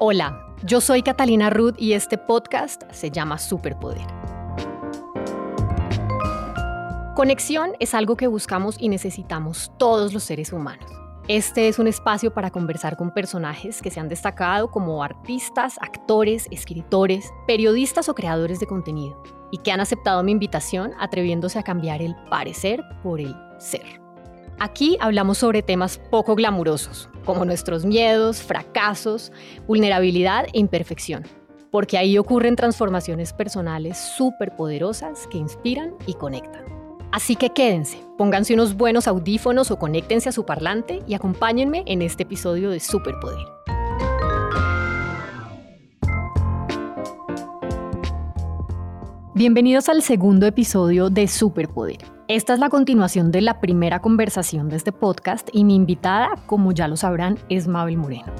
Hola, 0.00 0.46
yo 0.62 0.80
soy 0.80 1.02
Catalina 1.02 1.50
Ruth 1.50 1.74
y 1.76 1.94
este 1.94 2.18
podcast 2.18 2.84
se 2.92 3.10
llama 3.10 3.36
Superpoder. 3.36 4.06
Conexión 7.16 7.72
es 7.80 7.94
algo 7.94 8.16
que 8.16 8.28
buscamos 8.28 8.76
y 8.78 8.90
necesitamos 8.90 9.72
todos 9.76 10.14
los 10.14 10.22
seres 10.22 10.52
humanos. 10.52 10.88
Este 11.26 11.66
es 11.66 11.80
un 11.80 11.88
espacio 11.88 12.32
para 12.32 12.52
conversar 12.52 12.96
con 12.96 13.12
personajes 13.12 13.82
que 13.82 13.90
se 13.90 13.98
han 13.98 14.08
destacado 14.08 14.70
como 14.70 15.02
artistas, 15.02 15.78
actores, 15.80 16.46
escritores, 16.52 17.32
periodistas 17.48 18.08
o 18.08 18.14
creadores 18.14 18.60
de 18.60 18.68
contenido 18.68 19.20
y 19.50 19.58
que 19.58 19.72
han 19.72 19.80
aceptado 19.80 20.22
mi 20.22 20.30
invitación 20.30 20.92
atreviéndose 21.00 21.58
a 21.58 21.64
cambiar 21.64 22.02
el 22.02 22.14
parecer 22.30 22.84
por 23.02 23.20
el 23.20 23.34
ser. 23.58 24.00
Aquí 24.60 24.96
hablamos 25.00 25.38
sobre 25.38 25.62
temas 25.62 25.98
poco 26.10 26.34
glamurosos, 26.34 27.08
como 27.24 27.44
nuestros 27.44 27.84
miedos, 27.84 28.42
fracasos, 28.42 29.30
vulnerabilidad 29.68 30.46
e 30.52 30.58
imperfección, 30.58 31.22
porque 31.70 31.96
ahí 31.96 32.18
ocurren 32.18 32.56
transformaciones 32.56 33.32
personales 33.32 33.96
súper 33.96 34.56
poderosas 34.56 35.28
que 35.28 35.38
inspiran 35.38 35.94
y 36.06 36.14
conectan. 36.14 36.64
Así 37.12 37.36
que 37.36 37.50
quédense, 37.50 38.02
pónganse 38.18 38.52
unos 38.52 38.76
buenos 38.76 39.06
audífonos 39.06 39.70
o 39.70 39.78
conéctense 39.78 40.28
a 40.28 40.32
su 40.32 40.44
parlante 40.44 41.04
y 41.06 41.14
acompáñenme 41.14 41.84
en 41.86 42.02
este 42.02 42.24
episodio 42.24 42.70
de 42.70 42.80
Superpoder. 42.80 43.38
Bienvenidos 49.36 49.88
al 49.88 50.02
segundo 50.02 50.46
episodio 50.46 51.10
de 51.10 51.28
Superpoder. 51.28 52.17
Esta 52.28 52.52
es 52.52 52.58
la 52.58 52.68
continuación 52.68 53.30
de 53.30 53.40
la 53.40 53.58
primera 53.58 54.02
conversación 54.02 54.68
de 54.68 54.76
este 54.76 54.92
podcast 54.92 55.48
y 55.50 55.64
mi 55.64 55.74
invitada, 55.74 56.28
como 56.44 56.72
ya 56.72 56.86
lo 56.86 56.94
sabrán, 56.98 57.38
es 57.48 57.68
Mabel 57.68 57.96
Moreno. 57.96 58.30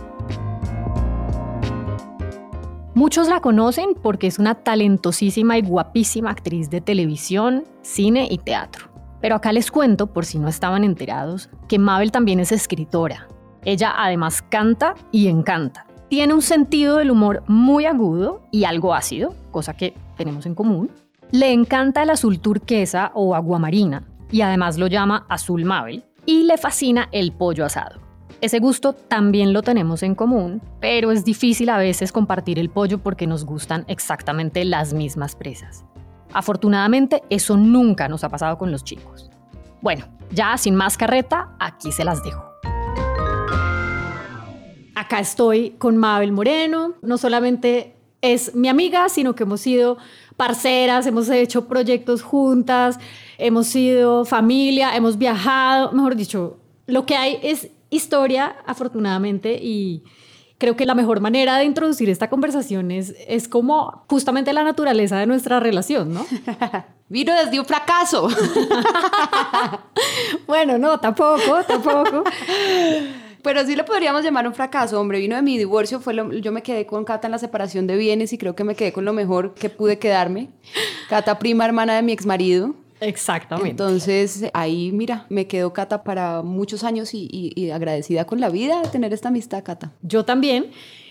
Muchos 2.94 3.28
la 3.28 3.40
conocen 3.40 3.94
porque 4.02 4.26
es 4.26 4.38
una 4.38 4.56
talentosísima 4.56 5.56
y 5.56 5.62
guapísima 5.62 6.28
actriz 6.28 6.68
de 6.68 6.82
televisión, 6.82 7.64
cine 7.80 8.28
y 8.30 8.36
teatro. 8.36 8.90
Pero 9.22 9.36
acá 9.36 9.54
les 9.54 9.70
cuento, 9.70 10.12
por 10.12 10.26
si 10.26 10.38
no 10.38 10.48
estaban 10.48 10.84
enterados, 10.84 11.48
que 11.66 11.78
Mabel 11.78 12.12
también 12.12 12.40
es 12.40 12.52
escritora. 12.52 13.26
Ella 13.64 13.94
además 13.96 14.42
canta 14.42 14.96
y 15.12 15.28
encanta. 15.28 15.86
Tiene 16.10 16.34
un 16.34 16.42
sentido 16.42 16.98
del 16.98 17.10
humor 17.10 17.42
muy 17.46 17.86
agudo 17.86 18.42
y 18.52 18.64
algo 18.64 18.92
ácido, 18.92 19.34
cosa 19.50 19.72
que 19.72 19.94
tenemos 20.18 20.44
en 20.44 20.54
común. 20.54 20.90
Le 21.30 21.52
encanta 21.52 22.04
el 22.04 22.10
azul 22.10 22.40
turquesa 22.40 23.12
o 23.14 23.34
aguamarina 23.34 24.02
y 24.30 24.40
además 24.40 24.78
lo 24.78 24.86
llama 24.86 25.26
azul 25.28 25.66
Mabel. 25.66 26.02
Y 26.24 26.44
le 26.44 26.56
fascina 26.56 27.08
el 27.12 27.32
pollo 27.32 27.66
asado. 27.66 28.00
Ese 28.40 28.60
gusto 28.60 28.94
también 28.94 29.52
lo 29.52 29.62
tenemos 29.62 30.02
en 30.02 30.14
común, 30.14 30.62
pero 30.80 31.10
es 31.10 31.26
difícil 31.26 31.68
a 31.68 31.76
veces 31.76 32.12
compartir 32.12 32.58
el 32.58 32.70
pollo 32.70 32.98
porque 32.98 33.26
nos 33.26 33.44
gustan 33.44 33.84
exactamente 33.88 34.64
las 34.64 34.94
mismas 34.94 35.36
presas. 35.36 35.84
Afortunadamente, 36.32 37.22
eso 37.28 37.58
nunca 37.58 38.08
nos 38.08 38.24
ha 38.24 38.30
pasado 38.30 38.56
con 38.56 38.70
los 38.70 38.84
chicos. 38.84 39.30
Bueno, 39.82 40.06
ya 40.30 40.56
sin 40.56 40.76
más 40.76 40.96
carreta, 40.96 41.54
aquí 41.58 41.92
se 41.92 42.04
las 42.04 42.22
dejo. 42.22 42.42
Acá 44.94 45.20
estoy 45.20 45.72
con 45.72 45.98
Mabel 45.98 46.32
Moreno, 46.32 46.94
no 47.02 47.18
solamente 47.18 47.97
es 48.22 48.54
mi 48.54 48.68
amiga, 48.68 49.08
sino 49.08 49.34
que 49.34 49.44
hemos 49.44 49.60
sido 49.60 49.98
parceras, 50.36 51.06
hemos 51.06 51.28
hecho 51.28 51.66
proyectos 51.66 52.22
juntas, 52.22 52.98
hemos 53.38 53.66
sido 53.66 54.24
familia, 54.24 54.96
hemos 54.96 55.18
viajado, 55.18 55.92
mejor 55.92 56.16
dicho, 56.16 56.58
lo 56.86 57.06
que 57.06 57.16
hay 57.16 57.38
es 57.42 57.68
historia, 57.90 58.56
afortunadamente, 58.66 59.58
y 59.60 60.04
creo 60.58 60.76
que 60.76 60.86
la 60.86 60.94
mejor 60.94 61.20
manera 61.20 61.56
de 61.56 61.64
introducir 61.64 62.10
esta 62.10 62.28
conversación 62.28 62.90
es, 62.90 63.14
es 63.26 63.48
como 63.48 64.04
justamente 64.08 64.52
la 64.52 64.64
naturaleza 64.64 65.18
de 65.18 65.26
nuestra 65.26 65.60
relación, 65.60 66.12
¿no? 66.12 66.26
Vino 67.08 67.32
desde 67.34 67.58
un 67.58 67.64
fracaso. 67.64 68.28
bueno, 70.46 70.76
no, 70.76 71.00
tampoco, 71.00 71.62
tampoco. 71.66 72.24
Pero 73.42 73.64
sí 73.64 73.76
lo 73.76 73.84
podríamos 73.84 74.24
llamar 74.24 74.46
un 74.46 74.54
fracaso, 74.54 75.00
hombre. 75.00 75.20
Vino 75.20 75.36
de 75.36 75.42
mi 75.42 75.58
divorcio, 75.58 76.00
fue 76.00 76.14
yo 76.40 76.52
me 76.52 76.62
quedé 76.62 76.86
con 76.86 77.04
Cata 77.04 77.28
en 77.28 77.32
la 77.32 77.38
separación 77.38 77.86
de 77.86 77.96
bienes 77.96 78.32
y 78.32 78.38
creo 78.38 78.54
que 78.54 78.64
me 78.64 78.74
quedé 78.74 78.92
con 78.92 79.04
lo 79.04 79.12
mejor 79.12 79.54
que 79.54 79.70
pude 79.70 79.98
quedarme. 79.98 80.48
Cata, 81.08 81.38
prima 81.38 81.64
hermana 81.64 81.96
de 81.96 82.02
mi 82.02 82.12
ex 82.12 82.26
marido. 82.26 82.74
Exactamente. 83.00 83.70
Entonces 83.70 84.44
ahí, 84.52 84.90
mira, 84.92 85.26
me 85.28 85.46
quedo 85.46 85.72
Cata 85.72 86.02
para 86.02 86.42
muchos 86.42 86.84
años 86.84 87.10
y, 87.12 87.70
agradecida 87.70 88.24
con 88.24 88.40
la 88.40 88.48
vida 88.48 88.82
de 88.82 88.88
tener 88.88 89.12
esta 89.12 89.28
amistad, 89.28 89.62
Cata. 89.62 89.92
Yo 90.02 90.24
también. 90.24 90.70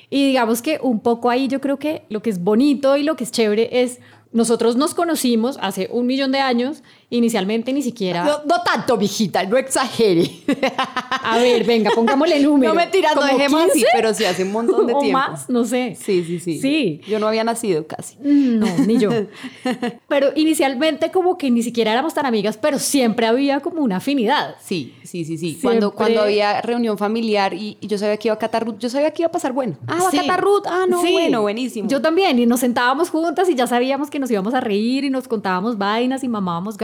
Y 0.10 0.28
digamos 0.28 0.62
que 0.62 0.80
un 0.82 1.02
poco 1.02 1.30
ahí 1.30 1.48
yo 1.48 1.60
creo 1.60 1.80
que 1.80 2.04
lo 2.10 2.22
que 2.22 2.30
es 2.30 2.42
bonito 2.42 2.96
y 2.96 3.04
lo 3.04 3.18
que 3.18 3.26
es 3.26 3.32
chévere 3.32 3.82
es 3.82 4.00
nosotros 4.32 4.76
nos 4.76 4.94
conocimos 4.94 5.58
hace 5.62 5.90
un 5.92 6.06
millón 6.06 6.32
de 6.32 6.40
años, 6.40 6.84
inicialmente 7.10 7.72
ni 7.72 7.82
siquiera... 7.82 8.24
No, 8.24 8.62
tanto, 8.64 8.98
mijita, 8.98 9.44
no 9.46 9.58
exagere. 9.58 10.30
A 11.24 11.38
ver, 11.38 11.64
venga, 11.64 11.92
pongámosle 11.96 12.40
número. 12.42 12.74
No 12.74 12.80
me 12.80 12.88
no 13.16 13.26
dejemos 13.26 13.70
así, 13.70 13.86
pero 13.94 14.14
sí 14.14 14.26
hace 14.26 14.44
un 14.44 14.52
montón 14.52 14.88
de 14.88 14.94
tiempo. 15.00 15.18
¿O 15.18 15.30
más? 15.30 15.50
No 15.50 15.64
sé. 15.66 15.96
Sí, 16.00 16.24
sí, 16.24 16.40
sí. 16.40 16.60
Sí. 16.60 17.02
Yo 17.08 17.20
no 17.20 17.28
había 17.28 17.44
nacido 17.44 17.88
casi. 17.88 18.18
Mm, 18.18 18.60
no, 18.60 18.78
ni 18.86 18.98
yo. 18.98 19.10
Pero 20.08 20.30
inicialmente 20.36 21.12
como 21.12 21.38
que 21.38 21.50
ni 21.50 21.64
siquiera 21.64 21.92
éramos 21.92 22.14
tan 22.14 22.26
amigas, 22.26 22.58
pero 22.58 22.80
siempre 22.80 23.26
había 23.26 23.60
como 23.60 23.82
una 23.82 23.98
afinidad. 23.98 24.56
Sí, 24.62 24.96
sí, 25.04 25.26
sí, 25.26 25.38
sí. 25.38 25.60
Cuando, 25.62 25.92
cuando 25.92 26.22
había 26.22 26.62
reunión 26.62 26.98
familiar 26.98 27.54
y, 27.54 27.78
yo 27.82 27.98
sabía 27.98 28.18
que 28.18 28.28
iba 28.28 28.36
a 28.36 28.40
catar 28.40 28.78
yo 28.78 28.90
sabía 28.90 29.12
que 29.12 29.22
iba 29.22 29.28
a 29.28 29.32
pasar 29.32 29.54
bueno. 29.54 29.78
Ah, 29.88 30.00
va 30.04 30.10
a 30.10 30.12
catar 30.12 30.44
Ah, 30.66 30.86
no, 30.88 31.02
bueno, 31.02 31.42
buenísimo. 31.42 31.88
Yo 31.90 32.02
también. 32.02 32.40
Y 32.40 32.46
nos 32.46 32.60
sentábamos 32.60 33.10
juntas 33.10 33.50
y 33.50 33.56
ya 33.56 33.68
sabíamos 33.68 34.10
que 34.10 34.20
nos 34.20 34.32
íbamos 34.32 34.54
a 34.54 34.62
reír 34.62 35.04
y 35.04 35.10
nos 35.10 35.28
contábamos 35.28 35.78
vainas 35.78 36.24
y 36.24 36.28
mamábamos 36.28 36.78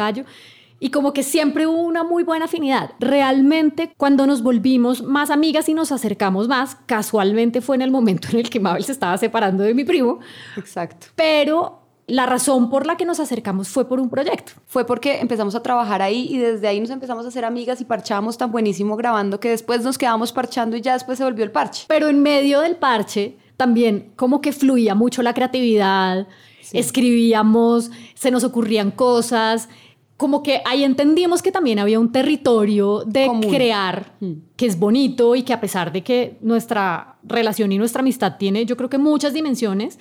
Y 0.79 0.90
como 0.90 1.13
que 1.13 1.24
siempre 1.24 1.66
hubo 1.66 1.81
una 1.81 2.03
muy 2.03 2.24
buena 2.24 2.46
afinidad. 2.46 2.91
Realmente, 3.00 3.94
cuando 3.96 4.28
nos 4.28 4.44
volvimos 4.44 5.01
más 5.01 5.29
amigas 5.29 5.69
y 5.69 5.74
nos 5.74 5.91
acercamos 5.91 6.47
más, 6.47 6.75
casualmente 6.85 7.62
fue 7.62 7.78
en 7.78 7.84
el 7.84 7.91
momento 7.91 8.28
en 8.31 8.40
el 8.40 8.50
que 8.50 8.59
Mabel 8.59 8.84
se 8.84 8.91
estaba 8.91 9.18
separando 9.18 9.63
de 9.63 9.74
mi 9.74 9.85
primo. 9.85 10.19
Exacto. 10.57 11.07
Pero 11.16 11.84
la 12.07 12.25
razón 12.25 12.69
por 12.69 12.85
la 12.85 12.97
que 12.97 13.06
nos 13.06 13.19
acercamos 13.19 13.69
fue 13.69 13.88
por 13.88 14.00
un 14.00 14.09
proyecto. 14.09 14.53
Fue 14.66 14.85
porque 14.85 15.19
empezamos 15.22 15.56
a 15.56 15.63
trabajar 15.63 16.01
ahí 16.01 16.28
y 16.30 16.38
desde 16.38 16.68
ahí 16.68 16.80
nos 16.80 16.90
empezamos 16.90 17.24
a 17.25 17.30
hacer 17.30 17.45
amigas 17.45 17.80
y 17.80 17.85
parchábamos 17.85 18.38
tan 18.38 18.51
buenísimo 18.51 18.97
grabando 18.97 19.40
que 19.40 19.50
después 19.50 19.84
nos 19.84 19.97
quedamos 19.97 20.34
parchando 20.34 20.75
y 20.75 20.81
ya 20.81 20.94
después 20.94 21.18
se 21.18 21.24
volvió 21.24 21.45
el 21.45 21.51
parche. 21.51 21.85
Pero 21.88 22.09
en 22.09 22.22
medio 22.22 22.59
del 22.59 22.75
parche 22.75 23.38
también 23.56 24.12
como 24.16 24.41
que 24.41 24.51
fluía 24.51 24.95
mucho 24.95 25.22
la 25.22 25.34
creatividad, 25.34 26.28
escribíamos, 26.74 27.91
se 28.16 28.31
nos 28.31 28.44
ocurrían 28.44 28.91
cosas, 28.91 29.69
como 30.18 30.44
que 30.44 30.62
ahí 30.66 30.84
entendimos 30.84 31.41
que 31.41 31.51
también 31.51 31.79
había 31.79 32.00
un 32.00 32.12
territorio 32.12 33.03
de 33.06 33.29
crear 33.50 34.13
mm. 34.19 34.31
que 34.56 34.66
es 34.66 34.79
bonito 34.79 35.35
y 35.35 35.44
que 35.44 35.53
a 35.53 35.59
pesar 35.59 35.91
de 35.91 36.03
que 36.03 36.38
nuestra 36.41 37.18
relación 37.24 37.72
y 37.72 37.78
nuestra 37.78 38.01
amistad 38.01 38.38
tiene 38.38 38.66
yo 38.66 38.78
creo 38.78 38.90
que 38.90 38.97
muchas 38.97 39.34
dimensiones, 39.34 40.00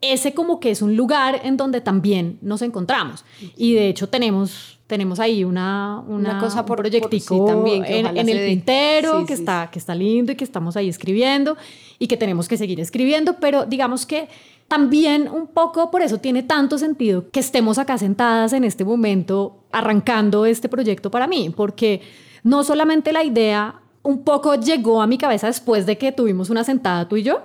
ese 0.00 0.34
como 0.34 0.60
que 0.60 0.70
es 0.70 0.82
un 0.82 0.96
lugar 0.96 1.40
en 1.44 1.56
donde 1.56 1.80
también 1.80 2.38
nos 2.42 2.60
encontramos. 2.62 3.24
Y 3.56 3.74
de 3.74 3.88
hecho 3.88 4.08
tenemos 4.08 4.76
tenemos 4.86 5.18
ahí 5.18 5.42
una, 5.42 6.00
una, 6.06 6.38
cosa 6.38 6.64
por 6.64 6.78
proyectico 6.78 7.44
también 7.44 7.84
en, 7.84 8.28
el 8.28 8.46
tintero 8.46 9.26
que, 9.26 9.34
está, 9.34 9.68
que 9.72 9.80
está 9.80 9.96
lindo 9.96 10.30
y 10.30 10.36
que 10.36 10.44
estamos 10.44 10.76
ahí 10.76 10.88
escribiendo 10.88 11.56
y 11.98 12.06
que 12.06 12.16
tenemos 12.16 12.46
que 12.46 12.56
seguir 12.56 12.78
escribiendo, 12.78 13.40
pero 13.40 13.66
digamos 13.66 14.06
que 14.06 14.28
también 14.68 15.28
un 15.28 15.46
poco 15.46 15.90
por 15.90 16.02
eso 16.02 16.18
tiene 16.18 16.42
tanto 16.42 16.78
sentido 16.78 17.30
que 17.30 17.40
estemos 17.40 17.78
acá 17.78 17.98
sentadas 17.98 18.52
en 18.52 18.64
este 18.64 18.84
momento 18.84 19.64
arrancando 19.72 20.46
este 20.46 20.68
proyecto 20.68 21.10
para 21.10 21.26
mí, 21.26 21.52
porque 21.54 22.00
no 22.42 22.64
solamente 22.64 23.12
la 23.12 23.24
idea 23.24 23.80
un 24.02 24.22
poco 24.22 24.54
llegó 24.54 25.02
a 25.02 25.06
mi 25.08 25.18
cabeza 25.18 25.48
después 25.48 25.84
de 25.84 25.98
que 25.98 26.12
tuvimos 26.12 26.48
una 26.48 26.62
sentada 26.62 27.08
tú 27.08 27.16
y 27.16 27.24
yo, 27.24 27.42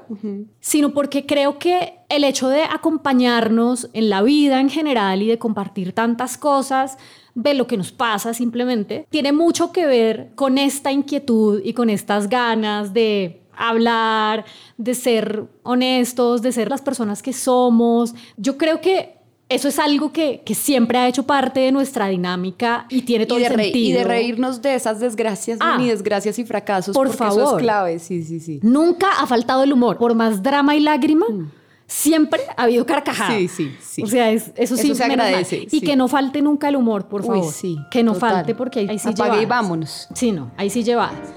sino 0.59 0.93
porque 0.93 1.25
creo 1.25 1.57
que 1.57 1.95
el 2.07 2.23
hecho 2.23 2.49
de 2.49 2.63
acompañarnos 2.63 3.89
en 3.93 4.09
la 4.09 4.21
vida 4.21 4.59
en 4.59 4.69
general 4.69 5.23
y 5.23 5.27
de 5.27 5.39
compartir 5.39 5.93
tantas 5.93 6.37
cosas, 6.37 6.97
de 7.33 7.53
lo 7.53 7.67
que 7.67 7.77
nos 7.77 7.91
pasa 7.91 8.33
simplemente, 8.33 9.07
tiene 9.09 9.31
mucho 9.31 9.71
que 9.71 9.85
ver 9.85 10.31
con 10.35 10.57
esta 10.57 10.91
inquietud 10.91 11.61
y 11.63 11.73
con 11.73 11.89
estas 11.89 12.29
ganas 12.29 12.93
de 12.93 13.40
hablar, 13.69 14.45
de 14.77 14.93
ser 14.93 15.45
honestos, 15.63 16.41
de 16.41 16.51
ser 16.51 16.69
las 16.69 16.81
personas 16.81 17.21
que 17.21 17.33
somos. 17.33 18.13
Yo 18.37 18.57
creo 18.57 18.81
que 18.81 19.15
eso 19.49 19.67
es 19.67 19.79
algo 19.79 20.13
que, 20.13 20.41
siempre 20.53 20.97
ha 20.97 21.07
hecho 21.07 21.23
parte 21.23 21.59
de 21.59 21.71
nuestra 21.71 22.07
dinámica 22.07 22.85
y 22.89 23.01
tiene 23.01 23.25
todo 23.25 23.39
el 23.39 23.47
sentido. 23.47 23.73
Y 23.75 23.91
de 23.91 24.03
reírnos 24.03 24.61
de 24.61 24.75
esas 24.75 24.99
desgracias, 24.99 25.57
ah, 25.61 25.77
ni 25.77 25.89
desgracias 25.89 26.39
y 26.39 26.45
fracasos. 26.45 26.95
Por 26.95 27.13
favor. 27.13 27.41
Eso 27.41 27.57
es 27.57 27.63
clave, 27.63 27.99
sí, 27.99 28.23
sí, 28.23 28.39
sí. 28.39 28.59
Nunca 28.63 29.07
ha 29.19 29.27
faltado 29.27 29.63
el 29.63 29.73
humor. 29.73 29.97
Por 29.97 30.15
más 30.15 30.41
drama 30.41 30.75
y 30.75 30.79
lágrima, 30.79 31.25
mm 31.27 31.61
siempre 31.91 32.39
ha 32.55 32.63
habido 32.63 32.85
carcajadas. 32.85 33.35
Sí, 33.35 33.47
sí, 33.49 33.75
sí. 33.81 34.03
O 34.03 34.07
sea, 34.07 34.31
eso 34.31 34.77
sí 34.77 34.95
se 34.95 35.03
agradece. 35.03 35.67
Y 35.69 35.81
que 35.81 35.95
no 35.95 36.07
falte 36.07 36.41
nunca 36.41 36.69
el 36.69 36.77
humor, 36.77 37.07
por 37.07 37.23
favor. 37.25 37.51
sí. 37.51 37.77
Que 37.91 38.01
no 38.01 38.15
falte 38.15 38.55
porque 38.55 38.87
ahí, 38.89 38.97
sí 38.97 39.09
Apague 39.09 39.41
y 39.41 39.45
vámonos. 39.45 40.07
Sí, 40.15 40.31
no, 40.31 40.51
ahí 40.57 40.69
sí 40.69 40.83
llevadas. 40.83 41.33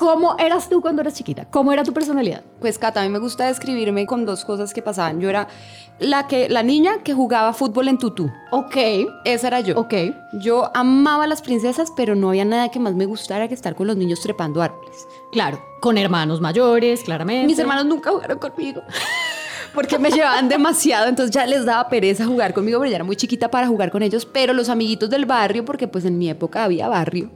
¿Cómo 0.00 0.34
eras 0.38 0.70
tú 0.70 0.80
cuando 0.80 1.02
eras 1.02 1.12
chiquita? 1.12 1.44
¿Cómo 1.50 1.74
era 1.74 1.84
tu 1.84 1.92
personalidad? 1.92 2.42
Pues 2.58 2.78
Cata, 2.78 3.02
a 3.02 3.04
mí 3.04 3.10
me 3.10 3.18
gusta 3.18 3.48
describirme 3.48 4.06
con 4.06 4.24
dos 4.24 4.46
cosas 4.46 4.72
que 4.72 4.80
pasaban. 4.80 5.20
Yo 5.20 5.28
era 5.28 5.46
la, 5.98 6.26
que, 6.26 6.48
la 6.48 6.62
niña 6.62 7.02
que 7.04 7.12
jugaba 7.12 7.52
fútbol 7.52 7.86
en 7.88 7.98
tutú. 7.98 8.32
Ok. 8.50 8.76
Esa 9.26 9.48
era 9.48 9.60
yo. 9.60 9.78
Ok. 9.78 9.92
Yo 10.32 10.70
amaba 10.72 11.24
a 11.24 11.26
las 11.26 11.42
princesas, 11.42 11.92
pero 11.94 12.14
no 12.14 12.30
había 12.30 12.46
nada 12.46 12.70
que 12.70 12.78
más 12.78 12.94
me 12.94 13.04
gustara 13.04 13.46
que 13.46 13.52
estar 13.52 13.74
con 13.74 13.88
los 13.88 13.98
niños 13.98 14.22
trepando 14.22 14.62
árboles. 14.62 15.06
Claro, 15.32 15.62
con 15.82 15.98
hermanos 15.98 16.40
mayores, 16.40 17.02
claramente. 17.02 17.46
Mis 17.46 17.58
hermanos 17.58 17.84
nunca 17.84 18.10
jugaron 18.10 18.38
conmigo. 18.38 18.80
Porque 19.74 19.98
me 19.98 20.10
llevaban 20.10 20.48
demasiado, 20.48 21.08
entonces 21.08 21.32
ya 21.32 21.46
les 21.46 21.64
daba 21.64 21.88
pereza 21.88 22.24
jugar 22.24 22.54
conmigo, 22.54 22.80
pero 22.80 22.90
ya 22.90 22.96
era 22.96 23.04
muy 23.04 23.16
chiquita 23.16 23.50
para 23.50 23.68
jugar 23.68 23.90
con 23.90 24.02
ellos. 24.02 24.24
Pero 24.24 24.52
los 24.54 24.68
amiguitos 24.68 25.10
del 25.10 25.26
barrio, 25.26 25.64
porque 25.64 25.86
pues 25.86 26.06
en 26.06 26.18
mi 26.18 26.28
época 26.28 26.64
había 26.64 26.88
barrio, 26.88 27.30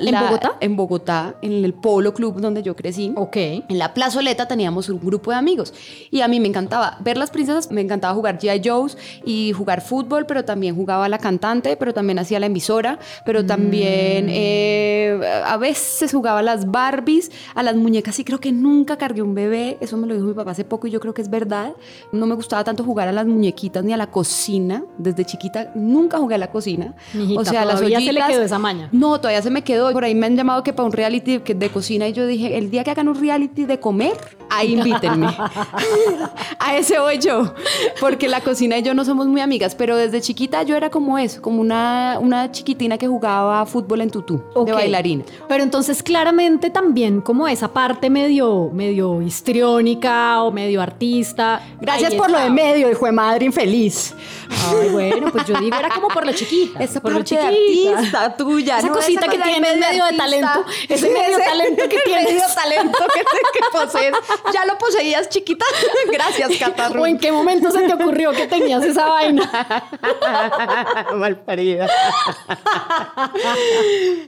¿En 0.00 0.14
Bogotá? 0.20 0.52
En 0.60 0.76
Bogotá, 0.76 1.34
en 1.42 1.64
el 1.64 1.74
Polo 1.74 2.14
Club 2.14 2.40
donde 2.40 2.62
yo 2.62 2.74
crecí. 2.76 3.12
Ok. 3.16 3.36
En 3.36 3.78
la 3.78 3.94
plazoleta 3.94 4.46
teníamos 4.48 4.88
un 4.88 4.98
grupo 5.00 5.30
de 5.30 5.36
amigos 5.36 5.72
y 6.10 6.20
a 6.22 6.28
mí 6.28 6.40
me 6.40 6.48
encantaba 6.48 6.96
ver 7.00 7.16
las 7.16 7.30
princesas, 7.30 7.70
me 7.70 7.80
encantaba 7.80 8.14
jugar 8.14 8.38
G.I. 8.38 8.60
Joe's 8.64 8.96
y 9.24 9.52
jugar 9.52 9.80
fútbol, 9.80 10.26
pero 10.26 10.44
también 10.44 10.74
jugaba 10.74 11.04
a 11.04 11.08
la 11.08 11.18
cantante, 11.18 11.76
pero 11.76 11.92
también 11.94 12.18
hacía 12.18 12.40
la 12.40 12.46
emisora, 12.46 12.98
pero 13.24 13.44
también 13.44 14.26
Mm. 14.26 14.30
eh, 14.30 15.42
a 15.44 15.56
veces 15.56 16.12
jugaba 16.12 16.40
a 16.40 16.42
las 16.42 16.70
Barbies, 16.70 17.30
a 17.54 17.62
las 17.62 17.76
muñecas 17.76 18.18
y 18.18 18.24
creo 18.24 18.40
que 18.40 18.52
nunca 18.52 18.96
cargué 18.96 19.22
un 19.22 19.34
bebé, 19.34 19.76
eso 19.80 19.96
me 19.96 20.06
lo 20.06 20.14
dijo 20.14 20.26
mi 20.26 20.34
papá 20.34 20.52
hace 20.52 20.64
poco 20.64 20.86
y 20.86 20.90
yo 20.90 21.00
creo 21.00 21.14
que 21.14 21.22
es 21.22 21.30
verdad. 21.30 21.72
No 22.12 22.26
me 22.26 22.34
gustaba 22.34 22.64
tanto 22.64 22.84
jugar 22.84 23.08
a 23.08 23.12
las 23.12 23.26
muñequitas 23.26 23.84
ni 23.84 23.92
a 23.92 23.96
la 23.96 24.08
cocina, 24.08 24.84
desde 24.98 25.24
chiquita 25.24 25.72
nunca 25.74 26.18
jugué 26.18 26.34
a 26.34 26.38
la 26.38 26.50
cocina. 26.50 26.94
Mijita, 27.14 27.40
o 27.40 27.44
sea, 27.44 27.64
las 27.64 27.76
todavía 27.76 27.98
se 28.00 28.04
le 28.12 28.20
ollitas- 28.20 28.28
quedó 28.30 28.42
esa 28.42 28.58
maña. 28.58 28.88
no, 28.92 29.18
todavía 29.18 29.42
se 29.42 29.50
me 29.50 29.62
quedó. 29.62 29.89
Por 29.92 30.04
ahí 30.04 30.14
me 30.14 30.26
han 30.26 30.36
llamado 30.36 30.62
que 30.62 30.72
para 30.72 30.86
un 30.86 30.92
reality 30.92 31.38
que- 31.40 31.54
de 31.54 31.68
cocina 31.70 32.06
y 32.08 32.12
yo 32.12 32.26
dije, 32.26 32.56
el 32.58 32.70
día 32.70 32.84
que 32.84 32.90
hagan 32.90 33.08
un 33.08 33.20
reality 33.20 33.64
de 33.64 33.78
comer, 33.80 34.12
ahí 34.50 34.72
invítenme. 34.78 35.28
a 36.58 36.76
ese 36.76 36.98
voy 36.98 37.18
yo. 37.18 37.54
Porque 38.00 38.28
la 38.28 38.40
cocina 38.40 38.78
y 38.78 38.82
yo 38.82 38.94
no 38.94 39.04
somos 39.04 39.26
muy 39.26 39.40
amigas, 39.40 39.74
pero 39.74 39.96
desde 39.96 40.20
chiquita 40.20 40.62
yo 40.62 40.76
era 40.76 40.90
como 40.90 41.18
eso, 41.18 41.40
como 41.42 41.60
una, 41.60 42.18
una 42.20 42.50
chiquitina 42.52 42.98
que 42.98 43.06
jugaba 43.06 43.64
fútbol 43.66 44.00
en 44.00 44.10
tutú, 44.10 44.42
de 44.64 44.72
bailarina. 44.72 45.24
Pero 45.48 45.62
entonces 45.62 46.02
claramente 46.02 46.70
también 46.70 47.20
como 47.20 47.46
esa 47.48 47.68
parte 47.68 48.10
medio, 48.10 48.70
medio 48.72 49.20
histriónica 49.22 50.42
o 50.42 50.50
medio 50.52 50.80
artista. 50.82 51.60
Gracias 51.80 52.12
ahí 52.12 52.18
por 52.18 52.30
lo 52.30 52.38
de 52.38 52.50
medio, 52.50 52.90
hijo 52.90 53.06
de 53.06 53.12
madre 53.12 53.46
infeliz. 53.46 54.14
Ay, 54.68 54.88
bueno, 54.90 55.30
pues 55.30 55.46
yo 55.46 55.58
digo, 55.60 55.76
era 55.76 55.90
como 55.90 56.08
por 56.08 56.26
lo 56.26 56.32
chiquita. 56.32 56.82
Esa 56.82 57.00
por 57.00 57.12
lo 57.12 57.18
parte 57.18 57.36
de 57.36 57.42
chiquita. 57.56 57.96
artista 57.98 58.36
tuya. 58.36 58.78
Esa 58.78 58.88
¿no? 58.88 58.94
cosita 58.94 59.28
que 59.28 59.38
cosa 59.38 59.50
tienes 59.80 59.90
medio 59.98 60.04
de 60.06 60.16
talento, 60.16 60.64
ese 60.88 61.10
medio 61.10 61.38
talento 61.38 61.88
que 61.88 61.96
el 61.96 62.02
medio 62.14 62.28
tienes. 62.28 62.54
talento 62.54 62.98
que, 63.14 63.20
te- 63.20 63.50
que 63.52 63.60
posees. 63.72 64.14
Ya 64.52 64.64
lo 64.64 64.78
poseías 64.78 65.28
chiquita. 65.28 65.64
Gracias, 66.12 66.50
Catarro. 66.58 67.02
¿O 67.02 67.06
en 67.06 67.18
qué 67.18 67.32
momento 67.32 67.70
se 67.70 67.82
te 67.82 67.92
ocurrió 67.92 68.32
que 68.32 68.46
tenías 68.46 68.84
esa 68.84 69.06
vaina? 69.06 69.50
Malparida. 71.14 71.88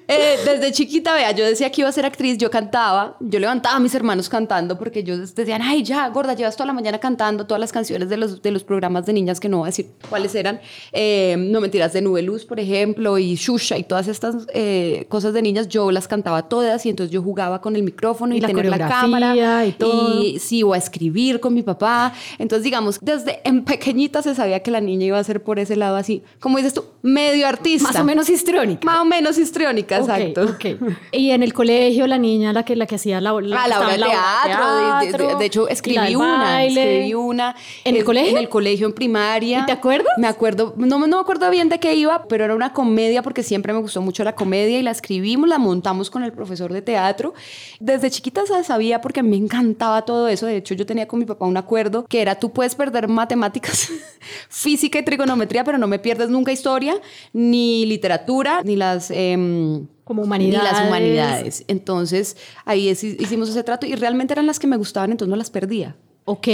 Eh, 0.09 0.39
desde 0.45 0.73
chiquita, 0.73 1.15
vea, 1.15 1.31
yo 1.33 1.45
decía 1.45 1.71
que 1.71 1.81
iba 1.83 1.89
a 1.89 1.93
ser 1.93 2.07
actriz, 2.07 2.39
yo 2.39 2.51
cantaba, 2.51 3.17
yo 3.21 3.39
levantaba 3.39 3.77
a 3.77 3.81
mis 3.81 3.95
hermanos 3.95 4.29
cantando 4.29 4.79
porque 4.79 5.01
ellos 5.01 5.35
decían, 5.35 5.63
ay, 5.63 5.83
ya, 5.83 6.09
gorda, 6.09 6.35
llevas 6.35 6.57
toda 6.57 6.67
la 6.67 6.73
mañana 6.73 6.99
cantando 6.99 7.47
todas 7.47 7.61
las 7.61 7.73
canciones 7.73 8.09
de 8.09 8.17
los, 8.17 8.43
de 8.43 8.51
los 8.51 8.65
programas 8.65 9.07
de 9.07 9.13
niñas 9.13 9.41
que 9.41 9.49
no 9.49 9.59
voy 9.59 9.67
a 9.67 9.71
decir 9.71 9.87
cuáles 10.09 10.35
eran. 10.35 10.61
Eh, 10.93 11.37
no 11.39 11.61
mentiras, 11.61 11.93
de 11.93 12.03
Nube 12.03 12.23
Luz, 12.23 12.45
por 12.45 12.61
ejemplo, 12.61 13.19
y 13.19 13.35
Shusha 13.35 13.77
y 13.79 13.85
todas 13.85 14.09
estas 14.09 14.35
eh, 14.55 15.07
cosas 15.09 15.32
de 15.33 15.43
niñas, 15.43 15.69
yo 15.69 15.91
las 15.91 16.09
cantaba 16.09 16.43
todas 16.49 16.85
y 16.87 16.91
entonces 16.91 17.13
yo 17.13 17.23
jugaba 17.23 17.61
con 17.61 17.77
el 17.77 17.83
micrófono 17.83 18.35
y, 18.35 18.39
Y 18.39 18.41
la 18.41 18.49
tener 18.49 18.67
la 18.67 18.89
cámara 18.89 19.67
y 19.67 19.73
todo. 19.73 20.23
y 20.23 20.39
sí, 20.39 20.63
o 20.63 20.73
a 20.73 20.79
escribir 20.79 21.41
con 21.41 21.55
mi 21.55 21.63
papá. 21.63 22.13
Entonces, 22.39 22.65
digamos, 22.65 22.99
desde 23.01 23.41
en 23.45 23.65
pequeñita 23.65 24.23
se 24.23 24.35
sabía 24.35 24.61
que 24.61 24.71
la 24.71 24.81
niña 24.81 25.07
iba 25.07 25.19
a 25.19 25.25
ser 25.25 25.43
por 25.43 25.59
ese 25.59 25.77
lado 25.77 25.97
así, 25.97 26.23
como 26.41 26.57
dices 26.59 26.75
tú, 26.75 26.85
medio 27.03 27.47
artista. 27.47 27.89
Más 27.89 28.01
o 28.01 28.05
menos 28.05 28.29
histriónica. 28.31 28.85
Más 28.85 29.01
o 29.01 29.05
menos 29.05 29.39
histriónica, 29.39 30.01
Ok, 30.01 30.09
exacto. 30.09 30.43
ok. 30.45 30.93
Y 31.13 31.31
en 31.31 31.43
el 31.43 31.53
colegio, 31.53 32.07
la 32.07 32.19
niña, 32.19 32.53
la 32.53 32.65
que, 32.65 32.77
la 32.77 32.87
que 32.87 32.95
hacía 32.97 33.21
la, 33.21 33.33
la, 33.41 33.63
Ah, 33.65 33.69
la 33.69 33.79
obra 33.81 33.89
de 33.93 33.99
teatro. 33.99 34.53
obra 34.53 35.01
de- 35.01 35.13
de, 35.13 35.35
de- 35.37 35.45
hecho, 35.47 35.69
escribí 35.69 36.15
una. 36.15 36.65
Escribí 36.65 37.15
una. 37.15 37.55
¿En 37.85 37.95
el 37.95 38.01
Es- 38.01 38.05
colegio? 38.05 38.31
En 38.33 38.39
el 38.39 38.49
colegio, 38.49 38.87
en 38.87 38.93
primaria. 38.93 39.61
¿Y 39.61 39.67
te 39.67 39.73
acuerdas? 39.73 40.13
Me 40.19 40.27
acuerdo. 40.27 40.75
No, 40.77 40.99
me- 40.99 41.09
no 41.09 41.17
me 41.17 41.23
acuerdo 41.23 41.51
bien 41.51 41.69
de 41.69 41.79
qué 41.81 41.95
iba, 41.95 42.25
pero 42.29 42.45
era 42.45 42.55
una 42.55 42.73
comedia 42.73 43.23
porque 43.23 43.43
siempre 43.43 43.73
me 43.73 43.81
gustó 43.81 44.01
mucho 44.01 44.25
la 44.25 44.35
comedia 44.35 44.79
y 44.79 44.83
la 44.83 44.91
escribimos, 45.23 45.49
la 45.49 45.59
montamos 45.59 46.11
con 46.11 46.25
el 46.25 46.33
profesor 46.33 46.73
de 46.73 46.83
teatro. 46.83 47.33
Desde 47.79 48.11
chiquita 48.11 48.45
sa- 48.47 48.65
sabía 48.65 49.01
porque 49.01 49.21
a 49.21 49.23
mí 49.23 49.31
me 49.31 49.37
encantaba 49.37 50.03
todo 50.05 50.27
eso. 50.29 50.47
De 50.47 50.57
hecho, 50.57 50.75
yo 50.75 50.85
tenía 50.85 51.07
con 51.07 51.21
mi 51.21 51.25
papá 51.25 51.47
un 51.47 51.57
acuerdo 51.57 52.05
que 52.07 52.21
era: 52.21 52.35
tú 52.39 52.51
puedes 52.53 52.75
perder 52.75 53.07
matemáticas, 53.09 53.89
física 54.49 54.99
y 54.99 55.05
trigonometría, 55.05 55.63
pero 55.65 55.79
no 55.79 55.87
me 55.87 55.99
pierdes 55.99 56.29
nunca 56.29 56.51
historia, 56.53 56.95
ni 57.33 57.87
literatura, 57.87 58.63
ni 58.65 58.77
las. 58.77 59.11
em, 59.11 59.87
Como 60.05 60.23
ni 60.23 60.27
humanidades. 60.27 60.73
las 60.73 60.87
humanidades. 60.87 61.65
Entonces, 61.69 62.37
ahí 62.65 62.89
es- 62.89 63.05
hicimos 63.05 63.49
ese 63.49 63.63
trato 63.63 63.87
y 63.87 63.95
realmente 63.95 64.35
eran 64.35 64.47
las 64.47 64.59
que 64.59 64.67
me 64.67 64.77
gustaban, 64.77 65.13
entonces 65.13 65.31
no 65.31 65.37
las 65.37 65.51
perdía. 65.51 65.97
Ok, 66.25 66.49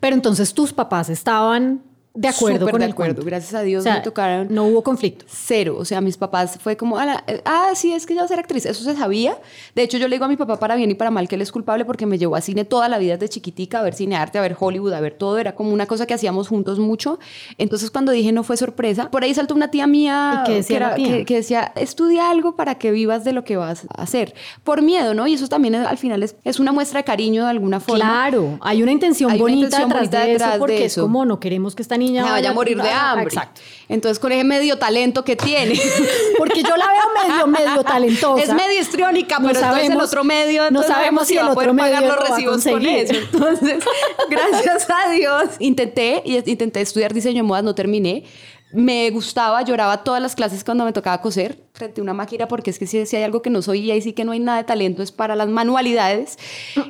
pero 0.00 0.14
entonces 0.14 0.52
tus 0.54 0.72
papás 0.72 1.08
estaban 1.10 1.82
de 2.16 2.28
acuerdo 2.28 2.60
Súper 2.60 2.70
con 2.72 2.80
de 2.80 2.86
acuerdo. 2.86 3.14
cuento. 3.16 3.26
Gracias 3.28 3.54
a 3.54 3.62
Dios 3.62 3.80
O 3.80 3.82
sea, 3.82 3.94
me 3.94 4.00
tocaron. 4.00 4.46
No 4.50 4.64
hubo 4.66 4.82
conflicto. 4.84 5.24
Cero, 5.28 5.76
o 5.78 5.84
sea, 5.84 6.00
mis 6.00 6.16
papás 6.16 6.58
fue 6.62 6.76
como, 6.76 6.96
"Ala, 6.96 7.24
eh, 7.26 7.42
ah, 7.44 7.70
sí, 7.74 7.92
es 7.92 8.06
que 8.06 8.12
ella 8.12 8.22
va 8.22 8.26
a 8.26 8.28
ser 8.28 8.38
actriz, 8.38 8.66
eso 8.66 8.84
se 8.84 8.94
sabía. 8.94 9.36
De 9.74 9.82
hecho, 9.82 9.98
yo 9.98 10.06
le 10.06 10.14
digo 10.14 10.24
a 10.24 10.28
mi 10.28 10.36
papá 10.36 10.58
para 10.60 10.76
bien 10.76 10.90
y 10.92 10.94
para 10.94 11.10
mal 11.10 11.26
que 11.26 11.34
él 11.34 11.42
es 11.42 11.50
culpable 11.50 11.84
porque 11.84 12.06
me 12.06 12.16
llevó 12.16 12.36
a 12.36 12.40
cine 12.40 12.64
toda 12.64 12.88
la 12.88 12.98
vida 12.98 13.14
desde 13.16 13.28
chiquitica, 13.30 13.80
a 13.80 13.82
ver 13.82 13.94
cine 13.94 14.14
arte, 14.14 14.38
a 14.38 14.42
ver 14.42 14.56
Hollywood, 14.58 14.92
a 14.92 15.00
ver 15.00 15.14
todo, 15.14 15.38
era 15.38 15.56
como 15.56 15.72
una 15.72 15.86
cosa 15.86 16.06
que 16.06 16.14
hacíamos 16.14 16.46
juntos 16.46 16.78
mucho. 16.78 17.18
Entonces, 17.58 17.90
cuando 17.90 18.12
dije 18.12 18.30
no 18.30 18.44
fue 18.44 18.56
sorpresa, 18.56 19.10
por 19.10 19.24
ahí 19.24 19.34
saltó 19.34 19.54
una 19.54 19.72
tía 19.72 19.86
mía 19.88 20.42
¿Y 20.42 20.46
qué 20.46 20.52
decía 20.54 20.78
que, 20.78 20.84
era- 20.84 20.94
tía? 20.94 21.08
que- 21.18 21.24
que 21.24 21.34
decía, 21.36 21.72
estudia 21.74 22.30
algo 22.30 22.54
para 22.54 22.76
que 22.76 22.92
vivas 22.92 23.24
de 23.24 23.32
lo 23.32 23.42
que 23.42 23.56
vas 23.56 23.86
a 23.96 24.02
hacer, 24.02 24.34
por 24.62 24.82
miedo, 24.82 25.14
¿no? 25.14 25.26
Y 25.26 25.34
eso 25.34 25.48
también 25.48 25.74
es- 25.74 25.86
al 25.86 25.98
final 25.98 26.22
es, 26.22 26.36
es 26.44 26.60
una 26.60 26.70
muestra 26.70 27.00
de 27.00 27.04
cariño 27.04 27.42
de 27.44 27.50
alguna 27.50 27.80
forma. 27.80 28.04
Claro, 28.04 28.58
hay 28.60 28.84
una 28.84 28.92
intención 28.92 29.30
Hay 29.32 29.38
una 29.38 29.42
bonita 29.50 29.64
intención 29.66 29.88
detrás 29.88 30.00
bonita 30.10 30.20
de 30.24 30.30
detrás 30.32 30.48
eso 30.48 30.52
de 30.54 30.58
porque 30.60 30.84
es 30.84 30.92
eso. 30.92 31.02
como 31.02 31.24
no 31.24 31.40
queremos 31.40 31.74
que 31.74 31.82
esta 31.82 31.96
niña 32.04 32.24
Me 32.24 32.30
vaya 32.30 32.50
a 32.50 32.54
morir 32.54 32.80
de 32.80 32.90
hambre. 32.90 33.24
Exacto. 33.24 33.60
Entonces, 33.88 34.18
con 34.18 34.32
ese 34.32 34.44
medio 34.44 34.78
talento 34.78 35.24
que 35.24 35.36
tiene. 35.36 35.78
Porque 36.38 36.62
yo 36.62 36.76
la 36.76 36.86
veo 36.86 37.28
medio, 37.28 37.46
medio 37.66 37.84
talentosa. 37.84 38.42
Es 38.42 38.52
medio 38.54 38.80
histriónica, 38.80 39.38
No 39.38 39.48
pero 39.48 39.60
entonces 39.60 39.82
el 39.84 39.88
sabemos- 39.92 40.08
otro 40.08 40.24
medio, 40.24 40.70
no 40.70 40.82
sabemos 40.82 41.26
si 41.26 41.36
va 41.36 41.42
el 41.42 41.48
a 41.48 41.54
poder 41.54 41.70
otro 41.70 41.78
pagar 41.82 42.02
medio 42.02 42.14
los 42.14 42.16
lo 42.16 42.22
va 42.22 42.28
a 42.28 42.36
recibos 42.36 42.64
con 42.64 42.86
eso. 42.86 43.14
Entonces, 43.14 43.84
gracias 44.30 44.86
a 44.90 45.10
Dios, 45.10 45.48
intenté 45.58 46.22
intenté 46.24 46.80
estudiar 46.80 47.12
diseño 47.12 47.42
de 47.42 47.48
modas, 47.48 47.64
no 47.64 47.74
terminé. 47.74 48.24
Me 48.72 49.08
gustaba, 49.10 49.62
lloraba 49.62 50.02
todas 50.02 50.20
las 50.20 50.34
clases 50.34 50.64
cuando 50.64 50.84
me 50.84 50.92
tocaba 50.92 51.20
coser 51.20 51.64
frente 51.74 52.00
a 52.00 52.04
una 52.04 52.14
máquina 52.14 52.46
porque 52.46 52.70
es 52.70 52.78
que 52.78 52.86
si, 52.86 53.04
si 53.04 53.16
hay 53.16 53.24
algo 53.24 53.42
que 53.42 53.50
no 53.50 53.60
soy 53.60 53.80
y 53.80 53.90
ahí 53.90 54.00
sí 54.00 54.12
que 54.12 54.24
no 54.24 54.30
hay 54.30 54.38
nada 54.38 54.58
de 54.58 54.64
talento 54.64 55.02
es 55.02 55.12
para 55.12 55.36
las 55.36 55.48
manualidades. 55.48 56.38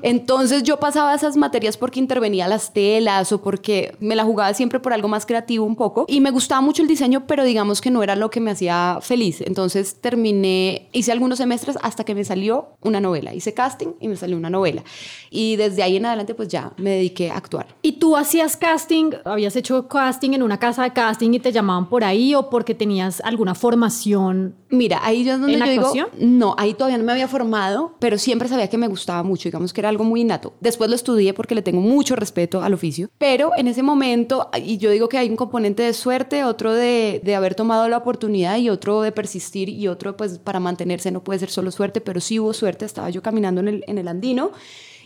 Entonces 0.03 0.63
yo 0.63 0.79
pasaba 0.79 1.15
esas 1.15 1.37
materias 1.37 1.77
porque 1.77 2.01
intervenía 2.01 2.49
las 2.49 2.73
telas 2.73 3.33
o 3.33 3.43
porque 3.43 3.97
me 4.01 4.15
la 4.15 4.25
jugaba 4.25 4.53
siempre 4.55 4.81
por 4.81 4.93
algo 4.93 5.09
más 5.09 5.27
creativo 5.27 5.65
un 5.65 5.77
poco 5.77 6.05
y 6.09 6.21
me 6.21 6.31
gustaba 6.31 6.61
mucho 6.61 6.83
el 6.83 6.89
diseño, 6.89 7.27
pero 7.27 7.45
digamos 7.45 7.81
que 7.81 7.91
no 7.91 8.03
era 8.03 8.17
lo 8.17 8.31
que 8.31 8.41
me 8.41 8.51
hacía 8.51 8.99
feliz. 9.01 9.43
Entonces 9.43 10.01
terminé, 10.01 10.89
hice 10.93 11.13
algunos 11.13 11.39
semestres 11.39 11.79
hasta 11.83 12.05
que 12.05 12.15
me 12.15 12.25
salió 12.25 12.77
una 12.83 13.01
novela. 13.01 13.35
Hice 13.35 13.53
casting 13.53 13.95
y 14.01 14.09
me 14.09 14.17
salió 14.17 14.37
una 14.37 14.51
novela. 14.51 14.85
Y 15.31 15.57
desde 15.57 15.83
ahí 15.83 15.97
en 15.97 16.07
adelante 16.07 16.35
pues 16.35 16.49
ya 16.49 16.73
me 16.77 16.91
dediqué 16.91 17.31
a 17.31 17.37
actuar. 17.37 17.67
¿Y 17.83 17.93
tú 17.93 18.17
hacías 18.17 18.57
casting, 18.57 19.13
habías 19.25 19.57
hecho 19.57 19.89
casting 19.89 20.33
en 20.33 20.43
una 20.43 20.59
casa 20.59 20.83
de 20.83 20.93
casting 20.93 21.33
y 21.33 21.41
te 21.41 21.53
llamaban 21.53 21.74
por 21.89 22.05
ahí 22.05 22.35
o 22.35 22.51
porque 22.51 22.75
tenías 22.75 23.21
alguna 23.21 23.55
formación? 23.55 24.55
Mira, 24.71 25.01
ahí 25.03 25.25
yo 25.25 25.35
es 25.35 25.41
donde 25.41 25.55
¿En 25.55 25.65
yo 25.65 25.71
digo, 25.71 25.93
no, 26.19 26.55
ahí 26.59 26.75
todavía 26.75 26.99
no 26.99 27.05
me 27.05 27.13
había 27.13 27.29
formado, 27.29 27.95
pero 27.99 28.19
siempre 28.19 28.49
sabía 28.49 28.69
que 28.69 28.79
me 28.79 28.89
gustaba 28.89 29.23
mucho, 29.23 29.49
digamos 29.49 29.73
que 29.73 29.81
era 29.81 29.89
algo 29.89 30.05
muy 30.05 30.23
innato. 30.23 30.55
Después 30.61 30.89
lo 30.91 30.97
estudié 30.97 31.35
porque 31.35 31.55
le 31.55 31.63
tengo 31.63 31.81
mucho 31.81 32.17
respeto 32.17 32.63
al 32.63 32.75
oficio, 32.75 33.09
pero 33.19 33.51
en 33.57 33.69
ese 33.69 33.83
momento, 33.83 34.49
y 34.63 34.79
yo 34.79 34.91
digo 34.91 35.09
que 35.09 35.19
hay 35.19 35.29
un 35.29 35.37
componente 35.37 35.83
de 35.83 35.93
suerte, 35.93 36.45
otro 36.45 36.73
de, 36.73 37.21
de 37.25 37.35
haber 37.35 37.55
tomado 37.55 37.89
la 37.89 37.99
oportunidad 37.99 38.57
y 38.59 38.71
otro 38.71 39.03
de 39.03 39.13
persistir 39.13 39.69
y 39.69 39.89
otro 39.89 40.17
pues 40.17 40.39
para 40.39 40.61
mantenerse, 40.61 41.11
no 41.11 41.23
puede 41.23 41.41
ser 41.41 41.51
solo 41.51 41.71
suerte, 41.71 42.01
pero 42.01 42.21
sí 42.21 42.39
hubo 42.39 42.53
suerte, 42.53 42.85
estaba 42.85 43.11
yo 43.11 43.23
caminando 43.23 43.61
en 43.61 43.69
el, 43.69 43.85
en 43.87 43.99
el 43.99 44.09
andino 44.09 44.53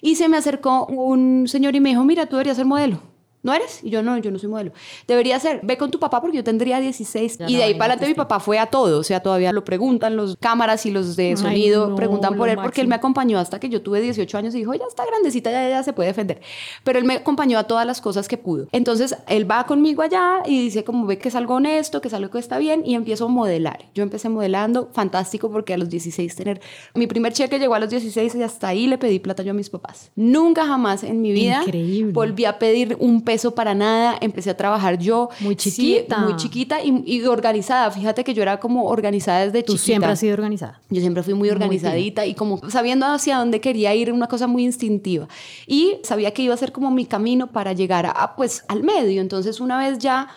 y 0.00 0.16
se 0.16 0.28
me 0.28 0.37
acercó 0.37 0.87
un 0.87 1.48
señor 1.48 1.75
y 1.75 1.80
me 1.80 1.90
dijo, 1.90 2.04
mira, 2.04 2.26
tú 2.26 2.37
deberías 2.37 2.56
ser 2.56 2.66
modelo. 2.66 3.00
¿No 3.48 3.54
eres? 3.54 3.80
Y 3.82 3.88
yo 3.88 4.02
no, 4.02 4.18
yo 4.18 4.30
no 4.30 4.38
soy 4.38 4.50
modelo. 4.50 4.72
Debería 5.06 5.40
ser, 5.40 5.60
ve 5.62 5.78
con 5.78 5.90
tu 5.90 5.98
papá 5.98 6.20
porque 6.20 6.36
yo 6.36 6.44
tendría 6.44 6.80
16. 6.80 7.38
Ya 7.38 7.48
y 7.48 7.52
no, 7.52 7.58
de 7.58 7.64
ahí 7.64 7.72
para 7.74 7.94
adelante 7.94 8.04
te 8.04 8.10
mi 8.10 8.14
papá 8.14 8.40
fue 8.40 8.58
a 8.58 8.66
todo, 8.66 9.00
o 9.00 9.02
sea, 9.02 9.20
todavía 9.20 9.52
lo 9.52 9.64
preguntan 9.64 10.16
los 10.16 10.36
cámaras 10.36 10.84
y 10.84 10.90
los 10.90 11.16
de 11.16 11.30
Ay, 11.30 11.36
sonido, 11.38 11.88
no, 11.88 11.96
preguntan 11.96 12.36
por 12.36 12.50
él 12.50 12.58
porque 12.62 12.82
él 12.82 12.86
me 12.86 12.90
máximo. 12.90 13.08
acompañó 13.08 13.38
hasta 13.38 13.58
que 13.58 13.70
yo 13.70 13.80
tuve 13.80 14.02
18 14.02 14.36
años 14.36 14.54
y 14.54 14.58
dijo, 14.58 14.74
ya 14.74 14.84
está 14.86 15.06
grandecita, 15.06 15.50
ya, 15.50 15.66
ya 15.68 15.82
se 15.82 15.94
puede 15.94 16.08
defender. 16.08 16.40
Pero 16.84 16.98
él 16.98 17.06
me 17.06 17.14
acompañó 17.14 17.58
a 17.58 17.64
todas 17.64 17.86
las 17.86 18.02
cosas 18.02 18.28
que 18.28 18.36
pudo. 18.36 18.66
Entonces, 18.72 19.16
él 19.28 19.50
va 19.50 19.64
conmigo 19.64 20.02
allá 20.02 20.42
y 20.44 20.60
dice 20.62 20.84
como 20.84 21.06
ve 21.06 21.16
que 21.18 21.28
es 21.28 21.34
algo 21.34 21.54
honesto, 21.54 22.00
que 22.02 22.08
es 22.08 22.14
algo 22.14 22.30
que 22.30 22.38
está 22.38 22.58
bien 22.58 22.82
y 22.84 22.94
empiezo 22.94 23.24
a 23.24 23.28
modelar. 23.28 23.86
Yo 23.94 24.02
empecé 24.02 24.28
modelando, 24.28 24.90
fantástico 24.92 25.50
porque 25.50 25.72
a 25.72 25.78
los 25.78 25.88
16 25.88 26.36
tener 26.36 26.60
mi 26.94 27.06
primer 27.06 27.32
cheque 27.32 27.58
llegó 27.58 27.74
a 27.74 27.78
los 27.78 27.88
16 27.90 28.34
y 28.34 28.42
hasta 28.42 28.68
ahí 28.68 28.86
le 28.86 28.98
pedí 28.98 29.18
plata 29.20 29.42
yo 29.42 29.52
a 29.52 29.54
mis 29.54 29.70
papás. 29.70 30.10
Nunca 30.16 30.66
jamás 30.66 31.04
en 31.04 31.22
mi 31.22 31.32
vida 31.32 31.62
Increíble. 31.64 32.12
volví 32.12 32.44
a 32.44 32.58
pedir 32.58 32.96
un 32.98 33.22
peso 33.22 33.38
para 33.54 33.75
nada, 33.75 34.16
empecé 34.21 34.50
a 34.50 34.57
trabajar 34.57 34.99
yo. 34.99 35.28
Muy 35.40 35.54
Sí, 35.59 35.71
chiquita. 35.71 36.18
muy 36.18 36.37
chiquita 36.37 36.83
y, 36.83 37.02
y 37.07 37.23
organizada. 37.25 37.90
Fíjate 37.90 38.25
que 38.25 38.35
yo 38.35 38.42
era 38.42 38.59
como 38.61 38.85
organizada 38.88 39.45
desde 39.47 39.62
Tú 39.62 39.73
chiquita. 39.73 39.85
siempre 39.87 40.11
has 40.11 40.18
sido 40.21 40.35
organizada. 40.35 40.80
Yo 40.90 41.00
siempre 41.00 41.23
fui 41.23 41.35
muy 41.35 41.50
organizadita 41.50 42.26
y 42.26 42.35
como 42.35 42.61
sabiendo 42.71 43.07
hacia 43.07 43.38
dónde 43.38 43.61
quería 43.61 43.95
ir, 43.95 44.12
una 44.12 44.26
cosa 44.26 44.47
muy 44.47 44.64
instintiva. 44.64 45.28
Y 45.66 45.97
sabía 46.02 46.33
que 46.33 46.42
iba 46.42 46.54
a 46.54 46.57
ser 46.57 46.73
como 46.73 46.90
mi 46.90 47.07
camino 47.07 47.47
para 47.49 47.73
llegar 47.73 48.07
a, 48.07 48.35
pues, 48.37 48.64
al 48.68 48.83
medio. 48.83 49.21
Entonces, 49.21 49.61
una 49.61 49.78
vez 49.78 49.99
ya 49.99 50.28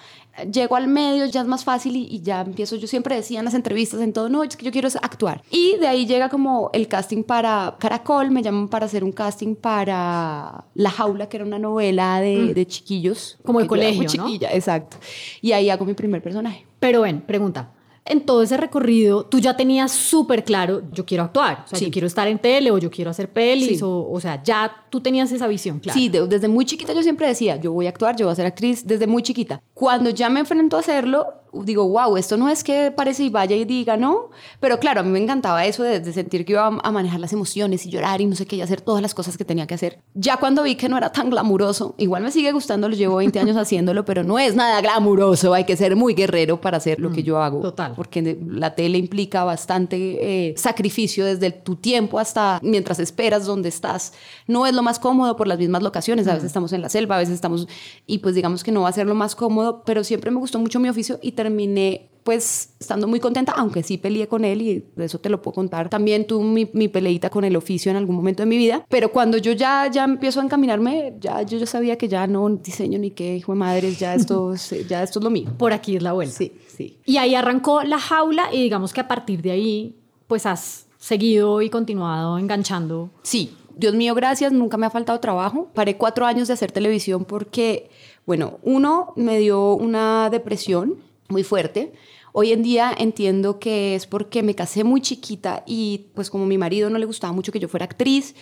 llego 0.52 0.76
al 0.76 0.88
medio, 0.88 1.26
ya 1.26 1.42
es 1.42 1.48
más 1.48 1.64
fácil 1.64 1.96
y, 1.96 2.08
y 2.10 2.22
ya 2.22 2.42
empiezo. 2.42 2.76
Yo 2.76 2.88
siempre 2.88 3.16
decía 3.16 3.40
en 3.40 3.46
las 3.46 3.54
entrevistas, 3.54 4.02
en 4.02 4.14
todo, 4.14 4.30
no, 4.30 4.44
es 4.44 4.56
que 4.56 4.66
yo 4.66 4.72
quiero 4.72 4.90
actuar. 5.02 5.44
Y 5.50 5.78
de 5.78 5.88
ahí 5.88 6.06
llega 6.06 6.30
como 6.30 6.70
el 6.74 6.88
casting 6.88 7.24
para 7.24 7.76
Caracol, 7.80 8.32
me 8.32 8.42
llaman 8.42 8.68
para 8.68 8.86
hacer 8.86 9.04
un 9.04 9.12
casting 9.12 9.56
para 9.56 10.66
La 10.74 10.90
Jaula, 10.90 11.30
que 11.30 11.38
era 11.38 11.46
una 11.46 11.60
novela 11.60 12.22
de, 12.22 12.54
de 12.54 12.66
chiquillos. 12.66 13.38
Como 13.44 13.60
muy 13.60 13.68
colegio, 13.68 14.04
¿no? 14.04 14.08
chiquilla, 14.08 14.54
exacto. 14.54 14.98
Y 15.42 15.52
ahí 15.52 15.70
hago 15.70 15.86
mi 15.86 15.94
primer 15.94 16.22
personaje. 16.22 16.66
Pero 16.80 17.02
ven, 17.02 17.22
pregunta. 17.22 17.72
En 18.04 18.22
todo 18.26 18.42
ese 18.42 18.58
recorrido, 18.58 19.26
tú 19.26 19.38
ya 19.40 19.56
tenías 19.56 19.92
súper 19.92 20.44
claro, 20.44 20.82
yo 20.92 21.06
quiero 21.06 21.24
actuar, 21.24 21.64
o 21.66 21.68
sea, 21.68 21.78
Sí. 21.78 21.86
yo 21.86 21.92
quiero 21.92 22.08
estar 22.08 22.28
en 22.28 22.40
tele 22.40 22.72
o 22.72 22.80
yo 22.80 22.90
quiero 22.90 23.12
hacer 23.12 23.30
pelis, 23.32 23.78
Sí. 23.78 23.84
o, 23.84 24.10
o 24.12 24.20
sea, 24.20 24.42
ya 24.44 24.86
tú 24.90 25.02
tenías 25.02 25.32
esa 25.32 25.48
visión, 25.48 25.80
claro. 25.80 25.98
Sí, 26.00 26.10
de- 26.10 26.26
desde 26.28 26.48
muy 26.48 26.66
chiquita 26.66 26.94
yo 26.94 27.04
siempre 27.04 27.28
decía, 27.28 27.58
yo 27.58 27.72
voy 27.72 27.86
a 27.86 27.90
actuar, 27.90 28.16
yo 28.16 28.26
voy 28.26 28.34
a 28.34 28.36
ser 28.36 28.48
actriz, 28.48 28.88
desde 28.88 29.06
muy 29.06 29.22
chiquita. 29.22 29.62
Cuando 29.76 30.10
ya 30.10 30.30
me 30.30 30.40
enfrento 30.40 30.78
a 30.78 30.80
hacerlo, 30.80 31.28
digo, 31.54 31.88
wow, 31.88 32.18
esto 32.18 32.38
no 32.38 32.50
es 32.50 32.64
que 32.64 32.92
parece 32.92 33.24
y 33.24 33.30
vaya 33.30 33.56
y 33.56 33.66
diga, 33.66 33.98
no. 33.98 34.30
Pero 34.60 34.80
claro, 34.80 35.02
a 35.02 35.04
mí 35.04 35.10
me 35.10 35.20
encantaba 35.20 35.66
eso 35.66 35.84
de, 35.84 36.00
de 36.00 36.14
sentir 36.14 36.46
que 36.46 36.54
iba 36.54 36.68
a, 36.68 36.92
manejar 36.92 37.20
las 37.20 37.34
emociones 37.34 37.86
y 37.86 37.90
llorar 37.90 38.22
y 38.22 38.26
no 38.26 38.36
sé 38.36 38.46
qué, 38.46 38.56
y 38.56 38.62
hacer 38.62 38.82
todas 38.82 39.02
las 39.02 39.14
cosas 39.14 39.38
que 39.38 39.46
tenía 39.46 39.68
que 39.68 39.74
hacer. 39.74 40.00
Ya 40.14 40.38
cuando 40.38 40.64
vi 40.64 40.76
que 40.76 40.90
no 40.90 40.98
era 40.98 41.12
tan 41.12 41.30
glamuroso, 41.30 41.96
igual 41.98 42.24
me 42.24 42.32
sigue 42.32 42.52
gustando, 42.52 42.90
lo 42.90 42.96
llevo 42.96 43.18
20 43.18 43.40
años 43.40 43.58
haciéndolo, 43.58 44.06
pero 44.06 44.24
no 44.24 44.40
es 44.40 44.56
nada 44.56 44.82
glamuroso, 44.82 45.54
hay 45.54 45.66
que 45.66 45.78
ser 45.78 45.96
muy 45.96 46.14
guerrero 46.14 46.62
para 46.62 46.78
hacer 46.78 47.00
lo 47.00 47.12
que 47.12 47.24
yo 47.24 47.42
hago. 47.42 47.62
total. 47.62 47.94
Porque 47.96 48.38
la 48.48 48.76
tele 48.76 48.98
implica 48.98 49.44
bastante 49.44 50.50
eh, 50.50 50.54
sacrificio 50.58 51.26
desde 51.26 51.52
tu 51.52 51.76
tiempo 51.76 52.20
hasta 52.20 52.60
mientras 52.64 53.00
esperas 53.00 53.46
donde 53.46 53.70
estás. 53.70 54.14
No 54.48 54.66
es 54.66 54.74
lo 54.74 54.84
más 54.84 55.00
cómodo 55.00 55.36
por 55.36 55.48
las 55.48 55.58
mismas 55.58 55.84
locaciones. 55.84 56.28
A 56.28 56.34
veces 56.34 56.48
estamos 56.48 56.74
en 56.74 56.82
la 56.82 56.90
selva, 56.90 57.16
a 57.16 57.20
veces 57.20 57.36
estamos... 57.36 57.68
Y 58.08 58.20
pues 58.20 58.36
digamos 58.36 58.64
que 58.64 58.72
no 58.72 58.82
va 58.82 58.90
a 58.90 58.94
ser 58.94 59.08
lo 59.08 59.16
más 59.16 59.36
cómodo, 59.36 59.84
pero 59.86 60.04
siempre 60.04 60.32
me 60.32 60.38
gustó 60.38 60.60
mucho 60.60 60.80
mi 60.80 60.90
oficio 60.90 61.20
y 61.22 61.34
terminé 61.44 62.08
pues 62.24 62.74
estando 62.80 63.08
muy 63.08 63.20
contenta, 63.20 63.52
aunque 63.54 63.82
sí 63.82 63.98
peleé 63.98 64.28
con 64.28 64.46
él 64.46 64.62
y 64.62 64.86
de 64.96 65.06
eso 65.06 65.20
te 65.20 65.28
lo 65.28 65.42
puedo 65.42 65.56
contar. 65.56 65.90
También 65.90 66.28
tuve 66.28 66.44
mi, 66.46 66.70
mi 66.72 66.88
peleita 66.88 67.32
con 67.32 67.44
el 67.44 67.56
oficio 67.56 67.90
en 67.90 67.98
algún 67.98 68.16
momento 68.16 68.44
de 68.44 68.46
mi 68.48 68.58
vida, 68.58 68.86
pero 68.90 69.12
cuando 69.12 69.38
yo 69.40 69.54
ya, 69.54 69.90
ya 69.92 70.04
empiezo 70.04 70.40
a 70.40 70.44
encaminarme, 70.44 71.16
ya 71.20 71.42
yo 71.42 71.58
ya 71.58 71.66
sabía 71.66 71.98
que 71.98 72.08
ya 72.08 72.28
no 72.28 72.48
diseño 72.48 73.00
ni 73.00 73.10
qué, 73.10 73.38
hijo 73.38 73.54
de 73.54 73.58
madres, 73.58 73.98
ya 73.98 74.14
esto, 74.14 74.54
es- 74.54 74.88
ya 74.88 75.02
esto 75.02 75.18
es 75.18 75.24
lo 75.24 75.32
mío. 75.32 75.50
Por 75.58 75.74
aquí 75.74 75.96
es 75.96 76.04
la 76.04 76.14
vuelta. 76.14 76.36
Sí, 76.36 76.52
sí. 76.68 77.00
Y 77.06 77.18
ahí 77.18 77.34
arrancó 77.34 77.82
la 77.82 77.98
jaula 77.98 78.50
y 78.54 78.62
digamos 78.62 78.94
que 78.94 79.02
a 79.02 79.08
partir 79.08 79.42
de 79.42 79.50
ahí, 79.52 79.96
pues 80.28 80.46
has 80.46 80.86
seguido 81.00 81.64
y 81.64 81.72
continuado 81.72 82.38
enganchando. 82.38 83.10
Sí, 83.24 83.56
Dios 83.76 83.96
mío, 83.96 84.14
gracias, 84.14 84.54
nunca 84.54 84.78
me 84.78 84.86
ha 84.86 84.92
faltado 84.92 85.20
trabajo. 85.20 85.70
Paré 85.74 85.98
cuatro 85.98 86.28
años 86.28 86.48
de 86.50 86.54
hacer 86.54 86.72
televisión 86.72 87.26
porque, 87.26 87.90
bueno, 88.28 88.60
uno 88.62 89.14
me 89.16 89.40
dio 89.40 89.74
una 89.74 90.30
depresión 90.30 90.98
muy 91.32 91.44
fuerte. 91.44 91.94
Hoy 92.34 92.52
en 92.54 92.64
día 92.64 92.94
entiendo 92.98 93.60
que 93.60 93.96
es 93.96 94.08
porque 94.08 94.42
me 94.44 94.56
casé 94.56 94.84
muy 94.84 95.02
chiquita 95.02 95.64
y 95.66 96.08
pues 96.14 96.30
como 96.30 96.46
mi 96.46 96.58
marido 96.58 96.90
no 96.90 96.98
le 96.98 97.06
gustaba 97.06 97.34
mucho 97.34 97.52
que 97.52 97.60
yo 97.60 97.68
fuera 97.68 97.86
actriz 97.86 98.36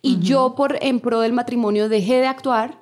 y 0.00 0.18
yo 0.20 0.54
por 0.56 0.78
en 0.82 1.00
pro 1.00 1.20
del 1.20 1.32
matrimonio 1.34 1.88
dejé 1.90 2.14
de 2.20 2.26
actuar 2.26 2.80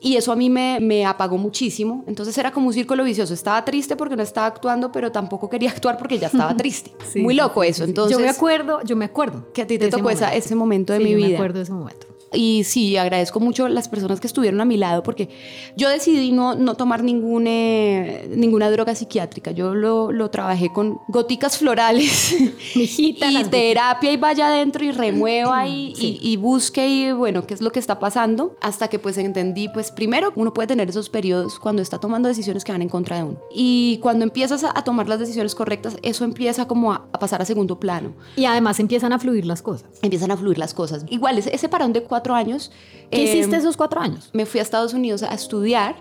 y 0.00 0.14
eso 0.14 0.30
a 0.30 0.36
mí 0.36 0.50
me, 0.50 0.78
me 0.80 1.04
apagó 1.04 1.36
muchísimo. 1.38 2.04
Entonces 2.06 2.38
era 2.38 2.52
como 2.52 2.68
un 2.68 2.72
círculo 2.72 3.02
vicioso. 3.02 3.34
Estaba 3.34 3.64
triste 3.64 3.96
porque 3.96 4.14
no 4.14 4.22
estaba 4.22 4.46
actuando, 4.46 4.92
pero 4.92 5.10
tampoco 5.10 5.50
quería 5.50 5.70
actuar 5.74 5.98
porque 5.98 6.18
ya 6.18 6.28
estaba 6.28 6.56
triste. 6.56 6.92
Sí, 7.12 7.20
muy 7.20 7.34
loco 7.34 7.64
eso. 7.64 7.82
Entonces, 7.82 8.16
yo 8.16 8.22
me 8.22 8.28
acuerdo, 8.30 8.80
yo 8.84 8.94
me 8.94 9.06
acuerdo. 9.06 9.52
que 9.52 9.62
a 9.62 9.66
ti 9.66 9.76
te 9.78 9.88
tocó 9.88 10.10
esa- 10.10 10.26
momento. 10.26 10.46
ese 10.46 10.54
momento 10.54 10.92
de 10.92 10.98
Sí, 11.00 11.04
mi 11.06 11.10
yo 11.10 11.16
vida. 11.16 11.28
Me 11.30 11.34
acuerdo 11.34 11.56
de 11.58 11.62
ese 11.64 11.72
momento. 11.72 12.06
Y 12.32 12.64
sí, 12.64 12.96
agradezco 12.96 13.40
mucho 13.40 13.68
las 13.68 13.88
personas 13.88 14.20
que 14.20 14.26
estuvieron 14.26 14.60
a 14.60 14.64
mi 14.64 14.76
lado 14.76 15.02
porque 15.02 15.28
yo 15.76 15.88
decidí 15.88 16.30
no, 16.32 16.54
no 16.54 16.74
tomar 16.74 17.02
ningún, 17.02 17.46
eh, 17.46 18.28
ninguna 18.36 18.70
droga 18.70 18.94
psiquiátrica. 18.94 19.50
Yo 19.50 19.74
lo, 19.74 20.12
lo 20.12 20.30
trabajé 20.30 20.70
con 20.72 21.00
goticas 21.08 21.56
florales 21.58 22.34
Mijita, 22.76 23.30
y 23.30 23.44
terapia 23.44 24.12
y 24.12 24.16
vaya 24.16 24.48
adentro 24.48 24.84
y 24.84 24.90
remueva 24.92 25.66
y, 25.68 25.94
Sí. 25.96 26.18
y, 26.22 26.32
y 26.32 26.36
busque 26.36 26.86
y 26.88 27.12
bueno, 27.12 27.46
qué 27.46 27.54
es 27.54 27.60
lo 27.62 27.70
que 27.72 27.78
está 27.78 27.98
pasando. 27.98 28.56
Hasta 28.60 28.88
que 28.88 28.98
pues 28.98 29.16
entendí, 29.18 29.68
pues 29.68 29.90
primero 29.90 30.32
uno 30.36 30.52
puede 30.52 30.68
tener 30.68 30.88
esos 30.88 31.08
periodos 31.08 31.58
cuando 31.58 31.80
está 31.82 31.98
tomando 31.98 32.28
decisiones 32.28 32.64
que 32.64 32.72
van 32.72 32.82
en 32.82 32.88
contra 32.88 33.16
de 33.16 33.22
uno. 33.22 33.38
Y 33.54 33.98
cuando 34.02 34.24
empiezas 34.24 34.64
a, 34.64 34.76
a 34.78 34.84
tomar 34.84 35.08
las 35.08 35.18
decisiones 35.18 35.54
correctas, 35.54 35.96
eso 36.02 36.24
empieza 36.24 36.66
como 36.68 36.92
a- 36.92 37.06
a 37.12 37.18
pasar 37.18 37.40
a 37.40 37.44
segundo 37.44 37.80
plano 37.80 38.12
Y 38.36 38.44
además 38.44 38.80
empiezan 38.80 39.12
a 39.12 39.18
fluir 39.18 39.46
las 39.46 39.62
cosas. 39.62 39.88
empiezan 40.02 40.30
a 40.30 40.36
fluir 40.36 40.58
las 40.58 40.74
cosas. 40.74 41.04
Igual, 41.08 41.38
ese, 41.38 41.54
ese 41.54 41.68
parón 41.68 41.92
de 41.92 42.02
cuatro 42.02 42.17
años. 42.26 42.70
¿Qué 43.10 43.20
eh, 43.20 43.24
hiciste 43.24 43.56
esos 43.56 43.76
cuatro 43.76 44.00
años? 44.00 44.30
Me 44.32 44.46
fui 44.46 44.60
a 44.60 44.62
Estados 44.62 44.94
Unidos 44.94 45.22
a 45.22 45.34
estudiar. 45.34 45.96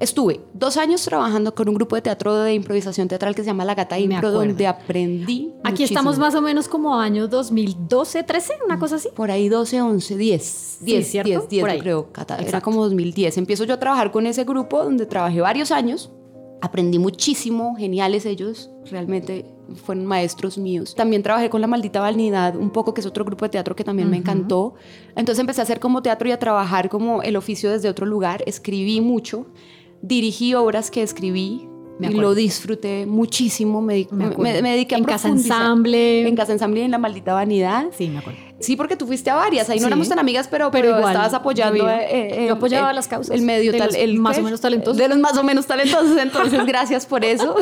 Estuve 0.00 0.40
dos 0.54 0.78
años 0.78 1.02
trabajando 1.04 1.54
con 1.54 1.68
un 1.68 1.74
grupo 1.74 1.94
de 1.94 2.00
teatro 2.00 2.34
de 2.34 2.54
improvisación 2.54 3.06
teatral 3.06 3.34
que 3.34 3.42
se 3.42 3.48
llama 3.48 3.66
La 3.66 3.74
Gata 3.74 3.96
Me 3.96 4.02
Impro, 4.02 4.30
donde 4.30 4.66
aprendí. 4.66 5.52
Aquí 5.62 5.72
muchísimo. 5.72 5.98
estamos 5.98 6.18
más 6.18 6.34
o 6.34 6.40
menos 6.40 6.68
como 6.68 6.98
año 6.98 7.28
2012, 7.28 8.22
13, 8.22 8.54
una 8.64 8.78
cosa 8.78 8.96
así. 8.96 9.10
Por 9.14 9.30
ahí 9.30 9.50
12, 9.50 9.82
11, 9.82 10.16
10. 10.16 10.78
10, 10.80 11.06
¿cierto? 11.06 11.28
10, 11.28 11.48
10, 11.50 11.60
Por 11.60 11.68
yo 11.68 11.74
ahí. 11.74 11.80
creo, 11.80 12.12
Cata. 12.12 12.38
Era 12.38 12.62
como 12.62 12.82
2010. 12.82 13.36
Empiezo 13.36 13.64
yo 13.64 13.74
a 13.74 13.78
trabajar 13.78 14.10
con 14.10 14.26
ese 14.26 14.44
grupo 14.44 14.82
donde 14.82 15.04
trabajé 15.04 15.42
varios 15.42 15.70
años. 15.70 16.10
Aprendí 16.62 16.98
muchísimo, 16.98 17.74
geniales 17.76 18.26
ellos, 18.26 18.70
realmente 18.90 19.46
fueron 19.84 20.04
maestros 20.04 20.58
míos. 20.58 20.94
También 20.94 21.22
trabajé 21.22 21.48
con 21.48 21.60
La 21.62 21.66
Maldita 21.66 22.00
Vanidad, 22.00 22.54
un 22.56 22.70
poco, 22.70 22.92
que 22.92 23.00
es 23.00 23.06
otro 23.06 23.24
grupo 23.24 23.46
de 23.46 23.48
teatro 23.50 23.74
que 23.74 23.82
también 23.84 24.10
me 24.10 24.18
encantó. 24.18 24.74
Entonces 25.16 25.38
empecé 25.40 25.60
a 25.60 25.64
hacer 25.64 25.80
como 25.80 26.02
teatro 26.02 26.28
y 26.28 26.32
a 26.32 26.38
trabajar 26.38 26.88
como 26.90 27.22
el 27.22 27.36
oficio 27.36 27.70
desde 27.70 27.88
otro 27.88 28.04
lugar. 28.04 28.42
Escribí 28.46 29.00
mucho, 29.00 29.46
dirigí 30.02 30.54
obras 30.54 30.90
que 30.90 31.02
escribí. 31.02 31.66
Me 31.98 32.08
y 32.10 32.14
lo 32.14 32.34
disfruté 32.34 33.04
muchísimo, 33.06 33.82
me, 33.82 34.06
Me 34.10 34.28
me- 34.36 34.62
me 34.62 34.70
dediqué 34.72 34.94
a 34.94 34.98
En 34.98 35.04
Casa. 35.04 35.28
Ensamble. 35.28 36.26
En 36.26 36.34
Casa 36.34 36.52
Ensamble 36.52 36.80
y 36.80 36.84
en 36.84 36.90
La 36.90 36.98
Maldita 36.98 37.34
Vanidad. 37.34 37.86
Sí, 37.92 38.08
me 38.08 38.18
acuerdo. 38.18 38.38
Sí, 38.60 38.76
porque 38.76 38.94
tú 38.96 39.06
fuiste 39.06 39.30
a 39.30 39.34
varias, 39.36 39.68
ahí 39.70 39.78
no 39.78 39.82
Sí. 39.82 39.86
éramos 39.88 40.08
tan 40.08 40.18
amigas, 40.18 40.46
pero, 40.48 40.70
Pero 40.70 40.84
pero, 40.88 40.98
igual, 40.98 41.12
estabas 41.14 41.34
apoyando. 41.34 41.78
yo 41.78 41.88
eh, 41.90 42.44
eh, 42.44 42.46
Yo 42.48 42.54
apoyaba 42.54 42.90
el- 42.90 42.96
las 42.96 43.08
causas 43.08 43.34
El 43.34 43.42
medio 43.42 43.72
de 43.72 43.78
tal, 43.78 43.86
los 43.88 43.96
el 43.96 44.18
más 44.18 44.34
¿qué? 44.36 44.40
o 44.42 44.44
menos 44.44 44.60
talentosos. 44.60 44.96
De 44.98 45.08
los 45.08 45.18
más 45.18 45.36
o 45.38 45.42
menos 45.42 45.66
talentosos, 45.66 46.16
entonces 46.18 46.64
gracias 46.66 47.06
por 47.06 47.24
eso. 47.24 47.56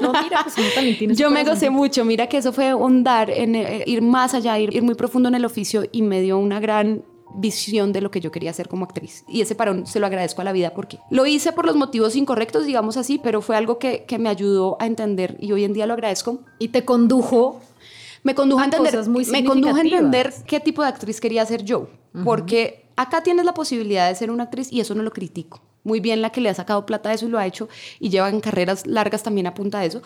No, 0.00 0.12
mira, 0.22 0.42
pues 0.44 0.54
también 0.74 1.14
Yo 1.14 1.30
me 1.30 1.42
gocé 1.44 1.70
mucho, 1.70 2.04
mira 2.04 2.26
que 2.28 2.36
eso 2.36 2.52
fue 2.52 2.74
un 2.74 3.02
dar, 3.02 3.30
en, 3.30 3.54
eh, 3.54 3.82
ir 3.86 4.02
más 4.02 4.34
allá, 4.34 4.58
ir, 4.58 4.74
ir 4.74 4.82
muy 4.82 4.94
profundo 4.94 5.28
en 5.28 5.34
el 5.34 5.44
oficio 5.44 5.84
y 5.90 6.02
me 6.02 6.20
dio 6.20 6.38
una 6.38 6.60
gran 6.60 7.02
visión 7.34 7.92
de 7.94 8.02
lo 8.02 8.10
que 8.10 8.20
yo 8.20 8.30
quería 8.30 8.50
hacer 8.50 8.68
como 8.68 8.84
actriz. 8.84 9.24
Y 9.26 9.40
ese 9.40 9.54
parón 9.54 9.86
se 9.86 10.00
lo 10.00 10.06
agradezco 10.06 10.42
a 10.42 10.44
la 10.44 10.52
vida 10.52 10.74
porque 10.74 10.98
lo 11.10 11.24
hice 11.24 11.52
por 11.52 11.64
los 11.64 11.76
motivos 11.76 12.14
incorrectos, 12.14 12.66
digamos 12.66 12.98
así, 12.98 13.18
pero 13.18 13.40
fue 13.40 13.56
algo 13.56 13.78
que, 13.78 14.04
que 14.06 14.18
me 14.18 14.28
ayudó 14.28 14.76
a 14.80 14.86
entender 14.86 15.38
y 15.40 15.50
hoy 15.52 15.64
en 15.64 15.72
día 15.72 15.86
lo 15.86 15.94
agradezco 15.94 16.40
Y 16.58 16.68
te 16.68 16.84
condujo 16.84 17.60
me 18.22 18.34
condujo 18.34 18.60
a 18.60 18.64
a 18.64 18.66
entender, 18.66 19.08
muy 19.08 19.24
me 19.26 19.44
condujo 19.44 19.76
a 19.76 19.80
entender 19.80 20.32
qué 20.46 20.60
tipo 20.60 20.82
de 20.82 20.88
actriz 20.88 21.20
quería 21.20 21.44
ser 21.46 21.64
yo, 21.64 21.88
porque 22.24 22.86
acá 22.96 23.22
tienes 23.22 23.44
la 23.44 23.54
posibilidad 23.54 24.08
de 24.08 24.14
ser 24.14 24.30
una 24.30 24.44
actriz 24.44 24.72
y 24.72 24.80
eso 24.80 24.94
no 24.94 25.02
lo 25.02 25.10
critico. 25.12 25.60
Muy 25.84 25.98
bien 26.00 26.22
la 26.22 26.30
que 26.30 26.40
le 26.40 26.48
ha 26.48 26.54
sacado 26.54 26.86
plata 26.86 27.10
a 27.10 27.14
eso 27.14 27.26
y 27.26 27.28
lo 27.28 27.38
ha 27.38 27.46
hecho 27.46 27.68
y 27.98 28.08
lleva 28.10 28.28
en 28.28 28.40
carreras 28.40 28.86
largas 28.86 29.22
también 29.24 29.46
a 29.48 29.54
punta 29.54 29.80
de 29.80 29.86
eso. 29.86 30.02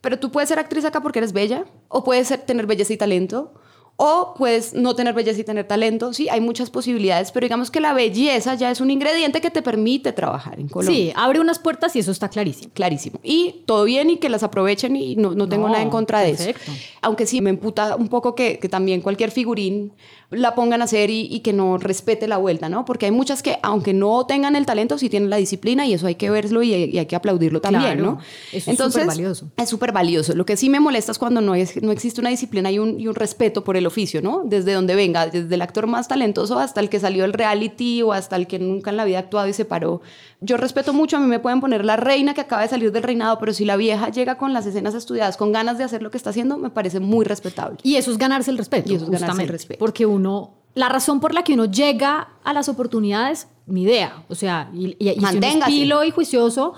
Pero 0.00 0.18
tú 0.20 0.30
puedes 0.30 0.48
ser 0.48 0.58
actriz 0.60 0.84
acá 0.84 1.00
porque 1.00 1.18
eres 1.18 1.32
bella, 1.32 1.64
o 1.88 2.04
puedes 2.04 2.28
ser- 2.28 2.42
tener 2.42 2.66
belleza 2.66 2.92
y 2.92 2.96
talento, 2.96 3.52
O 3.98 4.34
puedes 4.36 4.74
no 4.74 4.94
tener 4.94 5.14
belleza 5.14 5.40
y 5.40 5.44
tener 5.44 5.66
talento. 5.66 6.12
Sí, 6.12 6.28
hay 6.28 6.42
muchas 6.42 6.68
posibilidades, 6.68 7.32
pero 7.32 7.44
digamos 7.46 7.70
que 7.70 7.80
la 7.80 7.94
belleza 7.94 8.54
ya 8.54 8.70
es 8.70 8.82
un 8.82 8.90
ingrediente 8.90 9.40
que 9.40 9.50
te 9.50 9.62
permite 9.62 10.12
trabajar 10.12 10.60
en 10.60 10.68
Colombia. 10.68 10.94
Sí, 10.94 11.12
abre 11.16 11.40
unas 11.40 11.58
puertas 11.58 11.96
y 11.96 12.00
eso 12.00 12.10
está 12.10 12.28
clarísimo. 12.28 12.70
Clarísimo. 12.74 13.20
Y 13.22 13.62
todo 13.64 13.84
bien 13.84 14.10
y 14.10 14.18
que 14.18 14.28
las 14.28 14.42
aprovechen 14.42 14.96
y 14.96 15.16
no, 15.16 15.34
no 15.34 15.48
tengo 15.48 15.66
No, 15.68 15.72
nada 15.72 15.82
en 15.82 15.88
contra 15.88 16.20
de 16.20 16.30
eso. 16.32 16.44
perfecto. 16.44 16.72
Aunque 17.00 17.24
sí 17.24 17.40
me 17.40 17.48
emputa 17.48 17.96
un 17.96 18.08
poco 18.08 18.34
que, 18.34 18.58
que 18.58 18.68
también 18.68 19.00
cualquier 19.00 19.30
figurín 19.30 19.92
la 20.28 20.54
pongan 20.56 20.80
a 20.82 20.84
hacer 20.84 21.08
y, 21.08 21.28
y 21.30 21.40
que 21.40 21.52
no 21.52 21.78
respete 21.78 22.26
la 22.26 22.36
vuelta, 22.36 22.68
¿no? 22.68 22.84
Porque 22.84 23.06
hay 23.06 23.12
muchas 23.12 23.42
que, 23.44 23.58
aunque 23.62 23.94
no 23.94 24.26
tengan 24.26 24.56
el 24.56 24.66
talento, 24.66 24.98
sí 24.98 25.08
tienen 25.08 25.30
la 25.30 25.36
disciplina 25.36 25.86
y 25.86 25.94
eso 25.94 26.08
hay 26.08 26.16
que 26.16 26.28
verlo 26.30 26.62
y, 26.64 26.74
y 26.74 26.98
hay 26.98 27.06
que 27.06 27.14
aplaudirlo 27.14 27.60
también, 27.60 27.98
Claro, 27.98 28.02
¿no? 28.02 28.18
eso 28.52 28.72
es 28.72 28.76
supervalioso. 28.76 29.50
Es 29.56 29.68
súper 29.68 29.92
valioso. 29.92 30.34
Lo 30.34 30.44
que 30.44 30.56
sí 30.56 30.68
me 30.68 30.80
molesta 30.80 31.12
es 31.12 31.18
cuando 31.18 31.40
no, 31.40 31.54
es, 31.54 31.80
no 31.80 31.92
existe 31.92 32.20
una 32.20 32.30
disciplina 32.30 32.72
y 32.72 32.80
un, 32.80 32.98
y 33.00 33.06
un 33.06 33.14
respeto 33.14 33.62
por 33.62 33.76
el 33.76 33.85
oficio, 33.86 34.22
¿no? 34.22 34.42
Desde 34.44 34.72
donde 34.72 34.94
venga, 34.94 35.26
desde 35.26 35.54
el 35.54 35.62
actor 35.62 35.86
más 35.86 36.08
talentoso 36.08 36.58
hasta 36.58 36.80
el 36.80 36.88
que 36.88 37.00
salió 37.00 37.22
del 37.22 37.32
reality 37.32 38.02
o 38.02 38.12
hasta 38.12 38.36
el 38.36 38.46
que 38.46 38.58
nunca 38.58 38.90
en 38.90 38.96
la 38.96 39.04
vida 39.04 39.18
ha 39.18 39.20
actuado 39.20 39.48
y 39.48 39.52
se 39.52 39.64
paró. 39.64 40.00
Yo 40.40 40.56
respeto 40.56 40.92
mucho, 40.92 41.16
a 41.16 41.20
mí 41.20 41.26
me 41.26 41.38
pueden 41.38 41.60
poner 41.60 41.84
la 41.84 41.96
reina 41.96 42.34
que 42.34 42.40
acaba 42.40 42.62
de 42.62 42.68
salir 42.68 42.92
del 42.92 43.02
reinado, 43.02 43.38
pero 43.38 43.52
si 43.52 43.64
la 43.64 43.76
vieja 43.76 44.10
llega 44.10 44.36
con 44.38 44.52
las 44.52 44.66
escenas 44.66 44.94
estudiadas, 44.94 45.36
con 45.36 45.52
ganas 45.52 45.78
de 45.78 45.84
hacer 45.84 46.02
lo 46.02 46.10
que 46.10 46.16
está 46.16 46.30
haciendo, 46.30 46.58
me 46.58 46.70
parece 46.70 47.00
muy 47.00 47.24
respetable. 47.24 47.78
Y 47.82 47.96
eso 47.96 48.10
es 48.10 48.18
ganarse 48.18 48.50
el 48.50 48.58
respeto. 48.58 48.92
Y 48.92 48.96
eso 48.96 49.04
es 49.04 49.10
ganarse 49.10 49.42
el 49.42 49.48
respeto. 49.48 49.78
Porque 49.78 50.06
uno, 50.06 50.54
la 50.74 50.88
razón 50.88 51.20
por 51.20 51.32
la 51.32 51.42
que 51.42 51.54
uno 51.54 51.64
llega 51.66 52.28
a 52.44 52.52
las 52.52 52.68
oportunidades, 52.68 53.48
ni 53.66 53.82
idea. 53.82 54.24
O 54.28 54.34
sea, 54.34 54.70
y, 54.74 54.96
y, 54.98 55.08
y 55.08 55.14
si 55.14 55.18
uno 55.18 55.18
es 55.18 55.22
Manténgase. 55.22 55.70
pilo 55.70 56.04
y 56.04 56.10
juicioso, 56.10 56.74